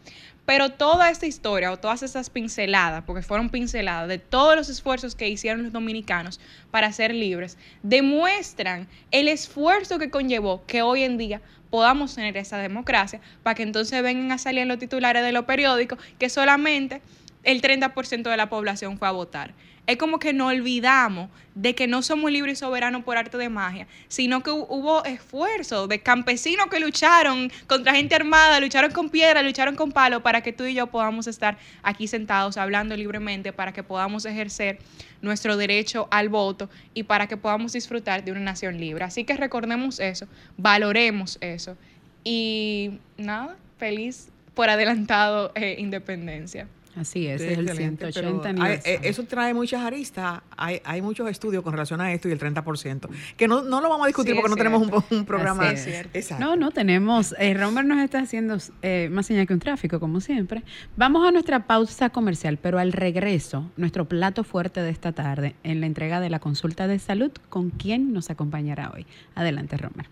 Pero 0.44 0.70
toda 0.70 1.11
esta 1.11 1.26
historia 1.26 1.70
o 1.70 1.78
todas 1.78 2.02
estas 2.02 2.28
pinceladas, 2.28 3.05
porque 3.05 3.22
fueron 3.22 3.48
pinceladas 3.48 4.09
de 4.09 4.18
todos 4.18 4.57
los 4.57 4.68
esfuerzos 4.68 5.14
que 5.14 5.28
hicieron 5.28 5.62
los 5.62 5.72
dominicanos 5.72 6.40
para 6.70 6.92
ser 6.92 7.14
libres, 7.14 7.59
demuestran 7.83 8.88
el 9.12 9.28
esfuerzo 9.28 9.98
que 9.98 10.11
conllevó 10.11 10.64
que 10.66 10.83
hoy 10.83 11.05
en 11.05 11.16
día 11.16 11.40
podamos 11.70 12.14
tener 12.14 12.37
esa 12.37 12.59
democracia, 12.59 13.20
para 13.42 13.55
que 13.55 13.62
entonces 13.62 14.02
vengan 14.02 14.33
a 14.33 14.38
salir 14.38 14.66
los 14.66 14.78
titulares 14.78 15.22
de 15.22 15.33
los 15.33 15.44
periódicos 15.44 15.98
que 16.18 16.28
solamente 16.28 17.00
el 17.44 17.62
30% 17.62 18.22
de 18.28 18.37
la 18.37 18.48
población 18.48 18.98
fue 18.98 19.09
a 19.09 19.12
votar 19.12 19.55
es 19.87 19.97
como 19.97 20.18
que 20.18 20.33
no 20.33 20.47
olvidamos 20.47 21.29
de 21.55 21.75
que 21.75 21.87
no 21.87 22.03
somos 22.03 22.31
libres 22.31 22.59
y 22.59 22.61
soberanos 22.61 23.03
por 23.05 23.16
arte 23.16 23.37
de 23.37 23.49
magia, 23.49 23.87
sino 24.09 24.42
que 24.42 24.51
hubo 24.51 25.05
esfuerzo 25.05 25.87
de 25.87 26.01
campesinos 26.01 26.68
que 26.71 26.81
lucharon 26.81 27.51
contra 27.66 27.95
gente 27.95 28.14
armada, 28.14 28.61
lucharon 28.61 28.92
con 28.92 29.11
piedra, 29.11 29.42
lucharon 29.42 29.75
con 29.75 29.92
palo 29.92 30.23
para 30.23 30.40
que 30.40 30.53
tú 30.53 30.64
y 30.64 30.75
yo 30.75 30.87
podamos 30.87 31.27
estar 31.27 31.59
aquí 31.83 32.07
sentados 32.07 32.57
hablando 32.57 32.97
libremente, 32.97 33.53
para 33.53 33.73
que 33.73 33.83
podamos 33.83 34.25
ejercer 34.25 34.79
nuestro 35.21 35.57
derecho 35.57 36.09
al 36.11 36.29
voto 36.29 36.71
y 36.95 37.03
para 37.03 37.27
que 37.27 37.37
podamos 37.37 37.73
disfrutar 37.73 38.25
de 38.25 38.33
una 38.33 38.40
nación 38.40 38.79
libre. 38.79 39.05
Así 39.05 39.25
que 39.25 39.37
recordemos 39.37 40.01
eso, 40.01 40.27
valoremos 40.57 41.38
eso 41.40 41.77
y 42.25 42.99
nada, 43.16 43.57
feliz 43.79 44.29
por 44.55 44.71
adelantado 44.71 45.53
eh, 45.55 45.77
independencia. 45.79 46.68
Así 46.96 47.26
es, 47.26 47.40
es 47.40 47.59
el 47.59 47.70
180 47.70 48.50
eh, 48.85 49.00
eso 49.02 49.24
trae 49.24 49.55
muchas 49.55 49.83
aristas. 49.83 50.42
Hay, 50.57 50.81
hay 50.85 51.00
muchos 51.00 51.28
estudios 51.31 51.62
con 51.62 51.72
relación 51.72 52.00
a 52.00 52.12
esto 52.12 52.28
y 52.28 52.33
el 52.33 52.38
30%. 52.38 53.09
Que 53.37 53.48
no, 53.48 53.62
no 53.62 53.81
lo 53.81 53.88
vamos 53.88 54.05
a 54.05 54.07
discutir 54.09 54.35
porque 54.35 54.50
no 54.50 54.57
tenemos 54.57 55.05
un, 55.11 55.24
programa. 55.24 55.70
Exacto. 55.70 56.44
No, 56.44 56.57
no 56.57 56.70
tenemos. 56.70 57.35
Eh, 57.38 57.55
Romer 57.55 57.85
nos 57.85 58.02
está 58.02 58.20
haciendo 58.20 58.59
eh, 58.83 59.09
más 59.11 59.26
señal 59.26 59.46
que 59.46 59.55
un 59.55 59.61
tráfico, 59.61 60.00
como 60.00 60.20
siempre. 60.20 60.62
Vamos 60.96 61.26
a 61.26 61.31
nuestra 61.31 61.66
pausa 61.66 62.11
comercial, 62.11 62.59
pero 62.61 62.78
al 62.78 62.92
regreso, 62.92 63.70
nuestro 63.76 64.07
plato 64.07 64.44
fuerte 64.44 64.81
de 64.81 64.90
esta 64.90 65.12
tarde 65.12 65.55
en 65.62 65.81
la 65.81 65.87
entrega 65.87 66.20
de 66.20 66.28
la 66.28 66.40
consulta 66.40 66.87
de 66.87 66.98
salud, 66.98 67.33
¿con 67.48 67.70
quién 67.70 68.12
nos 68.12 68.28
acompañará 68.28 68.90
hoy? 68.94 69.07
Adelante, 69.35 69.76
Romer. 69.76 70.07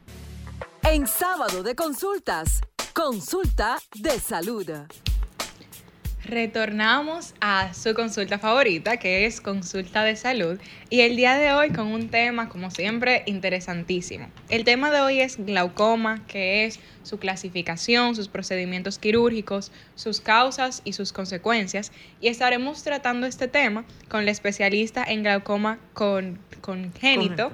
En 0.83 1.07
sábado 1.07 1.63
de 1.63 1.75
consultas, 1.75 2.63
consulta 2.95 3.77
de 3.95 4.19
salud. 4.19 4.67
Retornamos 6.25 7.35
a 7.41 7.73
su 7.73 7.95
consulta 7.95 8.39
favorita, 8.39 8.99
que 8.99 9.25
es 9.25 9.41
consulta 9.41 10.05
de 10.05 10.17
salud, 10.17 10.61
y 10.91 11.01
el 11.01 11.17
día 11.17 11.37
de 11.37 11.53
hoy 11.53 11.71
con 11.71 11.87
un 11.87 12.11
tema, 12.11 12.51
como 12.51 12.71
siempre, 12.71 13.23
interesantísimo. 13.25 14.29
El 14.51 14.65
tema 14.65 14.91
de 14.91 15.01
hoy 15.01 15.21
es 15.21 15.39
glaucoma, 15.39 16.27
que 16.27 16.67
es 16.67 16.79
su 17.05 17.19
clasificación, 17.19 18.15
sus 18.15 18.29
procedimientos 18.29 18.99
quirúrgicos, 18.99 19.73
sus 19.95 20.21
causas 20.21 20.83
y 20.85 20.93
sus 20.93 21.15
consecuencias, 21.15 21.91
y 22.21 22.29
estaremos 22.29 22.83
tratando 22.83 23.27
este 23.27 23.49
tema 23.49 23.87
con 24.11 24.27
la 24.27 24.31
especialista 24.31 25.03
en 25.03 25.23
glaucoma 25.23 25.79
con, 25.95 26.39
congénito 26.61 27.51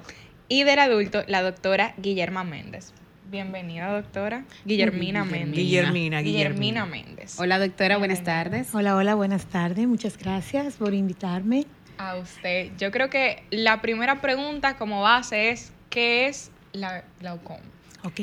y 0.49 0.65
del 0.65 0.81
adulto, 0.81 1.23
la 1.29 1.43
doctora 1.43 1.95
Guillerma 1.99 2.43
Méndez. 2.43 2.93
Bienvenida, 3.29 3.93
doctora. 3.93 4.45
Guillermina 4.65 5.25
Méndez. 5.25 5.57
Guillermina, 5.57 6.21
Guillermina, 6.21 6.87
Méndez. 6.87 7.41
Hola, 7.41 7.59
doctora, 7.59 7.97
buenas 7.97 8.23
tardes. 8.23 8.73
Hola, 8.73 8.95
hola, 8.95 9.17
buenas 9.17 9.47
tardes. 9.47 9.85
Muchas 9.89 10.17
gracias 10.17 10.77
por 10.77 10.95
invitarme. 10.95 11.67
A 11.99 12.17
usted. 12.17 12.71
Yo 12.79 12.93
creo 12.93 13.11
que 13.11 13.43
la 13.51 13.83
primera 13.83 14.21
pregunta 14.21 14.77
como 14.77 15.03
base 15.03 15.51
es, 15.51 15.73
¿qué 15.91 16.29
es 16.29 16.53
la 16.73 17.03
glaucoma? 17.19 17.63
Ok, 18.05 18.21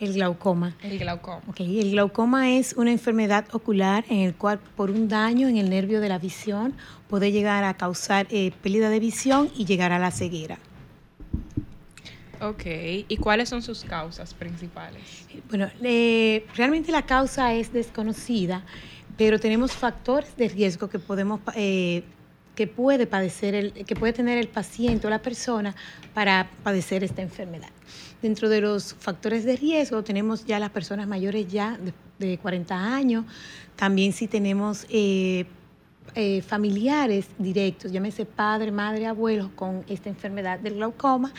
el 0.00 0.14
glaucoma. 0.14 0.74
El 0.82 0.98
glaucoma. 0.98 1.42
Ok, 1.48 1.60
el 1.60 1.90
glaucoma 1.90 2.52
es 2.52 2.72
una 2.72 2.92
enfermedad 2.92 3.44
ocular 3.52 4.06
en 4.08 4.20
el 4.20 4.34
cual 4.34 4.58
por 4.58 4.90
un 4.90 5.08
daño 5.08 5.48
en 5.48 5.58
el 5.58 5.68
nervio 5.68 6.00
de 6.00 6.08
la 6.08 6.18
visión 6.18 6.74
puede 7.08 7.30
llegar 7.30 7.62
a 7.64 7.74
causar 7.74 8.26
eh, 8.30 8.52
pérdida 8.62 8.88
de 8.88 9.00
visión 9.00 9.50
y 9.54 9.66
llegar 9.66 9.92
a 9.92 9.98
la 9.98 10.10
ceguera. 10.10 10.58
Ok, 12.40 12.64
¿y 13.08 13.16
cuáles 13.16 13.48
son 13.48 13.62
sus 13.62 13.84
causas 13.84 14.34
principales? 14.34 15.02
Bueno, 15.48 15.70
realmente 16.54 16.92
la 16.92 17.02
causa 17.02 17.54
es 17.54 17.72
desconocida, 17.72 18.62
pero 19.16 19.40
tenemos 19.40 19.72
factores 19.72 20.36
de 20.36 20.48
riesgo 20.48 20.88
que 20.88 20.98
podemos 20.98 21.40
eh, 21.54 22.02
que 22.54 22.66
puede 22.66 23.06
padecer 23.06 23.54
el, 23.54 23.72
que 23.72 23.94
puede 23.94 24.12
tener 24.12 24.38
el 24.38 24.48
paciente 24.48 25.06
o 25.06 25.10
la 25.10 25.20
persona 25.20 25.74
para 26.14 26.50
padecer 26.62 27.04
esta 27.04 27.22
enfermedad. 27.22 27.68
Dentro 28.22 28.48
de 28.48 28.62
los 28.62 28.94
factores 28.94 29.44
de 29.44 29.56
riesgo 29.56 30.02
tenemos 30.02 30.44
ya 30.46 30.58
las 30.58 30.70
personas 30.70 31.06
mayores 31.06 31.46
ya 31.48 31.78
de, 32.18 32.38
40 32.38 32.94
años, 32.94 33.26
también 33.76 34.14
si 34.14 34.26
tenemos 34.26 34.86
eh, 34.88 35.44
eh, 36.14 36.40
familiares 36.40 37.26
directos, 37.38 37.92
llámese 37.92 38.24
padre, 38.24 38.72
madre, 38.72 39.06
abuelos 39.06 39.50
con 39.54 39.84
esta 39.86 40.08
enfermedad 40.08 40.58
del 40.58 40.76
glaucoma 40.76 41.34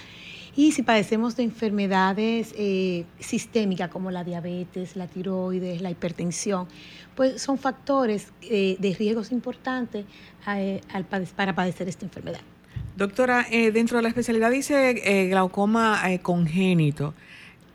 y 0.58 0.72
si 0.72 0.82
padecemos 0.82 1.36
de 1.36 1.44
enfermedades 1.44 2.52
eh, 2.58 3.06
sistémicas 3.20 3.92
como 3.92 4.10
la 4.10 4.24
diabetes, 4.24 4.96
la 4.96 5.06
tiroides, 5.06 5.82
la 5.82 5.92
hipertensión, 5.92 6.68
pues 7.16 7.40
son 7.40 7.60
factores 7.60 8.30
eh, 8.42 8.76
de 8.80 8.96
riesgos 8.96 9.32
importantes 9.32 10.06
eh, 10.48 10.82
para 11.36 11.54
padecer 11.54 11.88
esta 11.88 12.06
enfermedad. 12.06 12.42
Doctora, 12.96 13.46
dentro 13.52 13.98
de 13.98 14.04
la 14.04 14.10
especialidad 14.10 14.50
dice 14.50 15.28
glaucoma 15.30 16.02
congénito 16.24 17.14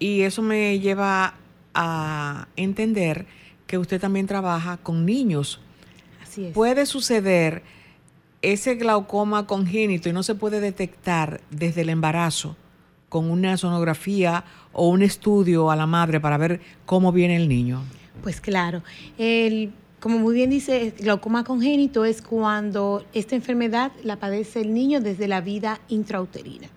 y 0.01 0.23
eso 0.23 0.43
me 0.43 0.81
lleva 0.81 1.35
a 1.75 2.49
entender 2.57 3.27
que 3.69 3.79
usted 3.79 4.01
también 4.01 4.27
trabaja 4.27 4.79
con 4.79 5.07
niños. 5.07 5.61
Así 6.21 6.47
es. 6.47 6.53
Puede 6.53 6.87
suceder 6.87 7.63
ese 8.43 8.75
glaucoma 8.75 9.47
congénito 9.47 10.09
y 10.09 10.13
no 10.13 10.25
se 10.25 10.35
puede 10.35 10.61
detectar 10.61 11.41
desde 11.51 11.83
el 11.83 11.91
embarazo 11.91 12.57
con 13.13 13.31
una 13.31 13.59
sonografía 13.59 14.43
o 14.73 14.89
un 14.89 15.03
estudio 15.03 15.71
a 15.71 15.77
la 15.77 15.87
madre 15.87 16.19
para 16.19 16.39
ver 16.39 16.63
cómo 16.87 17.13
viene 17.13 17.37
el 17.37 17.47
niño? 17.47 17.83
Pues 18.23 18.41
claro, 18.41 18.83
el, 19.19 19.71
como 20.01 20.19
muy 20.19 20.35
bien 20.35 20.49
dice, 20.49 20.95
glaucoma 20.99 21.45
congénito 21.45 22.07
es 22.07 22.23
cuando 22.23 23.05
esta 23.13 23.35
enfermedad 23.35 23.93
la 24.03 24.17
padece 24.17 24.63
el 24.63 24.73
niño 24.73 25.03
desde 25.03 25.29
la 25.29 25.43
vida 25.43 25.79
intrauterina. 25.89 26.69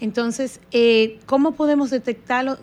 Entonces, 0.00 0.58
eh, 0.72 1.18
¿cómo 1.26 1.52
podemos 1.52 1.90
detectarlo 1.90 2.56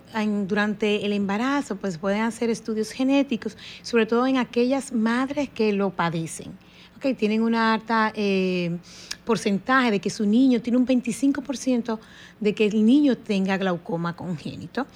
durante 0.47 1.05
el 1.05 1.13
embarazo? 1.13 1.75
Pues 1.75 1.99
pueden 1.99 2.21
hacer 2.21 2.49
estudios 2.49 2.89
genéticos, 2.89 3.55
sobre 3.83 4.07
todo 4.07 4.25
en 4.25 4.37
aquellas 4.37 4.93
madres 4.93 5.47
que 5.47 5.73
lo 5.73 5.91
padecen 5.91 6.53
que 7.01 7.13
tienen 7.13 7.41
una 7.41 7.73
alta 7.73 8.13
eh, 8.15 8.77
porcentaje 9.25 9.91
de 9.91 9.99
que 9.99 10.09
su 10.09 10.25
niño 10.25 10.61
tiene 10.61 10.77
un 10.77 10.87
25% 10.87 11.99
de 12.39 12.55
que 12.55 12.65
el 12.65 12.85
niño 12.85 13.17
tenga 13.17 13.57
glaucoma 13.57 14.15
congénito. 14.15 14.87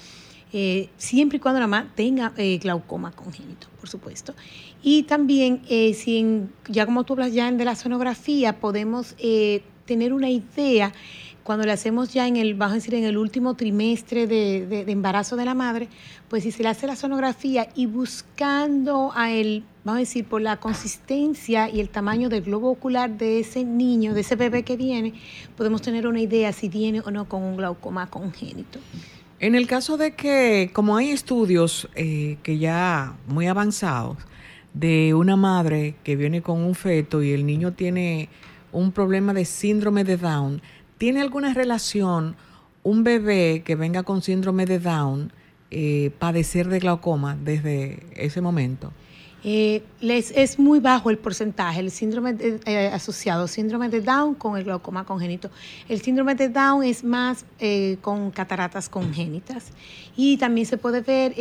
Eh, 0.52 0.88
siempre 0.96 1.36
y 1.36 1.40
cuando 1.40 1.60
la 1.60 1.66
mamá 1.66 1.92
tenga 1.94 2.32
eh, 2.36 2.56
glaucoma 2.58 3.10
congénito, 3.10 3.68
por 3.78 3.88
supuesto. 3.88 4.34
Y 4.82 5.02
también, 5.02 5.60
ya 6.68 6.86
como 6.86 7.04
tú 7.04 7.14
hablas 7.14 7.34
ya 7.34 7.50
de 7.50 7.64
la 7.64 7.74
sonografía, 7.74 8.58
podemos 8.58 9.16
tener 9.84 10.12
una 10.12 10.30
idea 10.30 10.92
cuando 11.46 11.64
le 11.64 11.72
hacemos 11.72 12.12
ya 12.12 12.26
en 12.26 12.36
el, 12.36 12.54
vamos 12.54 12.72
a 12.72 12.74
decir, 12.74 12.94
en 12.94 13.04
el 13.04 13.16
último 13.16 13.54
trimestre 13.54 14.26
de, 14.26 14.84
embarazo 14.88 15.36
de 15.36 15.44
la 15.44 15.54
madre, 15.54 15.88
pues 16.28 16.42
si 16.42 16.50
se 16.50 16.64
le 16.64 16.68
hace 16.68 16.88
la 16.88 16.96
sonografía 16.96 17.68
y 17.74 17.86
buscando 17.86 19.12
a 19.14 19.30
él, 19.30 19.62
vamos 19.86 19.96
a 19.96 20.00
decir, 20.00 20.26
por 20.26 20.42
la 20.42 20.58
consistencia 20.58 21.70
y 21.70 21.80
el 21.80 21.88
tamaño 21.88 22.28
del 22.28 22.42
globo 22.42 22.70
ocular 22.70 23.16
de 23.16 23.40
ese 23.40 23.64
niño, 23.64 24.12
de 24.12 24.20
ese 24.20 24.36
bebé 24.36 24.62
que 24.62 24.76
viene, 24.76 25.14
podemos 25.56 25.80
tener 25.80 26.06
una 26.06 26.20
idea 26.20 26.52
si 26.52 26.68
viene 26.68 27.00
o 27.00 27.10
no 27.10 27.26
con 27.26 27.42
un 27.42 27.56
glaucoma 27.56 28.10
congénito. 28.10 28.78
En 29.40 29.54
el 29.54 29.66
caso 29.66 29.96
de 29.96 30.14
que, 30.14 30.70
como 30.74 30.96
hay 30.96 31.10
estudios 31.10 31.88
eh, 31.94 32.36
que 32.42 32.58
ya 32.58 33.16
muy 33.26 33.46
avanzados, 33.46 34.18
de 34.74 35.14
una 35.14 35.36
madre 35.36 35.94
que 36.04 36.16
viene 36.16 36.42
con 36.42 36.60
un 36.60 36.74
feto 36.74 37.22
y 37.22 37.32
el 37.32 37.46
niño 37.46 37.72
tiene 37.72 38.28
un 38.72 38.92
problema 38.92 39.32
de 39.32 39.46
síndrome 39.46 40.04
de 40.04 40.18
Down, 40.18 40.60
¿Tiene 40.98 41.20
alguna 41.20 41.52
relación 41.52 42.36
un 42.82 43.04
bebé 43.04 43.62
que 43.64 43.76
venga 43.76 44.02
con 44.02 44.22
síndrome 44.22 44.64
de 44.64 44.78
Down 44.78 45.30
eh, 45.70 46.10
padecer 46.18 46.68
de 46.68 46.78
glaucoma 46.78 47.36
desde 47.36 48.06
ese 48.14 48.40
momento? 48.40 48.92
Eh, 49.48 49.84
les, 50.00 50.32
es 50.32 50.58
muy 50.58 50.80
bajo 50.80 51.08
el 51.08 51.18
porcentaje, 51.18 51.78
el 51.78 51.92
síndrome 51.92 52.32
de, 52.32 52.58
eh, 52.66 52.88
asociado, 52.88 53.46
síndrome 53.46 53.88
de 53.88 54.00
Down 54.00 54.34
con 54.34 54.58
el 54.58 54.64
glaucoma 54.64 55.04
congénito. 55.04 55.52
El 55.88 56.02
síndrome 56.02 56.34
de 56.34 56.48
Down 56.48 56.82
es 56.82 57.04
más 57.04 57.44
eh, 57.60 57.96
con 58.00 58.32
cataratas 58.32 58.88
congénitas 58.88 59.66
y 60.16 60.36
también 60.38 60.66
se 60.66 60.78
puede 60.78 61.00
ver 61.00 61.32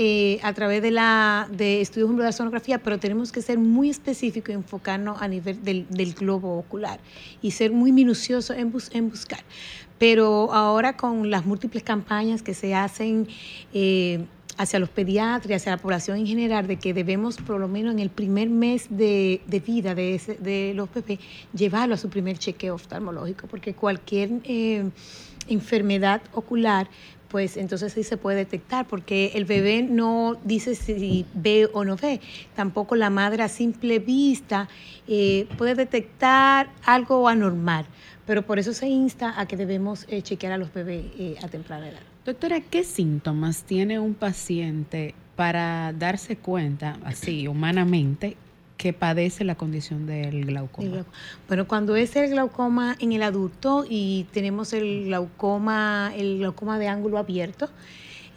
a 0.44 0.54
través 0.54 0.84
de, 0.84 0.92
la, 0.92 1.48
de 1.52 1.82
estudios 1.82 2.16
de 2.16 2.32
sonografía, 2.32 2.78
pero 2.78 3.00
tenemos 3.00 3.32
que 3.32 3.42
ser 3.42 3.58
muy 3.58 3.90
específicos 3.90 4.52
y 4.52 4.54
enfocarnos 4.54 5.20
a 5.20 5.28
nivel 5.28 5.64
del, 5.64 6.14
globo 6.14 6.60
ocular 6.60 7.00
y 7.42 7.52
ser 7.52 7.72
muy 7.72 7.92
minuciosos 7.92 8.56
en, 8.56 8.72
en 8.92 9.10
buscar. 9.10 9.40
Pero 9.98 10.54
ahora 10.54 10.96
con 10.96 11.32
las 11.32 11.44
múltiples 11.44 11.82
campañas 11.82 12.44
que 12.44 12.54
se 12.54 12.76
hacen 12.76 13.28
hacia 14.58 14.80
los 14.80 14.90
pediatras, 14.90 15.62
hacia 15.62 15.74
la 15.74 15.78
población 15.78 16.18
en 16.18 16.28
general, 16.28 16.68
de 16.68 16.78
que 16.78 16.94
debemos, 16.94 17.38
por 17.38 17.60
lo 17.60 17.68
menos 17.68 17.94
en 17.94 18.00
el 18.00 18.10
primer 18.10 18.50
mes 18.50 18.88
de, 18.90 19.42
vida 19.66 19.96
de, 19.96 20.22
de, 20.40 20.74
los 20.76 20.94
bebés, 20.94 21.20
llevarlo 21.54 21.96
a 21.96 21.98
su 21.98 22.10
primer 22.10 22.38
chequeo 22.38 22.76
oftalmológico, 22.76 23.48
porque 23.48 23.74
cualquier 23.74 24.30
eh, 24.44 24.90
enfermedad 25.48 26.22
ocular 26.34 26.88
pues 27.28 27.58
entonces 27.58 27.92
sí 27.92 28.04
se 28.04 28.16
puede 28.16 28.38
detectar, 28.38 28.88
porque 28.88 29.32
el 29.36 29.44
bebé 29.44 29.82
no 29.82 30.38
dice 30.46 30.74
si 30.74 31.26
ve 31.34 31.68
o 31.74 31.84
no 31.84 31.98
ve, 31.98 32.22
tampoco 32.56 32.96
la 32.96 33.10
madre 33.10 33.44
a 33.44 33.50
simple 33.50 34.00
vista 34.00 34.70
eh, 35.08 35.46
puede 35.58 35.76
detectar 35.76 36.70
algo 36.86 37.28
anormal, 37.28 37.88
pero 38.26 38.44
por 38.44 38.58
eso 38.58 38.74
se 38.74 38.88
insta 38.88 39.38
a 39.38 39.48
que 39.48 39.58
debemos 39.58 40.06
eh, 40.08 40.22
chequear 40.22 40.54
a 40.54 40.58
los 40.58 40.72
bebés 40.74 41.04
a 41.44 41.50
temprana 41.50 41.90
edad. 41.90 42.15
Doctora, 42.26 42.60
¿qué 42.60 42.84
síntomas 42.84 43.66
tiene 43.66 44.00
un 44.00 44.16
paciente 44.16 45.14
para 45.36 45.94
darse 45.94 46.36
cuenta, 46.36 46.98
así 47.06 47.48
humanamente, 47.48 48.36
que 48.78 48.94
padece 48.94 49.44
la 49.44 49.54
condición 49.54 50.08
del 50.08 50.44
glaucoma? 50.46 51.06
Bueno, 51.48 51.68
cuando 51.68 51.96
es 51.96 52.16
el 52.16 52.32
glaucoma 52.32 52.96
en 53.00 53.12
el 53.12 53.22
adulto 53.22 53.86
y 53.88 54.26
tenemos 54.34 54.74
el 54.74 55.06
glaucoma, 55.06 56.14
el 56.16 56.40
glaucoma 56.40 56.80
de 56.80 56.88
ángulo 56.88 57.20
abierto, 57.20 57.70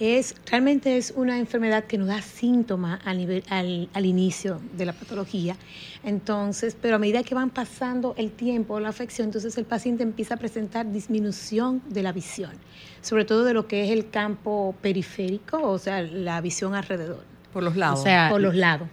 es 0.00 0.34
realmente 0.46 0.96
es 0.96 1.12
una 1.16 1.38
enfermedad 1.38 1.84
que 1.84 1.98
nos 1.98 2.08
da 2.08 2.22
síntomas 2.22 3.00
a 3.04 3.14
nivel, 3.14 3.42
al, 3.48 3.88
al, 3.92 4.06
inicio 4.06 4.60
de 4.76 4.86
la 4.86 4.92
patología. 4.92 5.56
Entonces, 6.04 6.76
pero 6.80 6.96
a 6.96 6.98
medida 6.98 7.22
que 7.22 7.34
van 7.34 7.50
pasando 7.50 8.14
el 8.16 8.30
tiempo, 8.30 8.78
la 8.80 8.90
afección, 8.90 9.26
entonces 9.26 9.58
el 9.58 9.64
paciente 9.64 10.02
empieza 10.02 10.34
a 10.34 10.36
presentar 10.36 10.90
disminución 10.90 11.82
de 11.88 12.02
la 12.02 12.12
visión, 12.12 12.52
sobre 13.00 13.24
todo 13.24 13.44
de 13.44 13.54
lo 13.54 13.66
que 13.66 13.84
es 13.84 13.90
el 13.90 14.10
campo 14.10 14.74
periférico, 14.80 15.60
o 15.62 15.78
sea, 15.78 16.02
la 16.02 16.40
visión 16.40 16.74
alrededor. 16.74 17.24
Por 17.52 17.62
los 17.62 17.76
lados. 17.76 18.00
O 18.00 18.02
sea, 18.02 18.28
por 18.30 18.40
los 18.40 18.54
lados. 18.54 18.88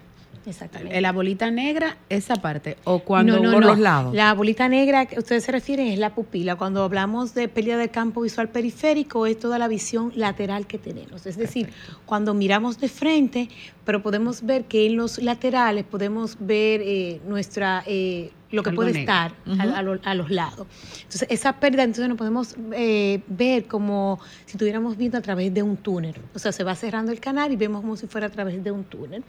Exactamente. 0.46 1.02
La 1.02 1.12
bolita 1.12 1.50
negra, 1.50 1.98
esa 2.10 2.36
parte, 2.36 2.78
o 2.84 3.00
cuando 3.00 3.42
por 3.42 3.66
los 3.66 3.80
lados. 3.80 4.14
La 4.14 4.34
bolita 4.34 4.70
negra 4.70 5.06
que 5.06 5.20
ustedes 5.20 5.44
se 5.44 5.52
refieren 5.52 5.88
es 5.88 6.00
la 6.00 6.14
pupila. 6.14 6.56
Cuando 6.56 6.84
hablamos 6.84 7.34
de 7.34 7.48
pérdida 7.48 7.78
del 7.78 7.90
campo 7.90 8.22
visual 8.22 8.50
periférico, 8.50 9.26
es 9.26 9.40
toda 9.40 9.58
la 9.58 9.68
visión 9.68 10.12
lateral 10.16 10.68
que 10.68 10.78
tenemos. 10.78 11.26
Es 11.26 11.38
decir, 11.38 11.70
cuando 12.06 12.34
miramos 12.34 12.80
de 12.80 12.90
frente, 12.90 13.50
pero 13.86 14.02
podemos 14.02 14.44
ver 14.44 14.66
que 14.66 14.86
en 14.86 14.98
los 14.98 15.22
laterales 15.22 15.86
podemos 15.86 16.38
ver 16.40 16.82
eh, 16.84 17.22
nuestra 17.26 17.84
eh, 17.86 18.32
lo 18.52 18.64
que 18.64 18.72
puede 18.72 19.00
estar 19.00 19.34
a, 19.60 20.14
los 20.14 20.32
lados. 20.32 20.68
Entonces, 20.98 21.28
esa 21.30 21.60
pérdida, 21.60 21.84
entonces 21.84 22.08
nos 22.08 22.18
podemos 22.18 22.56
eh, 22.74 23.22
ver 23.28 23.66
como 23.66 24.20
si 24.46 24.54
estuviéramos 24.54 24.98
viendo 24.98 25.18
a 25.18 25.22
través 25.22 25.54
de 25.54 25.62
un 25.62 25.78
túnel. 25.78 26.16
O 26.34 26.40
sea, 26.40 26.52
se 26.52 26.64
va 26.64 26.76
cerrando 26.76 27.12
el 27.12 27.20
canal 27.20 27.52
y 27.52 27.56
vemos 27.56 27.82
como 27.82 27.98
si 27.98 28.08
fuera 28.08 28.28
a 28.28 28.32
través 28.32 28.64
de 28.64 28.72
un 28.72 28.84
túnel. 28.86 29.24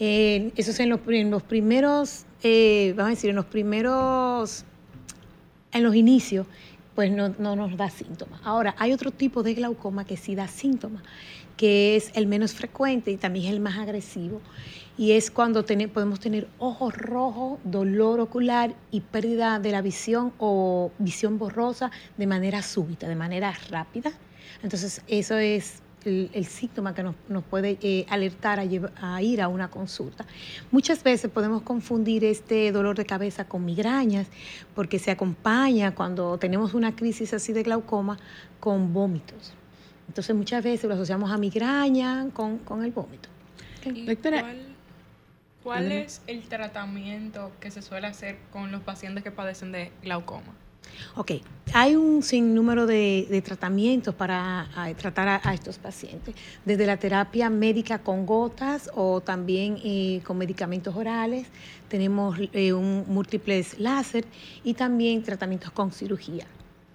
Eh, 0.00 0.52
eso 0.56 0.72
es 0.72 0.80
en 0.80 0.90
los, 0.90 1.00
primeros, 1.42 2.24
eh, 2.42 2.92
vamos 2.96 3.08
a 3.08 3.14
decir, 3.14 3.30
en 3.30 3.36
los 3.36 3.44
primeros, 3.44 4.64
en 5.72 5.82
los 5.82 5.94
inicios, 5.94 6.46
pues 6.94 7.10
no, 7.10 7.28
nos 7.28 7.76
da 7.76 7.90
síntomas. 7.90 8.40
Ahora, 8.44 8.74
hay 8.78 8.92
otro 8.92 9.10
tipo 9.10 9.42
de 9.42 9.54
glaucoma 9.54 10.04
que 10.04 10.16
sí 10.16 10.34
da 10.34 10.48
síntomas, 10.48 11.02
que 11.56 11.96
es 11.96 12.10
el 12.14 12.26
menos 12.26 12.54
frecuente 12.54 13.10
y 13.10 13.16
también 13.16 13.46
es 13.46 13.52
el 13.52 13.60
más 13.60 13.78
agresivo. 13.78 14.40
Y 14.96 15.12
es 15.12 15.30
cuando 15.32 15.64
podemos 15.64 16.20
tener 16.20 16.46
ojos 16.58 16.94
rojos, 16.96 17.58
dolor 17.64 18.20
ocular 18.20 18.74
y 18.92 19.00
pérdida 19.00 19.58
de 19.58 19.72
la 19.72 19.82
visión 19.82 20.32
o 20.38 20.92
visión 20.98 21.36
borrosa 21.36 21.90
de 22.16 22.26
manera 22.28 22.62
súbita, 22.62 23.08
de 23.08 23.16
manera 23.16 23.52
rápida. 23.70 24.12
Entonces, 24.62 25.02
eso 25.08 25.36
es 25.36 25.82
el, 26.06 26.46
síntoma 26.46 26.94
que 26.94 27.02
nos, 27.02 27.44
puede 27.50 27.78
eh, 27.82 28.06
alertar 28.08 28.60
a, 28.60 29.22
ir 29.22 29.42
a 29.42 29.48
una 29.48 29.68
consulta. 29.68 30.26
Muchas 30.70 31.02
veces 31.02 31.30
podemos 31.30 31.62
confundir 31.62 32.24
este 32.24 32.72
dolor 32.72 32.96
de 32.96 33.04
cabeza 33.04 33.46
con 33.46 33.64
migrañas 33.64 34.26
porque 34.74 34.98
se 34.98 35.10
acompaña 35.10 35.94
cuando 35.94 36.38
tenemos 36.38 36.74
una 36.74 36.94
crisis 36.94 37.34
así 37.34 37.52
de 37.52 37.62
glaucoma 37.62 38.18
con 38.60 38.92
vómitos. 38.92 39.52
Entonces 40.08 40.34
muchas 40.36 40.62
veces 40.62 40.84
lo 40.84 40.94
asociamos 40.94 41.30
a 41.30 41.38
migraña 41.38 42.28
con, 42.32 42.60
el 42.84 42.92
vómito. 42.92 43.28
¿Cuál 45.62 45.92
es 45.92 46.20
el 46.26 46.42
tratamiento 46.42 47.50
que 47.58 47.70
se 47.70 47.80
suele 47.80 48.06
hacer 48.06 48.36
con 48.52 48.70
los 48.70 48.82
pacientes 48.82 49.24
que 49.24 49.30
padecen 49.30 49.72
de 49.72 49.92
glaucoma? 50.02 50.54
Ok, 51.16 51.32
hay 51.72 51.96
un 51.96 52.22
sinnúmero 52.22 52.86
de, 52.86 53.26
de 53.30 53.42
tratamientos 53.42 54.14
para 54.14 54.68
tratar 54.98 55.40
a, 55.42 55.54
estos 55.54 55.78
pacientes, 55.78 56.34
desde 56.64 56.86
la 56.86 56.96
terapia 56.96 57.50
médica 57.50 57.98
con 57.98 58.26
gotas 58.26 58.90
o 58.94 59.20
también 59.20 59.78
eh, 59.84 60.20
con 60.24 60.38
medicamentos 60.38 60.94
orales, 60.94 61.46
tenemos 61.88 62.36
eh, 62.52 62.72
un 62.72 63.04
múltiples 63.08 63.78
láser 63.78 64.24
y 64.62 64.74
también 64.74 65.22
tratamientos 65.22 65.70
con 65.70 65.92
cirugía. 65.92 66.46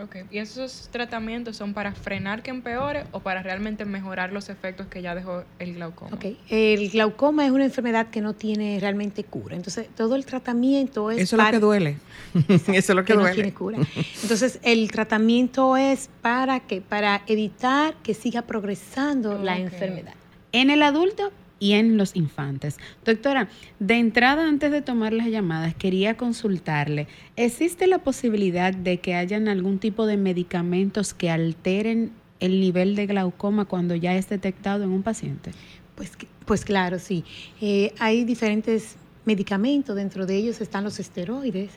Ok, 0.01 0.15
¿y 0.31 0.37
esos 0.37 0.87
tratamientos 0.91 1.57
son 1.57 1.73
para 1.73 1.93
frenar 1.93 2.41
que 2.41 2.51
empeore 2.51 3.03
o 3.11 3.19
para 3.19 3.43
realmente 3.43 3.83
mejorar 3.83 4.31
los 4.31 4.47
efectos 4.47 4.87
que 4.87 5.01
ya 5.01 5.13
dejó 5.13 5.43
el 5.59 5.73
glaucoma? 5.73 6.15
Ok, 6.15 6.25
el 6.49 6.89
glaucoma 6.89 7.45
es 7.45 7.51
una 7.51 7.65
enfermedad 7.65 8.07
que 8.07 8.21
no 8.21 8.33
tiene 8.33 8.79
realmente 8.79 9.25
cura, 9.25 9.57
entonces 9.57 9.87
todo 9.95 10.15
el 10.15 10.25
tratamiento 10.25 11.11
es... 11.11 11.19
Eso 11.19 11.35
es 11.35 11.43
lo 11.43 11.51
que 11.51 11.59
duele. 11.59 11.97
Eso 12.47 12.71
es 12.71 12.89
lo 12.89 13.03
que, 13.03 13.13
duele. 13.13 13.29
No 13.29 13.35
tiene 13.35 13.53
cura. 13.53 13.77
Entonces 14.21 14.59
el 14.63 14.89
tratamiento 14.89 15.75
es 15.75 16.09
para 16.21 16.61
que 16.61 16.79
para 16.79 17.21
evitar 17.27 17.95
que 18.01 18.13
siga 18.13 18.43
progresando 18.43 19.37
la 19.37 19.57
enfermedad. 19.57 20.13
En 20.53 20.69
el 20.69 20.81
adulto 20.81 21.31
y 21.59 21.73
en 21.73 21.97
los 21.97 22.15
infantes. 22.15 22.77
Doctora, 23.05 23.49
de 23.79 23.95
entrada, 23.95 24.47
antes 24.47 24.71
de 24.71 24.81
tomar 24.81 25.13
las 25.13 25.27
llamadas, 25.27 25.75
quería 25.75 26.17
consultarle, 26.17 27.07
¿existe 27.35 27.87
la 27.87 27.99
posibilidad 27.99 28.73
de 28.73 28.99
que 28.99 29.15
hayan 29.15 29.47
algún 29.47 29.79
tipo 29.79 30.05
de 30.05 30.17
medicamentos 30.17 31.13
que 31.13 31.29
alteren 31.29 32.11
el 32.39 32.59
nivel 32.61 32.95
de 32.95 33.05
glaucoma 33.05 33.65
cuando 33.65 33.95
ya 33.95 34.15
es 34.15 34.29
detectado 34.29 34.83
en 34.83 34.91
un 34.91 35.03
paciente? 35.03 35.51
Pues, 35.95 36.11
pues 36.45 36.63
claro, 36.63 36.97
sí. 36.99 37.25
Eh, 37.59 37.93
hay 37.99 38.23
diferentes 38.23 38.95
medicamentos, 39.29 39.95
dentro 39.95 40.25
de 40.25 40.35
ellos 40.35 40.59
están 40.59 40.83
los 40.83 40.99
esteroides, 40.99 41.69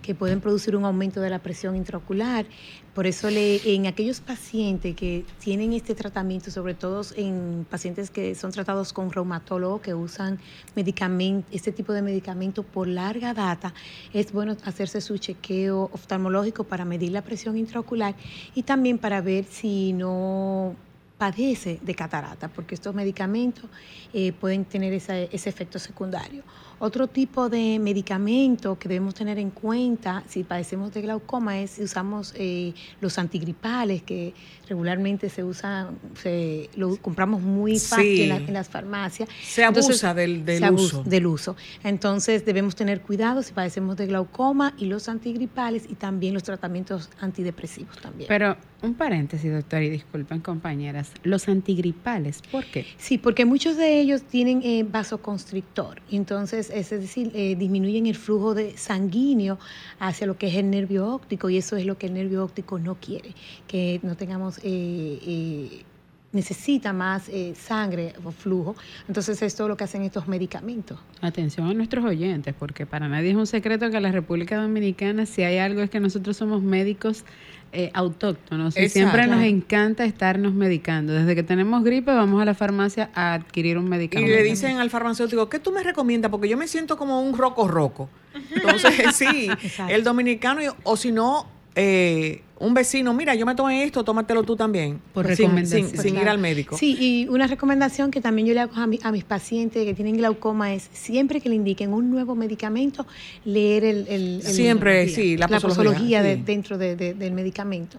que 0.00 0.14
pueden 0.14 0.40
producir 0.40 0.76
un 0.76 0.84
aumento 0.84 1.20
de 1.20 1.28
la 1.28 1.40
presión 1.40 1.74
intraocular. 1.74 2.46
Por 2.94 3.04
eso 3.08 3.28
en 3.28 3.86
aquellos 3.88 4.20
pacientes 4.20 4.94
que 4.94 5.24
tienen 5.40 5.72
este 5.72 5.96
tratamiento, 5.96 6.52
sobre 6.52 6.74
todo 6.74 7.02
en 7.16 7.66
pacientes 7.68 8.10
que 8.12 8.36
son 8.36 8.52
tratados 8.52 8.92
con 8.92 9.10
reumatólogo, 9.10 9.80
que 9.82 9.92
usan 9.92 10.38
medicamento, 10.76 11.48
este 11.50 11.72
tipo 11.72 11.92
de 11.92 12.02
medicamento 12.02 12.62
por 12.62 12.86
larga 12.86 13.34
data, 13.34 13.74
es 14.12 14.30
bueno 14.30 14.56
hacerse 14.64 15.00
su 15.00 15.18
chequeo 15.18 15.90
oftalmológico 15.92 16.62
para 16.62 16.84
medir 16.84 17.10
la 17.10 17.22
presión 17.22 17.56
intraocular 17.56 18.14
y 18.54 18.62
también 18.62 18.98
para 18.98 19.20
ver 19.20 19.46
si 19.46 19.92
no 19.94 20.76
padece 21.18 21.78
de 21.82 21.94
catarata, 21.94 22.48
porque 22.48 22.74
estos 22.76 22.94
medicamentos 22.94 23.66
eh, 24.14 24.32
pueden 24.32 24.64
tener 24.64 24.92
ese 24.94 25.28
efecto 25.32 25.78
secundario. 25.78 26.42
Otro 26.82 27.08
tipo 27.08 27.50
de 27.50 27.78
medicamento 27.78 28.78
que 28.78 28.88
debemos 28.88 29.14
tener 29.14 29.38
en 29.38 29.50
cuenta 29.50 30.24
si 30.26 30.44
padecemos 30.44 30.94
de 30.94 31.02
glaucoma 31.02 31.60
es 31.60 31.72
si 31.72 31.82
usamos 31.82 32.32
eh, 32.36 32.72
los 33.02 33.18
antigripales 33.18 34.02
que 34.02 34.32
regularmente 34.66 35.28
se 35.28 35.44
usan, 35.44 35.98
se, 36.14 36.70
lo 36.76 36.96
compramos 36.96 37.42
muy 37.42 37.78
fácil 37.78 38.30
en, 38.30 38.52
las 38.54 38.70
farmacias. 38.70 39.28
Se 39.42 39.62
abusa 39.62 40.14
del, 40.14 40.42
uso. 40.72 41.02
del 41.04 41.26
uso. 41.26 41.54
Entonces 41.84 42.46
debemos 42.46 42.76
tener 42.76 43.02
cuidado 43.02 43.42
si 43.42 43.52
padecemos 43.52 43.98
de 43.98 44.06
glaucoma 44.06 44.72
y 44.78 44.86
los 44.86 45.08
antigripales 45.10 45.84
y 45.86 45.96
también 45.96 46.32
los 46.32 46.44
tratamientos 46.44 47.10
antidepresivos 47.20 47.98
también. 47.98 48.26
Pero 48.28 48.56
un 48.82 48.94
paréntesis, 48.94 49.52
doctor, 49.52 49.82
y 49.82 49.90
disculpen 49.90 50.40
compañeras, 50.40 51.12
los 51.22 51.48
antigripales, 51.48 52.40
¿por 52.50 52.64
qué? 52.64 52.86
Sí, 52.96 53.18
porque 53.18 53.44
muchos 53.44 53.76
de 53.76 54.00
ellos 54.00 54.22
tienen 54.22 54.62
eh, 54.62 54.84
vasoconstrictor, 54.88 56.00
entonces 56.10 56.69
es 56.72 56.90
decir, 56.90 57.30
eh, 57.34 57.56
disminuyen 57.56 58.06
el 58.06 58.16
flujo 58.16 58.54
de 58.54 58.76
sanguíneo 58.76 59.58
hacia 59.98 60.26
lo 60.26 60.36
que 60.36 60.48
es 60.48 60.54
el 60.54 60.70
nervio 60.70 61.06
óptico 61.08 61.50
y 61.50 61.56
eso 61.56 61.76
es 61.76 61.86
lo 61.86 61.98
que 61.98 62.06
el 62.06 62.14
nervio 62.14 62.44
óptico 62.44 62.78
no 62.78 62.96
quiere, 62.96 63.34
que 63.66 64.00
no 64.02 64.16
tengamos 64.16 64.60
eh, 64.62 65.84
necesita 66.32 66.92
más 66.92 67.28
eh, 67.28 67.54
sangre 67.56 68.14
o 68.24 68.30
flujo. 68.30 68.76
Entonces 69.08 69.40
es 69.42 69.54
todo 69.54 69.68
lo 69.68 69.76
que 69.76 69.84
hacen 69.84 70.02
estos 70.02 70.28
medicamentos. 70.28 70.98
Atención 71.20 71.66
a 71.66 71.74
nuestros 71.74 72.04
oyentes, 72.04 72.54
porque 72.58 72.86
para 72.86 73.08
nadie 73.08 73.30
es 73.30 73.36
un 73.36 73.46
secreto 73.46 73.90
que 73.90 73.96
en 73.96 74.02
la 74.02 74.12
República 74.12 74.60
Dominicana 74.60 75.26
si 75.26 75.42
hay 75.42 75.58
algo 75.58 75.80
es 75.80 75.90
que 75.90 76.00
nosotros 76.00 76.36
somos 76.36 76.62
médicos 76.62 77.24
eh, 77.72 77.90
autóctonos 77.94 78.76
y 78.76 78.88
siempre 78.88 79.26
nos 79.28 79.42
encanta 79.44 80.04
estarnos 80.04 80.54
medicando. 80.54 81.12
Desde 81.12 81.34
que 81.36 81.42
tenemos 81.42 81.84
gripe 81.84 82.12
vamos 82.12 82.42
a 82.42 82.44
la 82.44 82.54
farmacia 82.54 83.10
a 83.14 83.34
adquirir 83.34 83.78
un 83.78 83.88
medicamento. 83.88 84.30
Y 84.30 84.34
le 84.34 84.42
dicen 84.42 84.78
al 84.78 84.90
farmacéutico, 84.90 85.48
¿qué 85.48 85.60
tú 85.60 85.70
me 85.70 85.82
recomiendas? 85.82 86.30
Porque 86.30 86.48
yo 86.48 86.56
me 86.56 86.66
siento 86.66 86.96
como 86.96 87.20
un 87.20 87.36
roco 87.36 87.68
roco. 87.68 88.08
Entonces, 88.54 88.92
sí, 89.14 89.48
el 89.88 90.02
dominicano, 90.02 90.60
o 90.82 90.96
si 90.96 91.12
no, 91.12 91.46
eh, 91.74 92.42
un 92.58 92.74
vecino, 92.74 93.14
mira, 93.14 93.34
yo 93.34 93.46
me 93.46 93.54
tomé 93.54 93.84
esto, 93.84 94.04
tómatelo 94.04 94.42
tú 94.42 94.54
también. 94.54 95.00
Por 95.14 95.26
recomendación. 95.26 95.88
Sin, 95.96 96.16
ir 96.16 96.28
al 96.28 96.38
médico. 96.38 96.76
Sí, 96.76 96.96
y 97.00 97.28
una 97.28 97.46
recomendación 97.46 98.10
que 98.10 98.20
también 98.20 98.46
yo 98.46 98.54
le 98.54 98.60
hago 98.60 98.74
a, 98.74 98.86
mis 98.86 99.24
pacientes 99.24 99.84
que 99.84 99.94
tienen 99.94 100.16
glaucoma 100.16 100.74
es 100.74 100.90
siempre 100.92 101.40
que 101.40 101.48
le 101.48 101.54
indiquen 101.54 101.94
un 101.94 102.10
nuevo 102.10 102.34
medicamento, 102.34 103.06
leer 103.44 103.84
el... 103.84 104.42
siempre, 104.42 105.08
sí, 105.08 105.36
la, 105.38 105.48
posología, 105.48 106.22
dentro 106.22 106.76
del 106.76 107.32
medicamento. 107.32 107.98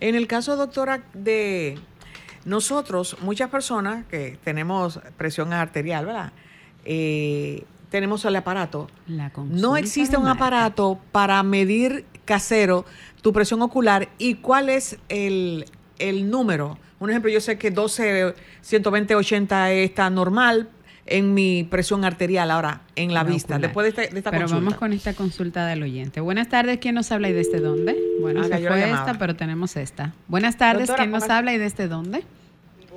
En 0.00 0.14
el 0.14 0.26
caso, 0.26 0.56
doctora, 0.56 1.02
de 1.12 1.76
nosotros, 2.44 3.16
muchas 3.20 3.50
personas 3.50 4.06
que 4.06 4.38
tenemos 4.42 5.00
presión 5.16 5.52
arterial, 5.52 6.06
¿verdad? 6.06 6.32
Eh, 6.84 7.64
tenemos 7.90 8.24
el 8.24 8.36
aparato. 8.36 8.88
no 9.50 9.76
existe 9.76 10.16
un 10.16 10.28
aparato 10.28 10.98
para 11.12 11.42
medir 11.42 12.06
casero 12.28 12.84
tu 13.22 13.32
presión 13.32 13.62
ocular 13.62 14.10
y 14.18 14.34
cuál 14.34 14.68
es 14.68 14.98
el, 15.08 15.64
número. 16.30 16.78
Un 17.00 17.08
ejemplo, 17.08 17.30
yo 17.30 17.40
sé 17.40 17.56
que 17.56 17.70
12, 17.70 18.34
120, 18.60 19.14
80 19.14 19.72
está 19.72 20.10
normal 20.10 20.68
en 21.06 21.32
mi 21.32 21.64
presión 21.64 22.04
arterial 22.04 22.50
ahora 22.50 22.82
en 22.94 23.14
la 23.14 23.24
vista, 23.24 23.58
después 23.58 23.96
de, 23.96 24.02
esta, 24.02 24.30
pero 24.30 24.46
vamos 24.46 24.74
con 24.74 24.92
esta 24.92 25.14
consulta 25.14 25.66
del 25.66 25.82
oyente. 25.82 26.20
Buenas 26.20 26.50
tardes, 26.50 26.78
¿quién 26.78 26.94
nos 26.94 27.10
habla 27.10 27.30
y 27.30 27.32
desde 27.32 27.60
dónde? 27.60 27.96
Bueno, 28.20 28.44
se 28.44 28.58
fue 28.58 28.90
esta, 28.90 29.14
pero 29.18 29.34
tenemos 29.34 29.74
esta. 29.76 30.12
Buenas 30.28 30.58
tardes, 30.58 30.90
¿quién 30.90 31.10
nos 31.10 31.30
habla 31.30 31.54
y 31.54 31.58
desde 31.58 31.88
dónde? 31.88 32.24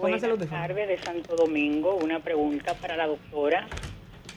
Buenas 0.01 0.21
tardes 0.21 0.87
de 0.89 0.97
Santo 0.97 1.35
Domingo. 1.37 1.95
Una 1.95 2.19
pregunta 2.19 2.73
para 2.73 2.97
la 2.97 3.07
doctora. 3.07 3.67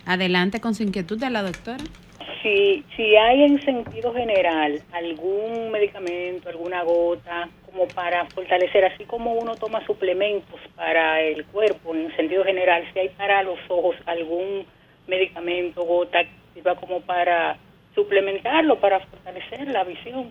Adelante 0.06 0.60
con 0.60 0.74
su 0.74 0.84
inquietud 0.84 1.18
de 1.18 1.30
la 1.30 1.42
doctora. 1.42 1.82
Si, 2.44 2.84
si 2.94 3.16
hay 3.16 3.42
en 3.42 3.64
sentido 3.64 4.12
general 4.12 4.82
algún 4.92 5.70
medicamento, 5.70 6.50
alguna 6.50 6.82
gota, 6.82 7.48
como 7.64 7.88
para 7.88 8.26
fortalecer, 8.26 8.84
así 8.84 9.06
como 9.06 9.32
uno 9.32 9.54
toma 9.54 9.82
suplementos 9.86 10.60
para 10.76 11.22
el 11.22 11.46
cuerpo, 11.46 11.94
en 11.94 12.14
sentido 12.16 12.44
general, 12.44 12.84
si 12.92 12.98
hay 12.98 13.08
para 13.08 13.42
los 13.42 13.58
ojos 13.68 13.96
algún 14.04 14.66
medicamento, 15.06 15.84
gota, 15.84 16.22
que 16.22 16.30
sirva 16.52 16.74
como 16.74 17.00
para 17.00 17.56
suplementarlo, 17.94 18.78
para 18.78 19.00
fortalecer 19.00 19.66
la 19.68 19.84
visión. 19.84 20.30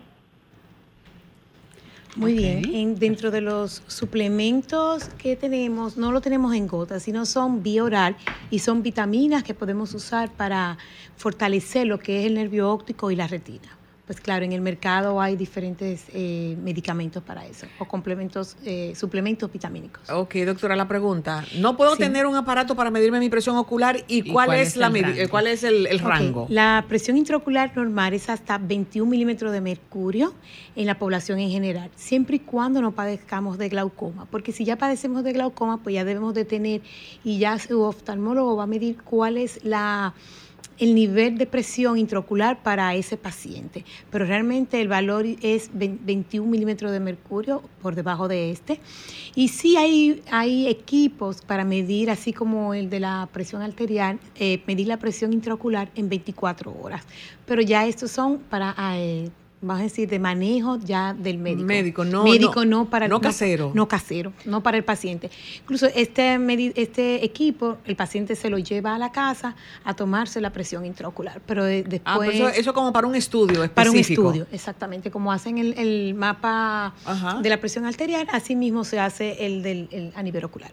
Muy 2.16 2.34
bien. 2.34 2.96
dentro 2.98 3.30
de 3.30 3.40
los 3.40 3.82
suplementos 3.88 5.08
que 5.18 5.36
tenemos, 5.36 5.96
no 5.96 6.12
lo 6.12 6.20
tenemos 6.20 6.54
en 6.54 6.68
gotas, 6.68 7.02
sino 7.02 7.26
son 7.26 7.62
vía 7.62 7.82
oral 7.82 8.16
y 8.50 8.60
son 8.60 8.82
vitaminas 8.82 9.42
que 9.42 9.54
podemos 9.54 9.94
usar 9.94 10.30
para 10.30 10.78
fortalecer 11.16 11.86
lo 11.86 11.98
que 11.98 12.20
es 12.20 12.26
el 12.26 12.34
nervio 12.34 12.70
óptico 12.70 13.10
y 13.10 13.16
la 13.16 13.26
retina. 13.26 13.76
Pues 14.06 14.20
claro, 14.20 14.44
en 14.44 14.52
el 14.52 14.60
mercado 14.60 15.18
hay 15.18 15.34
diferentes 15.34 16.04
eh, 16.12 16.58
medicamentos 16.62 17.22
para 17.22 17.46
eso, 17.46 17.66
o 17.78 17.86
complementos, 17.86 18.54
eh, 18.62 18.92
suplementos 18.94 19.50
vitamínicos. 19.50 20.10
Ok, 20.10 20.34
doctora, 20.44 20.76
la 20.76 20.86
pregunta. 20.86 21.42
¿No 21.56 21.74
puedo 21.74 21.96
tener 21.96 22.26
un 22.26 22.36
aparato 22.36 22.76
para 22.76 22.90
medirme 22.90 23.18
mi 23.18 23.30
presión 23.30 23.56
ocular 23.56 24.04
y, 24.06 24.30
cuál, 24.30 24.52
es, 24.52 24.76
la 24.76 24.88
el 24.88 25.30
cuál 25.30 25.46
es 25.46 25.64
el, 25.64 25.98
rango? 26.00 26.46
La 26.50 26.84
presión 26.86 27.16
intraocular 27.16 27.74
normal 27.74 28.12
es 28.12 28.28
hasta 28.28 28.58
21 28.58 29.10
milímetros 29.10 29.52
de 29.52 29.62
mercurio 29.62 30.34
en 30.76 30.84
la 30.84 30.98
población 30.98 31.38
en 31.38 31.48
general, 31.48 31.90
siempre 31.96 32.36
y 32.36 32.40
cuando 32.40 32.82
no 32.82 32.92
padezcamos 32.92 33.56
de 33.56 33.70
glaucoma, 33.70 34.26
porque 34.30 34.52
si 34.52 34.66
ya 34.66 34.76
padecemos 34.76 35.24
de 35.24 35.32
glaucoma, 35.32 35.82
pues 35.82 35.94
ya 35.94 36.04
debemos 36.04 36.34
de 36.34 36.44
tener 36.44 36.82
y 37.24 37.38
ya 37.38 37.58
su 37.58 37.80
oftalmólogo 37.80 38.54
va 38.54 38.64
a 38.64 38.66
medir 38.66 38.98
cuál 39.02 39.38
es 39.38 39.64
la 39.64 40.12
el 40.78 40.94
nivel 40.94 41.38
de 41.38 41.46
presión 41.46 41.98
intraocular 41.98 42.62
para 42.62 42.94
ese 42.94 43.16
paciente, 43.16 43.84
pero 44.10 44.24
realmente 44.24 44.80
el 44.80 44.88
valor 44.88 45.24
es 45.42 45.70
21 45.72 46.50
milímetros 46.50 46.92
de 46.92 47.00
mercurio 47.00 47.62
por 47.82 47.94
debajo 47.94 48.28
de 48.28 48.50
este. 48.50 48.80
Y 49.34 49.48
sí 49.48 49.76
hay, 49.76 50.22
hay 50.30 50.68
equipos 50.68 51.42
para 51.42 51.64
medir, 51.64 52.10
así 52.10 52.32
como 52.32 52.74
el 52.74 52.90
de 52.90 53.00
la 53.00 53.28
presión 53.32 53.62
arterial, 53.62 54.18
eh, 54.36 54.62
medir 54.66 54.88
la 54.88 54.98
presión 54.98 55.32
intraocular 55.32 55.90
en 55.94 56.08
24 56.08 56.74
horas, 56.80 57.04
pero 57.46 57.62
ya 57.62 57.86
estos 57.86 58.10
son 58.10 58.38
para... 58.38 58.74
Eh, 58.96 59.30
vamos 59.64 59.80
a 59.80 59.84
decir, 59.84 60.08
de 60.08 60.18
manejo 60.18 60.78
ya 60.78 61.14
del 61.14 61.38
médico. 61.38 61.64
Médico, 61.64 62.04
no, 62.04 62.24
médico, 62.24 62.64
no, 62.64 62.88
para 62.88 63.08
no 63.08 63.20
casero. 63.20 63.72
No, 63.74 63.88
casero, 63.88 64.32
no 64.44 64.62
para 64.62 64.76
el 64.76 64.84
paciente. 64.84 65.30
Incluso 65.60 65.86
este, 65.94 66.38
este 66.76 67.24
equipo, 67.24 67.78
el 67.84 67.96
paciente 67.96 68.36
se 68.36 68.50
lo 68.50 68.58
lleva 68.58 68.94
a 68.94 68.98
la 68.98 69.12
casa 69.12 69.56
a 69.84 69.94
tomarse 69.94 70.40
la 70.40 70.50
presión 70.50 70.84
intraocular. 70.84 71.40
Pero 71.46 71.64
después. 71.64 72.02
Ah, 72.04 72.16
pues 72.16 72.34
eso, 72.34 72.48
eso, 72.48 72.74
como 72.74 72.92
para 72.92 73.06
un 73.06 73.14
estudio 73.14 73.64
específico. 73.64 73.74
Para 73.74 73.90
un 73.90 73.96
estudio, 73.98 74.46
exactamente. 74.52 75.10
Como 75.10 75.32
hacen 75.32 75.58
el, 75.58 75.74
el 75.78 76.14
mapa 76.14 76.94
de 77.42 77.48
la 77.48 77.58
presión 77.58 77.86
arterial, 77.86 78.26
así 78.32 78.56
mismo 78.56 78.84
se 78.84 79.00
hace 79.00 79.46
el 79.46 79.62
del 79.62 80.12
a 80.14 80.22
nivel 80.22 80.44
ocular. 80.44 80.72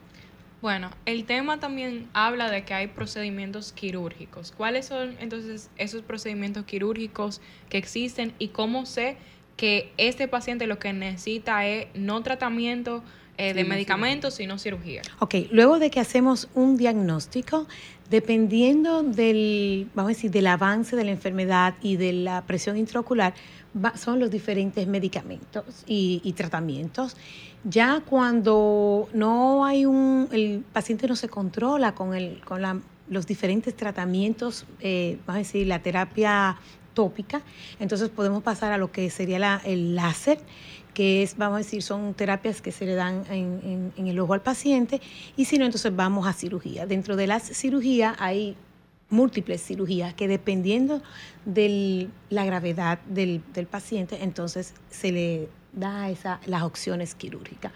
Bueno, 0.62 0.92
el 1.08 1.26
tema 1.26 1.60
también 1.60 2.08
habla 2.14 2.52
de 2.52 2.64
que 2.64 2.76
hay 2.76 2.88
procedimientos 2.88 3.72
quirúrgicos. 3.72 4.52
¿Cuáles 4.52 4.86
son 4.86 5.16
entonces 5.20 5.72
esos 5.78 6.04
procedimientos 6.04 6.66
quirúrgicos 6.66 7.42
que 7.70 7.80
existen 7.80 8.34
y 8.38 8.50
cómo 8.50 8.86
sé 8.86 9.18
que 9.58 9.92
este 9.98 10.28
paciente 10.28 10.68
lo 10.68 10.78
que 10.78 10.94
necesita 10.94 11.66
es 11.66 11.88
no 11.96 12.22
tratamiento 12.22 13.04
eh, 13.42 13.54
de 13.54 13.64
medicamentos, 13.64 14.36
sino 14.36 14.58
cirugía? 14.58 15.02
Ok, 15.20 15.36
luego 15.52 15.80
de 15.80 15.90
que 15.90 16.00
hacemos 16.00 16.50
un 16.54 16.78
diagnóstico, 16.78 17.68
dependiendo 18.10 19.04
del, 19.04 19.90
vamos 19.96 20.12
a 20.12 20.14
decir, 20.14 20.32
del 20.32 20.48
avance 20.48 20.96
de 20.96 21.04
la 21.04 21.12
enfermedad 21.12 21.76
y 21.82 21.98
de 21.98 22.14
la 22.14 22.44
presión 22.46 22.78
intraocular, 22.78 23.34
son 23.96 24.20
los 24.20 24.30
diferentes 24.30 24.86
medicamentos 24.88 25.64
y 25.88 26.34
tratamientos. 26.36 27.16
Ya 27.64 28.02
cuando 28.04 29.08
no 29.14 29.66
hay 29.66 29.86
un, 29.86 30.28
el 30.32 30.64
paciente 30.74 31.08
no 31.08 31.16
se 31.16 31.30
controla 31.30 31.94
con, 31.94 32.16
el, 32.16 32.42
con 32.42 32.62
la, 32.62 32.80
los 33.08 33.28
diferentes 33.28 33.76
tratamientos, 33.76 34.66
eh, 34.80 35.20
vamos 35.28 35.36
a 35.36 35.40
decir, 35.40 35.68
la 35.68 35.80
terapia 35.80 36.58
tópica, 36.96 37.42
entonces 37.80 38.10
podemos 38.10 38.42
pasar 38.42 38.72
a 38.72 38.78
lo 38.78 38.92
que 38.92 39.10
sería 39.10 39.38
la, 39.38 39.62
el 39.64 39.96
láser, 39.96 40.40
que 40.94 41.24
es, 41.24 41.38
vamos 41.38 41.56
a 41.56 41.58
decir, 41.60 41.82
son 41.82 42.14
terapias 42.14 42.62
que 42.62 42.72
se 42.72 42.86
le 42.86 42.96
dan 42.96 43.24
en, 43.30 43.94
en, 43.96 44.08
el 44.08 44.20
ojo 44.20 44.34
al 44.34 44.42
paciente, 44.42 45.02
y 45.38 45.46
si 45.46 45.58
no, 45.58 45.66
entonces 45.66 45.96
vamos 45.96 46.28
a 46.28 46.34
cirugía. 46.34 46.86
Dentro 46.86 47.16
de 47.16 47.28
la 47.28 47.40
cirugía 47.40 48.16
hay 48.20 48.56
múltiples 49.10 49.62
cirugías 49.62 50.14
que 50.14 50.28
dependiendo 50.28 51.02
de 51.46 52.08
la 52.30 52.46
gravedad 52.46 53.00
del, 53.08 53.42
del 53.54 53.68
paciente, 53.68 54.20
entonces 54.22 54.74
se 54.90 55.12
le 55.12 55.50
da 55.74 56.10
esa, 56.10 56.40
las 56.46 56.64
opciones 56.64 57.16
quirúrgicas. 57.16 57.72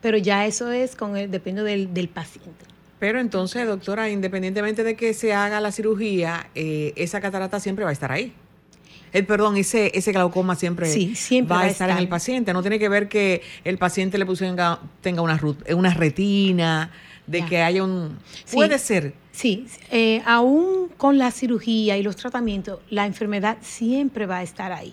Pero 0.00 0.18
ya 0.18 0.46
eso 0.46 0.70
es 0.70 0.96
con 0.96 1.16
el, 1.16 1.30
depende 1.30 1.62
del, 1.62 1.94
del 1.94 2.08
paciente. 2.08 2.66
Pero 2.98 3.18
entonces, 3.18 3.66
doctora, 3.66 4.10
independientemente 4.10 4.84
de 4.84 4.94
que 4.94 5.14
se 5.14 5.32
haga 5.32 5.60
la 5.60 5.72
cirugía, 5.72 6.50
eh, 6.54 6.92
esa 6.96 7.20
catarata 7.20 7.58
siempre 7.58 7.84
va 7.84 7.90
a 7.90 7.94
estar 7.94 8.12
ahí. 8.12 8.34
El, 9.12 9.26
perdón, 9.26 9.56
ese, 9.56 9.90
ese 9.94 10.12
glaucoma 10.12 10.54
siempre, 10.54 10.86
va, 11.50 11.62
a 11.62 11.66
estar, 11.68 11.90
en 11.90 11.98
el 11.98 12.08
paciente. 12.08 12.52
No 12.52 12.62
tiene 12.62 12.78
que 12.78 12.88
ver 12.88 13.08
que 13.08 13.42
el 13.64 13.78
paciente 13.78 14.18
le 14.18 14.26
pusiera, 14.26 14.80
tenga 15.00 15.22
una, 15.22 15.40
una 15.74 15.94
retina, 15.94 16.90
de 17.26 17.44
que 17.44 17.62
haya 17.62 17.84
un... 17.84 18.18
Puede 18.52 18.78
ser. 18.78 19.14
Sí, 19.32 19.66
eh, 19.90 20.22
aún 20.26 20.88
con 20.96 21.16
la 21.16 21.30
cirugía 21.30 21.96
y 21.96 22.02
los 22.02 22.16
tratamientos, 22.16 22.80
la 22.90 23.06
enfermedad 23.06 23.58
siempre 23.60 24.26
va 24.26 24.38
a 24.38 24.42
estar 24.42 24.72
ahí. 24.72 24.92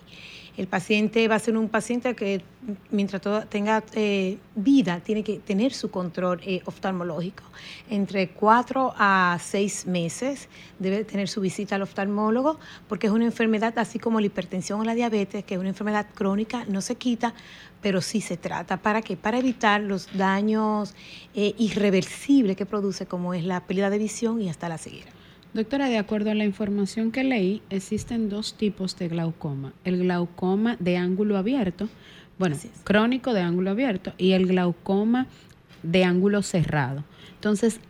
El 0.58 0.66
paciente 0.66 1.28
va 1.28 1.36
a 1.36 1.38
ser 1.38 1.56
un 1.56 1.68
paciente 1.68 2.16
que 2.16 2.42
mientras 2.90 3.22
tenga 3.48 3.84
eh, 3.92 4.38
vida 4.56 4.98
tiene 4.98 5.22
que 5.22 5.38
tener 5.38 5.72
su 5.72 5.88
control 5.88 6.40
eh, 6.44 6.62
oftalmológico. 6.64 7.44
Entre 7.88 8.30
cuatro 8.30 8.92
a 8.98 9.38
seis 9.40 9.86
meses 9.86 10.48
debe 10.80 11.04
tener 11.04 11.28
su 11.28 11.40
visita 11.40 11.76
al 11.76 11.82
oftalmólogo 11.82 12.58
porque 12.88 13.06
es 13.06 13.12
una 13.12 13.24
enfermedad 13.24 13.78
así 13.78 14.00
como 14.00 14.18
la 14.18 14.26
hipertensión 14.26 14.80
o 14.80 14.84
la 14.84 14.96
diabetes, 14.96 15.44
que 15.44 15.54
es 15.54 15.60
una 15.60 15.68
enfermedad 15.68 16.08
crónica, 16.12 16.64
no 16.66 16.80
se 16.80 16.96
quita, 16.96 17.34
pero 17.80 18.02
sí 18.02 18.20
se 18.20 18.36
trata. 18.36 18.78
¿Para 18.78 19.00
qué? 19.00 19.16
Para 19.16 19.38
evitar 19.38 19.80
los 19.80 20.08
daños 20.18 20.96
eh, 21.36 21.54
irreversibles 21.56 22.56
que 22.56 22.66
produce 22.66 23.06
como 23.06 23.32
es 23.32 23.44
la 23.44 23.60
pérdida 23.60 23.90
de 23.90 23.98
visión 23.98 24.42
y 24.42 24.48
hasta 24.48 24.68
la 24.68 24.78
ceguera. 24.78 25.17
Doctora, 25.58 25.88
de 25.88 25.98
acuerdo 25.98 26.30
a 26.30 26.36
la 26.36 26.44
información 26.44 27.10
que 27.10 27.24
leí, 27.24 27.62
existen 27.68 28.28
dos 28.28 28.54
tipos 28.54 28.96
de 28.96 29.08
glaucoma. 29.08 29.72
El 29.82 29.98
glaucoma 29.98 30.76
de 30.78 30.96
ángulo 30.96 31.36
abierto, 31.36 31.88
bueno, 32.38 32.54
crónico 32.84 33.34
de 33.34 33.40
ángulo 33.40 33.70
abierto, 33.70 34.12
y 34.18 34.34
el 34.34 34.46
glaucoma 34.46 35.26
de 35.82 36.04
ángulo 36.04 36.42
cerrado. 36.42 37.02
Entonces, 37.34 37.80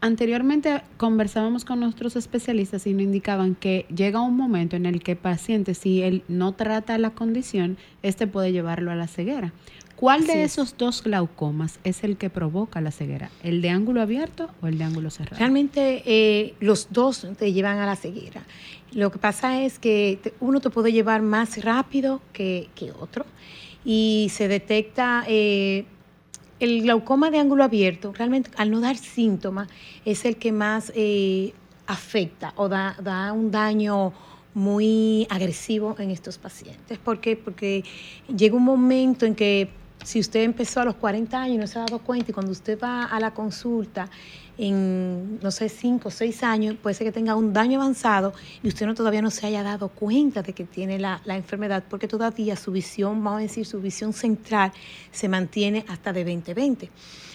anteriormente 0.00 0.82
conversábamos 0.96 1.64
con 1.64 1.80
nuestros 1.80 2.14
especialistas 2.14 2.86
y 2.86 2.92
nos 2.92 3.02
indicaban 3.02 3.56
que 3.56 3.84
llega 3.92 4.20
un 4.20 4.36
momento 4.36 4.76
en 4.76 4.86
el 4.86 5.02
que 5.02 5.12
el 5.12 5.18
paciente, 5.18 5.74
si 5.74 6.02
él 6.02 6.22
no 6.28 6.52
trata 6.52 6.98
la 6.98 7.10
condición, 7.10 7.78
este 8.04 8.28
puede 8.28 8.52
llevarlo 8.52 8.92
a 8.92 8.94
la 8.94 9.08
ceguera. 9.08 9.52
¿Cuál 9.98 10.28
de 10.28 10.44
esos 10.44 10.76
dos 10.78 11.02
glaucomas 11.02 11.80
es 11.82 12.04
el 12.04 12.16
que 12.16 12.30
provoca 12.30 12.80
la 12.80 12.92
ceguera? 12.92 13.32
¿El 13.42 13.60
de 13.62 13.70
ángulo 13.70 14.00
abierto 14.00 14.48
o 14.62 14.68
el 14.68 14.78
de 14.78 14.84
ángulo 14.84 15.10
cerrado? 15.10 15.38
Realmente 15.38 16.04
eh, 16.06 16.54
los 16.60 16.86
dos 16.92 17.26
te 17.36 17.52
llevan 17.52 17.78
a 17.78 17.86
la 17.86 17.96
ceguera. 17.96 18.44
Lo 18.92 19.10
que 19.10 19.18
pasa 19.18 19.60
es 19.60 19.80
que 19.80 20.20
uno 20.38 20.60
te 20.60 20.70
puede 20.70 20.92
llevar 20.92 21.22
más 21.22 21.64
rápido 21.64 22.22
que, 22.32 22.68
otro 23.00 23.26
y 23.84 24.28
se 24.30 24.46
detecta 24.46 25.24
eh, 25.26 25.84
el 26.60 26.82
glaucoma 26.82 27.32
de 27.32 27.40
ángulo 27.40 27.64
abierto, 27.64 28.12
realmente 28.12 28.50
al 28.56 28.70
no 28.70 28.78
dar 28.78 28.96
síntomas, 28.96 29.68
es 30.04 30.24
el 30.24 30.36
que 30.36 30.52
más 30.52 30.92
eh, 30.94 31.54
afecta 31.88 32.52
o 32.54 32.68
da, 32.68 32.96
da 33.02 33.32
un 33.32 33.50
daño 33.50 34.12
muy 34.54 35.26
agresivo 35.28 35.96
en 35.98 36.12
estos 36.12 36.38
pacientes. 36.38 36.98
¿Por 36.98 37.20
qué? 37.20 37.36
Porque 37.36 37.82
llega 38.28 38.56
un 38.56 38.64
momento 38.64 39.26
en 39.26 39.34
que 39.34 39.70
si 40.08 40.20
usted 40.20 40.40
empezó 40.42 40.80
a 40.80 40.86
los 40.86 40.94
40 40.94 41.38
años 41.38 41.54
y 41.54 41.58
no 41.58 41.66
se 41.66 41.78
ha 41.78 41.82
dado 41.82 41.98
cuenta 41.98 42.30
y 42.30 42.32
cuando 42.32 42.50
usted 42.50 42.78
va 42.82 43.04
a 43.04 43.20
la 43.20 43.34
consulta 43.34 44.08
en, 44.56 45.38
no 45.42 45.50
sé, 45.50 45.68
5 45.68 46.08
o 46.08 46.10
6 46.10 46.42
años, 46.44 46.76
puede 46.82 46.94
ser 46.94 47.08
que 47.08 47.12
tenga 47.12 47.36
un 47.36 47.52
daño 47.52 47.78
avanzado 47.78 48.32
y 48.62 48.68
usted 48.68 48.94
todavía 48.94 49.20
no 49.20 49.30
se 49.30 49.46
haya 49.46 49.62
dado 49.62 49.90
cuenta 49.90 50.40
de 50.40 50.54
que 50.54 50.64
tiene 50.64 50.98
la, 50.98 51.20
la 51.26 51.36
enfermedad, 51.36 51.84
porque 51.90 52.08
todavía 52.08 52.56
su 52.56 52.72
visión, 52.72 53.22
vamos 53.22 53.40
a 53.40 53.42
decir, 53.42 53.66
su 53.66 53.82
visión 53.82 54.14
central 54.14 54.72
se 55.12 55.28
mantiene 55.28 55.84
hasta 55.88 56.10
de 56.14 56.24
2020. 56.24 56.90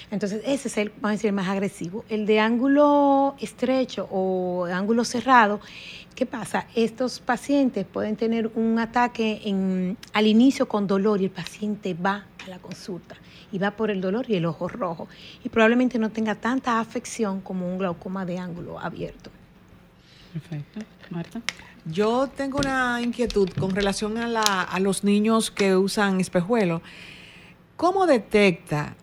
Entonces, 0.09 0.41
ese 0.45 0.67
es 0.67 0.78
el, 0.78 0.89
vamos 0.89 1.09
a 1.09 1.11
decir, 1.11 1.32
más 1.32 1.47
agresivo. 1.47 2.05
El 2.09 2.26
de 2.26 2.39
ángulo 2.39 3.36
estrecho 3.39 4.07
o 4.11 4.65
ángulo 4.65 5.05
cerrado, 5.05 5.59
¿qué 6.15 6.26
pasa? 6.26 6.67
Estos 6.76 7.19
pacientes 7.19 7.86
pueden 7.86 8.15
tener 8.15 8.51
un 8.55 8.80
ataque 8.80 9.41
en, 9.45 9.97
al 10.13 10.28
inicio 10.28 10.67
con 10.67 10.88
dolor 10.88 11.21
y 11.21 11.26
el 11.26 11.32
paciente 11.32 11.93
va 11.93 12.26
a 12.46 12.50
la 12.50 12.60
consulta 12.60 13.16
y 13.52 13.58
va 13.58 13.72
por 13.72 13.91
el 13.91 14.02
dolor 14.02 14.26
y 14.30 14.36
el 14.36 14.46
ojo 14.46 14.68
rojo 14.68 15.08
y 15.44 15.50
probablemente 15.50 16.00
no 16.00 16.10
tenga 16.10 16.36
tanta 16.36 16.80
afección 16.80 17.41
como 17.41 17.72
un 17.72 17.78
glaucoma 17.78 18.26
de 18.26 18.39
ángulo 18.39 18.80
abierto. 18.80 19.30
Perfecto. 20.34 20.80
Marta. 21.10 21.41
Yo 21.86 22.28
tengo 22.28 22.60
una 22.60 23.02
inquietud 23.02 23.50
con 23.60 23.76
relación 23.76 24.18
a, 24.18 24.64
a 24.64 24.80
los 24.80 25.04
niños 25.04 25.52
que 25.52 25.76
usan 25.76 26.20
espejuelos. 26.20 26.82
¿Cómo 27.76 28.08
detecta 28.08 28.96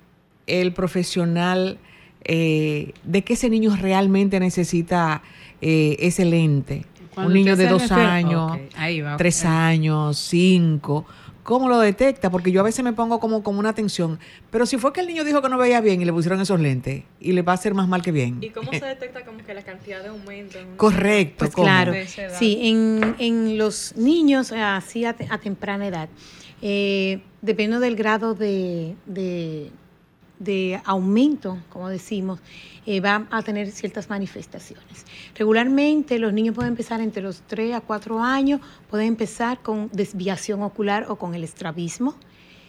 el 0.46 0.72
profesional 0.72 1.78
eh, 2.24 2.92
de 3.02 3.22
que 3.22 3.32
ese 3.32 3.48
niño 3.48 3.74
realmente 3.76 4.38
necesita 4.40 5.22
eh, 5.60 5.96
ese 6.00 6.24
lente. 6.24 6.84
un 7.16 7.32
niño 7.32 7.56
de 7.56 7.66
dos 7.66 7.90
años, 7.92 8.58
tres 9.16 9.44
años, 9.44 10.18
cinco. 10.18 11.06
¿Cómo 11.42 11.68
lo 11.68 11.78
detecta? 11.78 12.30
Porque 12.30 12.52
yo 12.52 12.60
a 12.60 12.64
veces 12.64 12.84
me 12.84 12.92
pongo 12.92 13.18
como, 13.20 13.42
como 13.42 13.58
una 13.58 13.74
tensión. 13.74 14.18
Pero 14.50 14.66
si 14.66 14.78
fue 14.78 14.92
que 14.92 15.00
el 15.00 15.06
niño 15.06 15.24
dijo 15.24 15.40
que 15.42 15.48
no 15.48 15.58
veía 15.58 15.80
bien 15.80 16.00
y 16.00 16.04
le 16.04 16.12
pusieron 16.12 16.40
esos 16.40 16.60
lentes 16.60 17.04
y 17.18 17.32
le 17.32 17.42
va 17.42 17.52
a 17.52 17.54
hacer 17.54 17.74
más 17.74 17.88
mal 17.88 18.02
que 18.02 18.12
bien. 18.12 18.38
¿Y 18.40 18.50
cómo 18.50 18.70
se 18.72 18.80
detecta 18.84 19.24
como 19.24 19.44
que 19.44 19.54
la 19.54 19.62
cantidad 19.62 20.02
de 20.02 20.08
aumento? 20.08 20.58
Correcto. 20.76 21.38
Pues 21.38 21.54
claro. 21.54 21.92
Sí, 22.38 22.58
en, 22.62 23.16
en, 23.18 23.58
los 23.58 23.96
niños 23.96 24.52
así 24.52 25.04
a, 25.04 25.14
temprana 25.14 25.86
edad, 25.86 26.08
eh, 26.62 27.20
dependiendo 27.40 27.80
del 27.80 27.96
grado 27.96 28.34
de, 28.34 28.94
de 30.40 30.80
aumento, 30.84 31.58
como 31.68 31.88
decimos, 31.88 32.40
eh, 32.86 33.00
va 33.00 33.26
a 33.30 33.42
tener 33.42 33.70
ciertas 33.70 34.08
manifestaciones. 34.08 35.04
Regularmente 35.34 36.18
los 36.18 36.32
niños 36.32 36.54
pueden 36.54 36.72
empezar 36.72 37.00
entre 37.00 37.22
los 37.22 37.42
3 37.42 37.74
a 37.74 37.80
4 37.80 38.22
años, 38.22 38.60
pueden 38.88 39.08
empezar 39.08 39.60
con 39.60 39.90
desviación 39.92 40.62
ocular 40.62 41.06
o 41.08 41.16
con 41.16 41.34
el 41.34 41.44
estrabismo. 41.44 42.14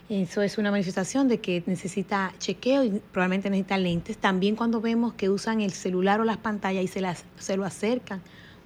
Eso 0.10 0.42
es 0.42 0.58
una 0.58 0.72
manifestación 0.72 1.30
de 1.30 1.40
que 1.40 1.64
necesita 1.66 2.34
chequeo 2.38 2.84
y 2.84 3.02
probablemente 3.14 3.50
necesita 3.50 3.78
lentes. 3.78 4.18
También 4.18 4.58
cuando 4.58 4.82
vemos 4.82 5.14
que 5.14 5.30
usan 5.30 5.62
el 5.62 5.72
celular 5.72 6.20
o 6.20 6.26
las 6.26 6.38
pantallas 6.38 6.84
y 6.84 6.88
se, 6.88 7.00
las, 7.00 7.24
se 7.38 7.56
lo 7.56 7.64
acercan 7.64 8.22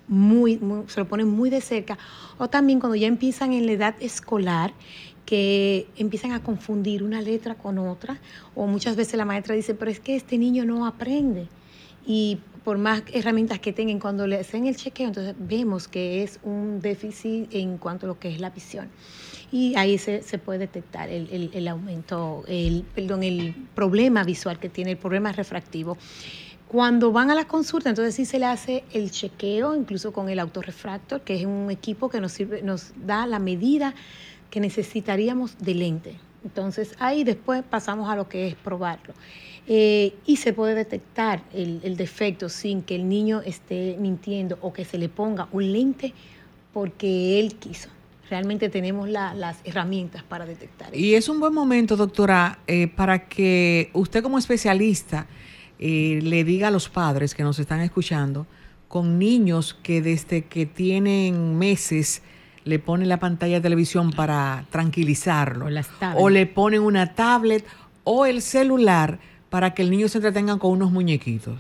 muy, 0.08 0.60
se 0.88 1.00
lo 1.00 1.08
ponen 1.08 1.28
muy 1.28 1.50
de 1.50 1.62
cerca. 1.62 1.98
O 2.38 2.50
también 2.50 2.80
cuando 2.80 2.96
ya 2.96 3.08
empiezan 3.08 3.54
en 3.54 3.66
la 3.66 3.74
edad 3.74 3.96
escolar 4.00 4.74
que 5.26 5.88
empiezan 5.98 6.32
a 6.32 6.44
confundir 6.44 7.04
una 7.04 7.22
letra 7.22 7.56
con 7.56 7.78
otra, 7.78 8.20
o 8.54 8.68
muchas 8.68 8.96
veces 8.96 9.16
la 9.16 9.26
maestra 9.26 9.56
dice, 9.56 9.74
pero 9.74 9.92
es 9.92 10.00
que 10.00 10.16
este 10.16 10.38
niño 10.38 10.66
no 10.66 10.86
aprende. 10.86 11.48
Y 12.06 12.40
por 12.64 12.78
más 12.78 13.04
herramientas 13.14 13.60
que 13.60 13.74
tengan, 13.74 14.00
cuando 14.00 14.28
le 14.28 14.38
hacen 14.38 14.66
el 14.68 14.76
chequeo, 14.76 15.08
entonces 15.08 15.36
vemos 15.38 15.88
que 15.88 16.24
es 16.24 16.40
un 16.44 16.80
déficit 16.80 17.48
en 17.54 17.78
cuanto 17.78 18.06
a 18.06 18.10
lo 18.10 18.20
que 18.20 18.30
es 18.30 18.40
la 18.40 18.50
visión. 18.50 18.90
Y 19.52 19.76
ahí 19.76 19.98
se, 19.98 20.24
se 20.24 20.38
puede 20.40 20.60
detectar 20.60 21.10
el, 21.10 21.52
el, 21.54 21.68
aumento, 21.68 22.44
el, 22.48 22.84
perdón, 22.96 23.24
el 23.24 23.54
problema 23.76 24.24
visual 24.24 24.60
que 24.60 24.70
tiene, 24.70 24.92
el 24.92 24.98
problema 24.98 25.32
refractivo. 25.32 25.98
Cuando 26.68 27.12
van 27.12 27.30
a 27.30 27.36
la 27.36 27.46
consulta, 27.46 27.90
entonces 27.90 28.16
sí 28.16 28.26
se 28.26 28.40
le 28.40 28.48
hace 28.48 28.84
el 28.92 29.12
chequeo, 29.12 29.76
incluso 29.76 30.12
con 30.12 30.30
el 30.30 30.40
autorrefractor, 30.40 31.22
que 31.22 31.36
es 31.36 31.46
un 31.46 31.70
equipo 31.70 32.10
que 32.10 32.20
nos, 32.20 32.32
sirve, 32.32 32.64
nos 32.64 32.94
da 33.06 33.28
la 33.28 33.38
medida 33.38 33.94
que 34.50 34.60
necesitaríamos 34.60 35.58
de 35.60 35.74
lente. 35.76 36.16
Entonces 36.44 36.96
ahí 37.00 37.24
después 37.24 37.64
pasamos 37.64 38.10
a 38.10 38.16
lo 38.16 38.30
que 38.30 38.48
es 38.48 38.56
probarlo. 38.56 39.14
Eh, 39.68 40.14
y 40.28 40.38
se 40.38 40.54
puede 40.54 40.76
detectar 40.76 41.42
el, 41.52 41.98
defecto 41.98 42.50
sin 42.50 42.84
que 42.84 42.96
el 42.96 43.10
niño 43.10 43.42
esté 43.42 43.98
mintiendo 44.00 44.60
o 44.62 44.72
que 44.72 44.86
se 44.86 45.00
le 45.00 45.10
ponga 45.10 45.48
un 45.52 45.72
lente 45.72 46.14
porque 46.72 47.40
él 47.40 47.56
quiso. 47.56 47.90
Realmente 48.30 48.70
tenemos 48.70 49.10
las 49.10 49.58
herramientas 49.64 50.24
para 50.24 50.46
detectar. 50.46 50.96
Y 50.96 51.16
es 51.16 51.30
un 51.30 51.40
buen 51.40 51.54
momento, 51.54 51.96
doctora, 51.96 52.60
eh, 52.68 52.88
para 52.88 53.28
que 53.28 53.90
usted 53.94 54.22
como 54.24 54.38
especialista 54.38 55.28
eh, 55.80 56.20
le 56.22 56.44
diga 56.44 56.68
a 56.70 56.72
los 56.72 56.90
padres 56.90 57.34
que 57.34 57.44
nos 57.44 57.60
están 57.60 57.82
escuchando, 57.82 58.48
con 58.88 59.20
niños 59.20 59.74
que 59.74 60.02
desde 60.02 60.46
que 60.46 60.66
tienen 60.66 61.58
meses 61.58 62.22
le 62.66 62.80
ponen 62.80 63.08
la 63.08 63.20
pantalla 63.20 63.56
de 63.56 63.62
televisión 63.62 64.12
para 64.12 64.66
tranquilizarlo. 64.72 65.68
O, 66.18 66.30
le 66.30 66.46
ponen 66.48 66.82
una 66.82 67.14
tablet 67.14 67.66
o 68.04 68.26
el 68.26 68.42
celular 68.42 69.20
para 69.50 69.74
que 69.74 69.84
el 69.84 69.92
niño 69.92 70.10
se 70.10 70.18
entretenga 70.18 70.58
con 70.58 70.72
unos 70.72 70.92
muñequitos. 70.92 71.60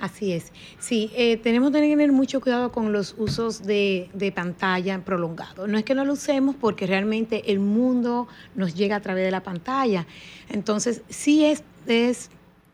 Así 0.00 0.32
es. 0.32 0.52
Sí, 0.80 1.12
eh, 1.14 1.36
tenemos 1.36 1.70
que 1.70 1.78
tener 1.78 2.10
mucho 2.10 2.40
cuidado 2.40 2.72
con 2.72 2.92
los 2.92 3.14
usos 3.16 3.62
de, 3.62 4.32
pantalla 4.34 4.98
prolongado. 5.04 5.68
No 5.68 5.78
es 5.78 5.84
que 5.84 5.94
no 5.94 6.04
lo 6.04 6.14
usemos 6.14 6.56
porque 6.56 6.88
realmente 6.88 7.52
el 7.52 7.60
mundo 7.60 8.26
nos 8.56 8.74
llega 8.74 8.96
a 8.96 9.00
través 9.00 9.24
de 9.24 9.30
la 9.30 9.44
pantalla. 9.44 10.06
Entonces, 10.48 11.02
sí 11.08 11.44
es, 11.44 11.62
es 11.86 12.30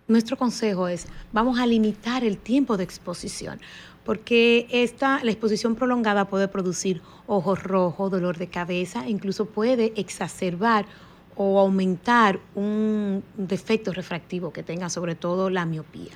nuestro 0.09 0.39
consejo 0.39 0.89
es, 0.89 1.07
vamos 1.33 1.61
a 1.61 1.67
limitar 1.67 2.25
el 2.25 2.39
tiempo 2.39 2.79
de 2.79 2.85
exposición 2.85 3.61
porque 4.09 4.67
esta, 4.71 5.23
la 5.23 5.31
exposición 5.33 5.75
prolongada 5.75 6.25
puede 6.25 6.49
producir 6.49 7.03
ojos 7.27 7.63
rojos, 7.63 8.11
dolor 8.11 8.39
de 8.39 8.47
cabeza, 8.47 9.07
incluso 9.07 9.45
puede 9.45 9.93
exacerbar 9.97 10.87
o 11.37 11.61
aumentar 11.61 12.41
un 12.55 13.23
defecto 13.37 13.93
refractivo 13.93 14.51
que 14.51 14.63
tenga 14.63 14.89
sobre 14.89 15.15
todo 15.15 15.51
la 15.51 15.67
miopía. 15.67 16.13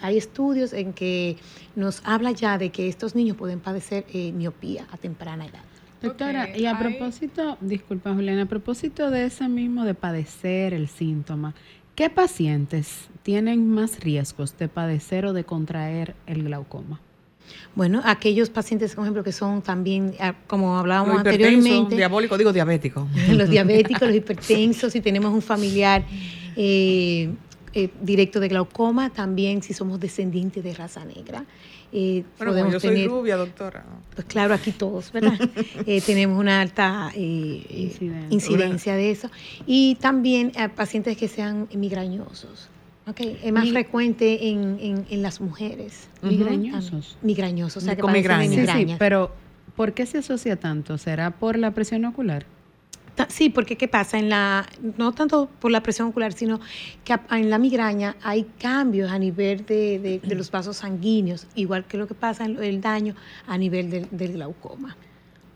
hay 0.00 0.18
estudios 0.18 0.72
en 0.72 0.92
que 0.92 1.36
nos 1.76 2.02
habla 2.04 2.32
ya 2.32 2.58
de 2.58 2.70
que 2.70 2.88
estos 2.88 3.14
niños 3.14 3.36
pueden 3.36 3.60
padecer 3.60 4.04
eh, 4.12 4.32
miopía 4.32 4.88
a 4.90 4.96
temprana 4.96 5.46
edad. 5.46 5.62
Doctora, 6.02 6.58
y 6.58 6.66
a 6.66 6.76
propósito, 6.76 7.56
disculpa 7.60 8.12
Juliana, 8.12 8.42
a 8.42 8.46
propósito 8.46 9.12
de 9.12 9.26
ese 9.26 9.48
mismo 9.48 9.84
de 9.84 9.94
padecer 9.94 10.74
el 10.74 10.88
síntoma, 10.88 11.54
¿qué 11.94 12.10
pacientes 12.10 13.08
tienen 13.22 13.68
más 13.68 14.00
riesgos 14.00 14.56
de 14.58 14.68
padecer 14.68 15.26
o 15.26 15.32
de 15.32 15.44
contraer 15.44 16.14
el 16.26 16.44
glaucoma? 16.44 17.00
Bueno, 17.74 18.00
aquellos 18.04 18.50
pacientes, 18.50 18.94
por 18.94 19.04
ejemplo, 19.04 19.24
que 19.24 19.32
son 19.32 19.60
también, 19.60 20.14
ah, 20.20 20.34
como 20.46 20.78
hablábamos 20.78 21.18
anteriormente. 21.18 21.96
Diabólico, 21.96 22.38
digo 22.38 22.52
diabético. 22.52 23.08
Los 23.30 23.50
diabéticos, 23.50 24.02
los 24.02 24.16
hipertensos, 24.16 24.92
si 24.92 25.00
tenemos 25.00 25.32
un 25.32 25.42
familiar 25.42 26.04
eh, 26.56 27.30
eh, 27.72 27.90
directo 28.00 28.38
de 28.40 28.48
glaucoma, 28.48 29.10
también 29.10 29.62
si 29.62 29.74
somos 29.74 29.98
descendientes 29.98 30.62
de 30.62 30.72
raza 30.72 31.04
negra. 31.04 31.44
Eh, 31.96 32.24
bueno, 32.38 32.72
yo 32.72 32.80
soy 32.80 33.06
rubia, 33.06 33.36
doctora. 33.36 33.84
Pues 34.16 34.26
claro, 34.26 34.52
aquí 34.52 34.72
todos, 34.72 35.12
¿verdad? 35.12 35.38
tenemos 36.06 36.38
una 36.38 36.60
alta 36.60 37.12
incidencia 37.14 38.96
de 38.96 39.12
eso. 39.12 39.30
Y 39.64 39.94
también 40.00 40.52
pacientes 40.74 41.16
que 41.16 41.28
sean 41.28 41.68
migrañosos. 41.72 42.68
Okay. 43.06 43.38
Es 43.44 43.52
más 43.52 43.68
frecuente 43.68 44.48
en, 44.48 45.04
en, 45.08 45.22
las 45.22 45.40
mujeres. 45.40 46.08
Migrañosos. 46.22 47.18
Migrañosos, 47.22 47.82
o 47.82 47.86
sea, 47.86 47.94
que 47.94 48.02
Con 48.02 48.12
migraña. 48.12 48.74
Sí, 48.74 48.86
sí, 48.86 48.96
pero 48.98 49.30
¿por 49.76 49.92
qué 49.92 50.06
se 50.06 50.18
asocia 50.18 50.56
tanto? 50.56 50.96
¿Será 50.98 51.30
por 51.30 51.58
la 51.58 51.72
presión 51.72 52.04
ocular? 52.06 52.46
Sí, 53.28 53.48
porque 53.48 53.76
¿qué 53.76 53.88
pasa? 53.88 54.18
En 54.18 54.28
la, 54.28 54.66
no 54.96 55.12
tanto 55.12 55.48
por 55.60 55.70
la 55.70 55.82
presión 55.82 56.08
ocular, 56.08 56.32
sino 56.32 56.60
que 57.04 57.16
en 57.30 57.50
la 57.50 57.58
migraña 57.58 58.16
hay 58.22 58.44
cambios 58.58 59.10
a 59.10 59.18
nivel 59.18 59.64
de, 59.66 60.20
los 60.24 60.50
vasos 60.50 60.78
sanguíneos, 60.78 61.46
igual 61.54 61.84
que 61.84 61.96
lo 61.96 62.06
que 62.06 62.14
pasa 62.14 62.44
en 62.44 62.62
el 62.62 62.80
daño 62.80 63.14
a 63.46 63.56
nivel 63.56 64.08
del, 64.10 64.32
glaucoma. 64.32 64.96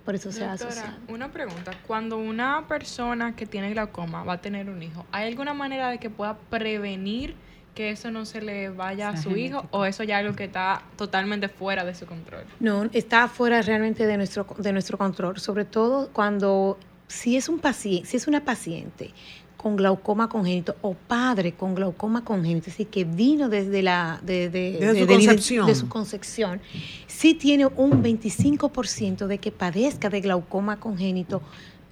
Por 0.04 0.14
eso 0.14 0.32
se 0.32 0.44
hace. 0.44 0.66
Una 1.08 1.30
pregunta, 1.30 1.72
cuando 1.86 2.16
una 2.16 2.66
persona 2.66 3.36
que 3.36 3.44
tiene 3.44 3.70
glaucoma 3.70 4.24
va 4.24 4.34
a 4.34 4.40
tener 4.40 4.70
un 4.70 4.82
hijo, 4.82 5.04
¿hay 5.12 5.28
alguna 5.28 5.52
manera 5.52 5.90
de 5.90 5.98
que 5.98 6.08
pueda 6.08 6.38
prevenir 6.48 7.34
que 7.74 7.90
eso 7.90 8.10
no 8.10 8.24
se 8.24 8.40
le 8.40 8.70
vaya 8.70 9.10
a 9.10 9.16
su 9.16 9.36
hijo 9.36 9.66
o 9.70 9.84
eso 9.84 10.02
ya 10.02 10.18
es 10.18 10.24
algo 10.24 10.36
que 10.36 10.44
está 10.44 10.82
totalmente 10.96 11.48
fuera 11.48 11.84
de 11.84 11.94
su 11.94 12.06
control? 12.06 12.44
No, 12.58 12.84
está 12.92 13.28
fuera 13.28 13.60
realmente 13.62 14.06
de 14.06 14.16
nuestro, 14.16 14.46
de 14.58 14.72
nuestro 14.72 14.96
control, 14.96 15.38
sobre 15.38 15.64
todo 15.64 16.08
cuando 16.12 16.78
si 17.08 17.36
es 17.36 17.48
un 17.48 17.58
paciente, 17.58 18.08
si 18.08 18.16
es 18.16 18.28
una 18.28 18.44
paciente 18.44 19.12
con 19.56 19.74
glaucoma 19.76 20.28
congénito 20.28 20.76
o 20.82 20.94
padre 20.94 21.52
con 21.52 21.74
glaucoma 21.74 22.24
congénito, 22.24 22.70
es 22.70 22.78
decir, 22.78 22.86
que 22.86 23.04
vino 23.04 23.48
desde 23.48 23.82
la 23.82 24.20
de, 24.22 24.78
su, 24.96 25.06
concepción. 25.06 25.66
de 25.66 25.74
su 25.74 25.88
concepción, 25.88 26.60
sí 27.08 27.34
tiene 27.34 27.66
un 27.66 28.02
25% 28.02 29.26
de 29.26 29.38
que 29.38 29.50
padezca 29.50 30.08
de 30.08 30.20
glaucoma 30.20 30.78
congénito 30.78 31.42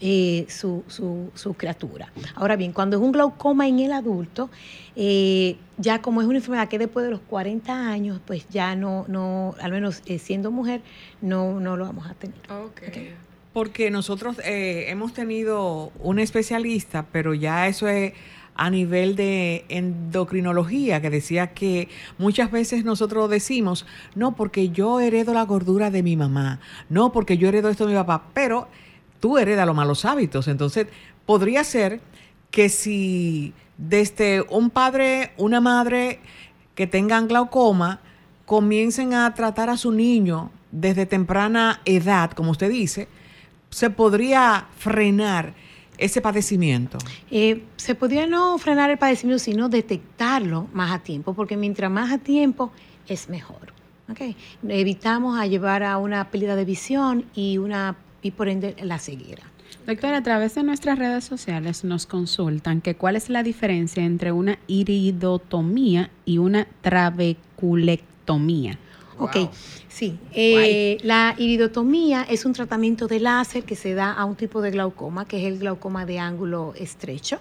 eh, 0.01 0.47
su, 0.49 0.85
su, 0.87 1.31
su, 1.35 1.55
criatura. 1.55 2.13
Ahora 2.35 2.55
bien, 2.55 2.73
cuando 2.73 2.99
es 2.99 3.03
un 3.03 3.13
glaucoma 3.13 3.67
en 3.67 3.81
el 3.81 3.93
adulto, 3.93 4.51
eh, 4.95 5.57
ya 5.79 6.03
como 6.03 6.21
es 6.21 6.29
una 6.29 6.37
enfermedad 6.37 6.69
que 6.69 6.79
después 6.79 7.05
de 7.05 7.11
los 7.11 7.21
40 7.21 7.91
años, 7.91 8.21
pues 8.25 8.47
ya 8.49 8.77
no, 8.77 9.07
no 9.09 9.55
al 9.59 9.73
menos 9.73 10.03
eh, 10.07 10.19
siendo 10.19 10.51
mujer, 10.51 10.83
no, 11.21 11.59
no 11.61 11.77
lo 11.77 11.87
vamos 11.87 12.07
a 12.07 12.15
tener. 12.15 12.37
Okay 12.49 13.15
porque 13.57 13.91
nosotros 13.91 14.39
eh, 14.45 14.85
hemos 14.89 15.15
tenido 15.15 15.91
un 16.01 16.19
especialista, 16.19 17.07
pero 17.11 17.33
ya 17.33 17.69
eso 17.69 17.89
es 17.89 18.13
a 18.55 18.69
nivel 18.69 19.17
de 19.17 19.65
endocrinología, 19.71 21.01
que 21.01 21.09
decía 21.09 21.55
que 21.55 21.89
muchas 22.19 22.51
veces 22.51 22.85
nosotros 22.85 23.31
decimos, 23.31 23.87
no, 24.15 24.37
porque 24.37 24.69
yo 24.69 25.01
heredo 25.01 25.33
la 25.33 25.45
gordura 25.45 25.91
de 25.91 26.03
mi 26.03 26.19
mamá, 26.19 26.61
no, 26.91 27.13
porque 27.13 27.39
yo 27.39 27.49
heredo 27.49 27.71
esto 27.71 27.87
de 27.87 27.93
mi 27.93 27.99
papá, 27.99 28.25
pero 28.35 28.69
tú 29.21 29.39
heredas 29.39 29.67
los 29.67 29.75
malos 29.75 30.05
hábitos. 30.05 30.49
Entonces, 30.49 30.89
podría 31.25 31.65
ser 31.65 32.03
que 32.51 32.69
si 32.69 33.55
desde 33.79 34.43
un 34.51 34.69
padre, 34.69 35.31
una 35.39 35.63
madre 35.63 36.21
que 36.75 36.87
tengan 36.87 37.27
glaucoma, 37.27 38.01
comiencen 38.45 39.15
a 39.15 39.33
tratar 39.33 39.71
a 39.71 39.79
su 39.79 39.93
niño 39.93 40.51
desde 40.73 41.07
temprana 41.07 41.81
edad, 41.87 42.33
como 42.33 42.51
usted 42.51 42.69
dice, 42.69 43.09
se 43.77 43.91
podría 43.91 44.67
frenar 44.79 45.53
ese 45.99 46.23
padecimiento? 46.23 46.97
Eh, 47.31 47.63
se 47.77 47.95
podría 47.95 48.27
no 48.27 48.57
frenar 48.57 48.89
el 48.89 48.97
padecimiento, 48.97 49.45
sino 49.45 49.69
detectarlo 49.69 50.67
más 50.73 50.93
a 50.93 51.01
tiempo, 51.01 51.35
porque 51.35 51.59
mientras 51.59 51.91
más 51.91 52.11
a 52.11 52.17
tiempo 52.17 52.73
es 53.07 53.29
mejor. 53.29 53.75
Okay. 54.11 54.35
Evitamos 54.67 55.39
a 55.39 55.47
llevar 55.47 55.83
a 55.83 55.99
una 55.99 56.31
pérdida 56.31 56.57
de 56.57 56.65
visión 56.65 57.27
y, 57.35 57.59
una, 57.59 57.97
y 58.23 58.31
por 58.31 58.49
ende 58.49 58.75
la 58.83 58.99
ceguera. 58.99 59.43
Doctora, 59.87 60.17
a 60.17 60.23
través 60.23 60.55
de 60.55 60.63
nuestras 60.63 60.99
redes 60.99 61.25
sociales 61.25 61.85
nos 61.85 62.07
consultan 62.07 62.81
que 62.81 62.95
cuál 62.95 63.15
es 63.15 63.29
la 63.29 63.43
diferencia 63.43 64.03
entre 64.03 64.33
una 64.33 64.59
iridotomía 64.69 66.09
y 66.25 66.39
una 66.39 66.67
trabeculectomía. 66.81 68.79
Ok, 69.19 69.37
sí. 69.97 70.19
Eh, 70.33 70.99
la 71.03 71.35
iridotomía 71.39 72.27
es 72.29 72.45
un 72.45 72.53
tratamiento 72.53 73.07
de 73.07 73.21
láser 73.21 73.65
que 73.65 73.77
se 73.77 73.95
da 73.95 74.13
a 74.13 74.25
un 74.25 74.37
tipo 74.37 74.61
de 74.61 74.71
glaucoma, 74.71 75.27
que 75.27 75.39
es 75.39 75.45
el 75.45 75.59
glaucoma 75.59 76.05
de 76.05 76.19
ángulo 76.19 76.75
estrecho. 76.77 77.39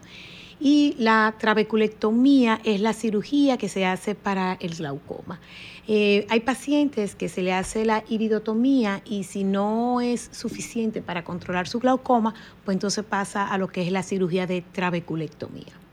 Y 0.59 0.95
la 0.97 1.35
trabeculectomía 1.37 2.61
es 2.63 2.79
la 2.79 2.93
cirugía 2.93 3.57
que 3.57 3.67
se 3.67 3.85
hace 3.85 4.15
para 4.15 4.53
el 4.61 4.75
glaucoma. 4.75 5.41
Eh, 5.87 6.25
hay 6.29 6.39
pacientes 6.39 7.13
que 7.15 7.29
se 7.29 7.41
le 7.41 7.53
hace 7.53 7.85
la 7.85 8.03
iridotomía 8.07 9.01
y 9.05 9.25
si 9.25 9.43
no 9.43 9.99
es 10.01 10.29
suficiente 10.31 11.01
para 11.01 11.23
controlar 11.23 11.67
su 11.67 11.79
glaucoma, 11.79 12.33
pues 12.63 12.75
entonces 12.75 13.03
pasa 13.03 13.47
a 13.47 13.57
lo 13.57 13.67
que 13.67 13.81
es 13.81 13.91
la 13.91 14.01
cirugía 14.01 14.47
de 14.47 14.61
trabeculectomía. 14.61 15.84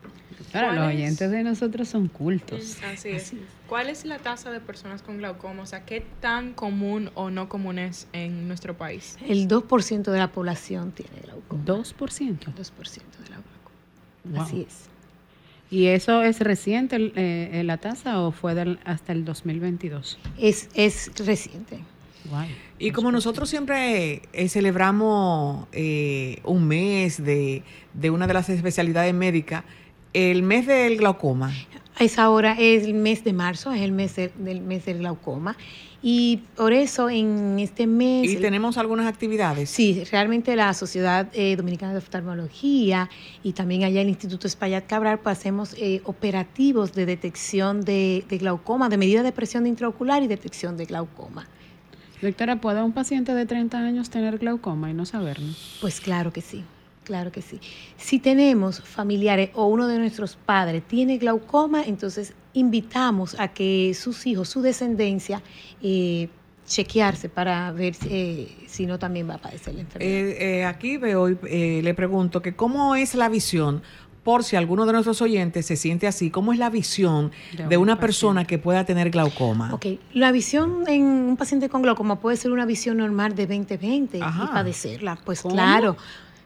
Claro, 0.53 0.72
los 0.74 0.88
oyentes 0.88 1.30
de 1.30 1.42
nosotros 1.42 1.88
son 1.88 2.09
cultos. 2.09 2.78
Así 2.84 3.09
es. 3.09 3.32
¿Cuál 3.66 3.88
es 3.88 4.05
la 4.05 4.18
tasa 4.18 4.50
de 4.50 4.61
personas 4.61 5.03
con 5.03 5.18
glaucoma? 5.18 5.62
O 5.62 5.66
sea, 5.66 5.84
¿qué 5.84 6.05
tan 6.20 6.53
común 6.53 7.11
o 7.14 7.30
no 7.30 7.48
común 7.48 7.78
es 7.78 8.07
en 8.12 8.46
nuestro 8.46 8.76
país? 8.76 9.16
El 9.26 9.48
2% 9.48 10.11
de 10.11 10.18
la 10.18 10.30
población 10.30 10.92
tiene 10.92 11.20
glaucoma. 11.22 11.64
¿2%? 11.64 11.94
2% 11.94 12.44
de 12.55 13.30
la 13.30 13.36
glaucoma. 13.36 14.44
Así 14.44 14.66
es. 14.68 14.92
¿Y 15.72 15.86
eso 15.86 16.22
es 16.22 16.38
reciente 16.40 16.96
eh, 16.96 17.11
eh, 17.16 17.64
la 17.64 17.78
tasa 17.78 18.20
o 18.20 18.30
fue 18.30 18.55
hasta 18.84 19.12
el 19.12 19.24
2022? 19.24 20.18
Es, 20.38 20.68
es 20.74 21.11
reciente. 21.24 21.78
Y 22.78 22.90
como 22.92 23.11
nosotros 23.11 23.48
siempre 23.48 24.22
eh, 24.32 24.48
celebramos 24.48 25.66
un 26.44 26.68
mes 26.68 27.24
de, 27.24 27.62
de, 27.94 28.11
una 28.11 28.26
de 28.26 28.34
las 28.34 28.50
especialidades 28.50 29.14
médicas, 29.14 29.64
el 30.12 30.42
mes 30.42 30.66
del 30.66 30.96
glaucoma. 30.96 31.52
Es 31.98 32.18
ahora, 32.18 32.56
es 32.58 32.84
el 32.84 32.94
mes 32.94 33.22
de 33.22 33.32
marzo, 33.32 33.72
es 33.72 33.82
el 33.82 33.92
mes 33.92 34.16
del 34.16 34.60
mes 34.60 34.86
del 34.86 34.98
glaucoma. 34.98 35.56
Y 36.04 36.40
por 36.56 36.72
eso 36.72 37.08
en 37.08 37.60
este 37.60 37.86
mes... 37.86 38.28
¿Y 38.28 38.36
tenemos 38.36 38.76
algunas 38.76 39.06
actividades? 39.06 39.70
Sí, 39.70 40.02
realmente 40.10 40.56
la 40.56 40.74
Sociedad 40.74 41.28
eh, 41.32 41.54
Dominicana 41.54 41.92
de 41.92 41.98
Oftalmología 41.98 43.08
y 43.44 43.52
también 43.52 43.84
allá 43.84 44.00
el 44.00 44.08
Instituto 44.08 44.48
Espaillat 44.48 44.86
Cabral, 44.86 45.20
pues 45.20 45.38
hacemos 45.38 45.74
eh, 45.78 46.00
operativos 46.04 46.92
de 46.92 47.06
detección 47.06 47.82
de, 47.84 48.24
de, 48.28 48.38
glaucoma, 48.38 48.88
de 48.88 48.96
medida 48.96 49.22
de 49.22 49.30
presión 49.30 49.64
intraocular 49.68 50.24
y 50.24 50.26
detección 50.26 50.76
de 50.76 50.86
glaucoma. 50.86 51.46
Doctora, 52.20 52.60
¿puede 52.60 52.82
un 52.82 52.92
paciente 52.92 53.32
de 53.32 53.46
30 53.46 53.78
años 53.78 54.10
tener 54.10 54.38
glaucoma 54.38 54.90
y 54.90 54.94
no 54.94 55.06
saberlo? 55.06 55.54
Pues 55.80 56.00
claro 56.00 56.32
que 56.32 56.40
sí. 56.40 56.64
Claro 57.12 57.30
que 57.30 57.42
sí. 57.42 57.60
Si 57.98 58.20
tenemos 58.20 58.80
familiares 58.80 59.50
o 59.52 59.66
uno 59.66 59.86
de 59.86 59.98
nuestros 59.98 60.36
padres 60.36 60.82
tiene 60.88 61.18
glaucoma, 61.18 61.82
entonces 61.84 62.32
invitamos 62.54 63.38
a 63.38 63.48
que 63.48 63.92
sus 63.92 64.26
hijos, 64.26 64.48
su 64.48 64.62
descendencia, 64.62 65.42
eh, 65.82 66.30
chequearse 66.66 67.28
para 67.28 67.70
ver 67.70 67.94
eh, 68.08 68.48
si 68.66 68.86
no 68.86 68.98
también 68.98 69.28
va 69.28 69.34
a 69.34 69.38
padecer 69.42 69.74
la 69.74 69.82
enfermedad. 69.82 70.10
Eh, 70.10 70.64
aquí 70.64 70.96
veo 70.96 71.28
y 71.28 71.82
le 71.82 71.92
pregunto 71.92 72.40
que 72.40 72.56
cómo 72.56 72.94
es 72.94 73.14
la 73.14 73.28
visión, 73.28 73.82
por 74.22 74.44
si 74.44 74.56
alguno 74.56 74.86
de 74.86 74.92
nuestros 74.92 75.20
oyentes 75.20 75.66
se 75.66 75.76
siente 75.76 76.06
así, 76.06 76.30
¿cómo 76.30 76.52
es 76.52 76.58
la 76.58 76.70
visión 76.70 77.32
de, 77.68 77.76
una 77.76 77.98
persona 77.98 78.44
que 78.44 78.58
pueda 78.58 78.84
tener 78.84 79.10
glaucoma? 79.10 79.74
Ok, 79.74 79.86
la 80.14 80.30
visión 80.32 80.84
en 80.88 81.02
un 81.02 81.36
paciente 81.36 81.68
con 81.68 81.82
glaucoma 81.82 82.20
puede 82.20 82.36
ser 82.36 82.52
una 82.52 82.64
visión 82.64 82.98
normal 82.98 83.34
de 83.34 83.48
20-20 83.48 84.16
y 84.16 84.46
padecerla. 84.52 85.18
Pues 85.24 85.42
claro. 85.42 85.96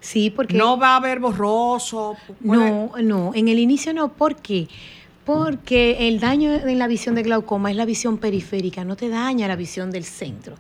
Sí, 0.07 0.31
porque... 0.31 0.57
No 0.57 0.79
va 0.79 0.91
a 0.91 0.97
haber 0.99 1.19
borroso. 1.19 2.17
No, 2.39 2.93
no, 3.03 3.33
en 3.35 3.49
el 3.49 3.59
inicio 3.59 3.93
no. 3.93 4.13
¿Por 4.13 4.37
qué? 4.37 4.69
Porque 5.25 6.07
el 6.07 6.21
daño 6.21 6.53
en 6.55 6.79
la 6.79 6.87
visión 6.87 7.17
de 7.17 7.25
glaucoma 7.25 7.73
es 7.73 7.77
la 7.77 7.85
visión 7.85 8.19
periférica, 8.19 8.85
no 8.85 8.95
te 8.95 9.09
daña 9.09 9.49
la 9.49 9.57
visión 9.57 9.91
del 9.91 10.05
centro. 10.05 10.55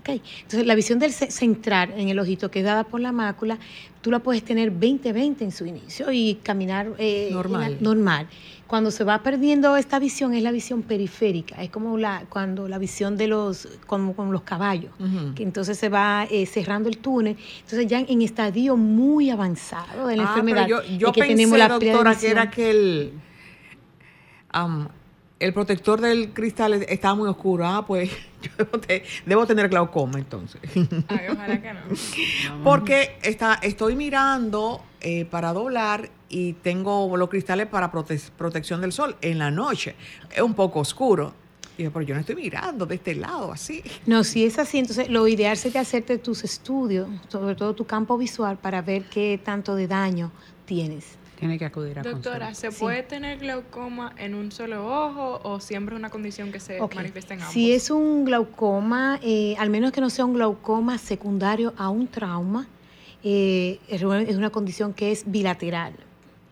Okay. 0.00 0.20
Entonces, 0.42 0.66
la 0.66 0.74
visión 0.74 0.98
del 0.98 1.12
central 1.12 1.94
en 1.96 2.10
el 2.10 2.18
ojito, 2.18 2.50
que 2.50 2.58
es 2.58 2.66
dada 2.66 2.84
por 2.84 3.00
la 3.00 3.12
mácula, 3.12 3.58
tú 4.02 4.10
la 4.10 4.18
puedes 4.18 4.44
tener 4.44 4.70
20-20 4.70 5.40
en 5.40 5.52
su 5.52 5.64
inicio 5.64 6.12
y 6.12 6.34
caminar 6.42 6.92
eh, 6.98 7.30
normal. 7.32 7.78
normal. 7.80 8.28
Cuando 8.72 8.90
se 8.90 9.04
va 9.04 9.22
perdiendo 9.22 9.76
esta 9.76 9.98
visión 9.98 10.32
es 10.32 10.42
la 10.42 10.50
visión 10.50 10.80
periférica, 10.80 11.62
es 11.62 11.68
como 11.68 11.98
la 11.98 12.24
cuando 12.30 12.68
la 12.68 12.78
visión 12.78 13.18
de 13.18 13.26
los 13.26 13.68
como 13.86 14.16
con 14.16 14.32
los 14.32 14.44
caballos, 14.44 14.92
que 15.34 15.42
entonces 15.42 15.76
se 15.76 15.90
va 15.90 16.26
eh, 16.30 16.46
cerrando 16.46 16.88
el 16.88 16.96
túnel, 16.96 17.36
entonces 17.56 17.86
ya 17.86 18.00
en 18.00 18.22
estadio 18.22 18.78
muy 18.78 19.28
avanzado 19.28 20.06
de 20.06 20.16
la 20.16 20.22
ah, 20.22 20.28
enfermedad. 20.28 20.64
Pero 20.66 20.82
yo, 20.84 20.96
yo 20.96 21.12
pensé, 21.12 21.34
tenemos 21.34 21.58
la 21.58 21.68
doctora, 21.68 22.14
que 22.16 22.30
era 22.30 22.50
que 22.50 22.70
el, 22.70 23.12
el 25.38 25.52
protector 25.52 26.00
del 26.00 26.32
cristal 26.32 26.72
estaba 26.72 27.14
muy 27.14 27.28
oscuro. 27.28 27.66
Ah, 27.66 27.84
pues 27.86 28.10
yo 28.58 28.66
debo, 29.26 29.46
tener 29.46 29.68
glaucoma 29.68 30.18
entonces. 30.18 30.62
Ay, 31.08 31.26
ojalá 31.30 31.60
que 31.60 31.74
no. 31.74 31.80
Porque 32.64 33.18
está, 33.22 33.58
estoy 33.60 33.96
mirando 33.96 34.82
eh, 35.02 35.26
para 35.26 35.52
doblar 35.52 36.08
y 36.32 36.54
tengo 36.54 37.14
los 37.16 37.28
cristales 37.28 37.66
para 37.66 37.92
protección 37.92 38.80
del 38.80 38.90
sol 38.90 39.16
en 39.20 39.38
la 39.38 39.50
noche. 39.50 39.94
Es 40.34 40.40
un 40.40 40.54
poco 40.54 40.80
oscuro. 40.80 41.34
Y 41.78 41.88
pero 41.88 42.02
yo 42.02 42.14
no 42.14 42.20
estoy 42.20 42.36
mirando 42.36 42.84
de 42.84 42.96
este 42.96 43.14
lado 43.14 43.52
así. 43.52 43.82
No, 44.06 44.24
si 44.24 44.44
es 44.44 44.58
así, 44.58 44.78
entonces 44.78 45.08
lo 45.08 45.28
ideal 45.28 45.56
sería 45.56 45.82
hacerte 45.82 46.18
tus 46.18 46.44
estudios, 46.44 47.08
sobre 47.28 47.54
todo 47.54 47.74
tu 47.74 47.84
campo 47.86 48.18
visual, 48.18 48.58
para 48.58 48.82
ver 48.82 49.04
qué 49.04 49.40
tanto 49.42 49.74
de 49.74 49.86
daño 49.86 50.32
tienes. 50.66 51.16
Tiene 51.38 51.58
que 51.58 51.64
acudir 51.64 51.98
a 51.98 52.02
Doctora, 52.02 52.54
¿se 52.54 52.70
puede 52.70 53.02
tener 53.02 53.38
glaucoma 53.38 54.14
en 54.16 54.34
un 54.34 54.52
solo 54.52 54.86
ojo 54.86 55.40
o 55.42 55.60
siempre 55.60 55.94
es 55.96 55.98
una 55.98 56.10
condición 56.10 56.52
que 56.52 56.60
se 56.60 56.80
manifiesta 56.94 57.34
en 57.34 57.40
ambos? 57.40 57.52
Si 57.52 57.72
es 57.72 57.90
un 57.90 58.24
glaucoma, 58.24 59.18
eh, 59.22 59.56
al 59.58 59.68
menos 59.68 59.92
que 59.92 60.00
no 60.00 60.08
sea 60.08 60.24
un 60.24 60.34
glaucoma 60.34 60.98
secundario 60.98 61.74
a 61.76 61.88
un 61.88 62.06
trauma, 62.06 62.68
eh, 63.24 63.80
es 63.88 64.02
una 64.02 64.50
condición 64.50 64.94
que 64.94 65.10
es 65.10 65.24
bilateral 65.26 65.94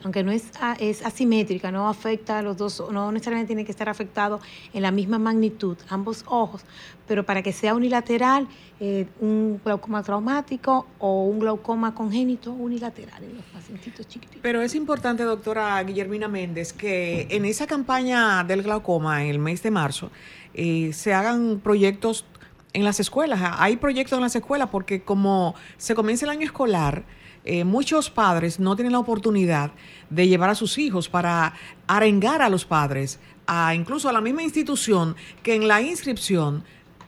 aunque 0.03 0.23
no 0.23 0.33
es, 0.33 0.51
es 0.79 1.05
asimétrica, 1.05 1.71
no 1.71 1.89
afecta 1.89 2.39
a 2.39 2.43
los 2.43 2.57
dos, 2.57 2.83
no 2.91 3.13
necesariamente 3.13 3.49
tiene 3.49 3.65
que 3.65 3.73
estar 3.73 3.89
afectado 3.89 4.41
en 4.73 4.83
la 4.83 4.91
misma 4.91 5.19
magnitud, 5.19 5.77
ambos 5.89 6.25
ojos, 6.27 6.63
pero 7.07 7.25
para 7.25 7.43
que 7.43 7.53
sea 7.53 7.75
unilateral, 7.75 8.49
eh, 8.79 9.07
un 9.21 9.61
glaucoma 9.65 10.03
traumático 10.03 10.87
o 10.99 11.25
un 11.25 11.41
glaucoma 11.41 11.95
congénito 11.95 12.53
unilateral 12.53 13.23
en 13.25 13.37
los 13.37 13.45
pacientitos 13.47 14.09
chiquititos. 14.09 14.41
Pero 14.43 14.63
es 14.63 14.75
importante, 14.75 15.25
doctora 15.25 15.83
Guillermina 15.83 16.29
Méndez, 16.29 16.73
que 16.73 17.27
en 17.31 17.45
esa 17.45 17.67
campaña 17.67 18.43
del 18.45 18.63
glaucoma, 18.63 19.23
en 19.23 19.31
el 19.31 19.39
mes 19.39 19.63
de 19.63 19.71
marzo, 19.71 20.11
eh, 20.55 20.93
se 20.93 21.13
hagan 21.13 21.61
proyectos 21.63 22.25
en 22.73 22.85
las 22.85 23.01
escuelas. 23.01 23.41
Hay 23.59 23.77
proyectos 23.77 24.17
en 24.17 24.23
las 24.23 24.37
escuelas 24.37 24.69
porque 24.71 25.03
como 25.03 25.55
se 25.77 25.95
comienza 25.95 26.25
el 26.25 26.31
año 26.31 26.45
escolar, 26.45 27.05
eh, 27.45 27.65
muchos 27.65 28.11
padres 28.11 28.61
no 28.61 28.77
tienen 28.77 28.93
la 28.93 28.99
oportunidad 28.99 29.73
de 30.11 30.29
llevar 30.29 30.51
a 30.51 30.55
sus 30.55 30.79
hijos 30.79 31.09
para 31.09 31.55
arengar 31.87 32.43
a 32.43 32.49
los 32.49 32.65
padres, 32.65 33.19
a 33.47 33.75
incluso 33.75 34.09
a 34.09 34.13
la 34.13 34.21
misma 34.21 34.43
institución 34.43 35.17
que 35.43 35.55
en 35.55 35.67
la 35.67 35.81
inscripción 35.81 36.65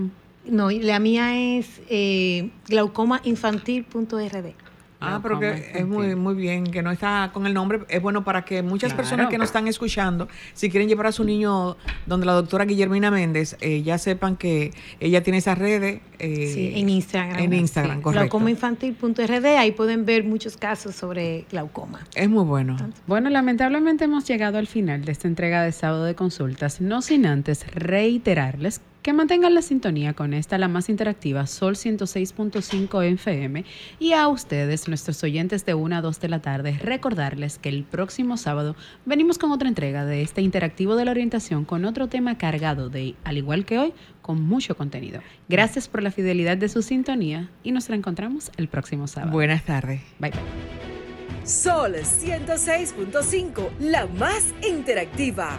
No, 0.47 0.71
la 0.71 0.99
mía 0.99 1.59
es 1.59 1.81
eh, 1.89 2.51
glaucomainfantil.rd. 2.67 4.68
Ah, 5.01 5.21
pero 5.23 5.39
que 5.39 5.71
es 5.75 5.87
muy, 5.87 6.17
muy 6.17 6.35
bien 6.35 6.65
que 6.65 6.83
no 6.83 6.91
está 6.91 7.31
con 7.33 7.47
el 7.47 7.55
nombre. 7.55 7.81
Es 7.89 8.03
bueno 8.03 8.25
para 8.25 8.45
que 8.45 8.63
muchas 8.63 8.95
personas 8.95 9.29
que 9.29 9.39
nos 9.39 9.47
están 9.47 9.69
escuchando, 9.69 10.29
si 10.55 10.71
quieren 10.71 10.89
llevar 10.89 11.07
a 11.07 11.13
su 11.13 11.23
niño 11.25 11.77
donde 12.07 12.27
la 12.27 12.33
doctora 12.33 12.65
Guillermina 12.65 13.11
Méndez, 13.11 13.57
eh, 13.61 13.83
ya 13.83 13.99
sepan 13.99 14.37
que 14.37 14.73
ella 14.99 15.23
tiene 15.23 15.39
esas 15.39 15.57
redes. 15.57 16.01
Eh, 16.19 16.51
sí, 16.53 16.73
en 16.75 16.89
Instagram. 16.89 17.39
En 17.39 17.53
Instagram, 17.53 18.03
correcto. 18.03 18.23
Glaucomainfantil.rd, 18.23 19.45
ahí 19.57 19.71
pueden 19.71 20.05
ver 20.05 20.25
muchos 20.25 20.57
casos 20.57 20.97
sobre 20.97 21.45
glaucoma. 21.51 22.01
Es 22.17 22.29
muy 22.29 22.45
bueno. 22.45 22.77
Bueno, 23.07 23.31
lamentablemente 23.31 24.05
hemos 24.05 24.27
llegado 24.27 24.59
al 24.59 24.67
final 24.67 25.05
de 25.05 25.13
esta 25.13 25.29
entrega 25.29 25.63
de 25.63 25.71
sábado 25.71 26.05
de 26.05 26.17
consultas, 26.17 26.81
no 26.81 27.03
sin 27.03 27.25
antes 27.27 27.65
reiterarles 27.73 28.81
que 29.09 29.15
mantengan 29.15 29.55
la 29.55 29.63
sintonía 29.63 30.13
con 30.13 30.35
esta, 30.35 30.59
la 30.59 30.69
más 30.69 30.91
interactiva, 30.91 31.47
Sol 31.47 31.77
106.5 31.77 33.03
FM. 33.15 33.65
Y 33.99 34.13
a 34.13 34.29
ustedes, 34.29 34.87
nuestros 34.87 35.25
oyentes 35.25 35.65
de 35.65 35.73
1 35.73 35.97
a 35.97 36.03
2 36.03 36.21
de 36.21 36.29
la 36.29 36.43
tarde, 36.43 36.79
recordarles 36.79 37.57
que 37.57 37.71
el 37.71 37.85
próximo 37.85 38.37
sábado 38.37 38.77
venimos 39.07 39.39
con 39.39 39.51
otra 39.51 39.67
entrega 39.67 40.05
de 40.05 40.21
este 40.21 40.43
interactivo 40.43 40.95
de 40.95 41.07
la 41.07 41.13
orientación 41.13 41.65
con 41.65 41.87
otro 41.87 42.09
tema 42.09 42.37
cargado 42.37 42.91
de, 42.91 43.15
al 43.25 43.39
igual 43.39 43.65
que 43.65 43.79
hoy, 43.79 43.95
con 44.21 44.43
mucho 44.43 44.77
contenido. 44.77 45.23
Gracias 45.49 45.89
por 45.89 46.03
la 46.03 46.11
fidelidad 46.11 46.59
de 46.59 46.69
su 46.69 46.83
sintonía 46.83 47.49
y 47.63 47.73
nos 47.73 47.89
reencontramos 47.89 48.53
el 48.59 48.69
próximo 48.69 49.07
sábado. 49.07 49.33
Buenas 49.33 49.65
tardes. 49.65 50.03
Bye 50.19 50.33
bye. 50.33 50.41
Sol 51.45 51.95
106.5, 51.95 53.71
la 53.81 54.07
más 54.07 54.53
interactiva 54.69 55.59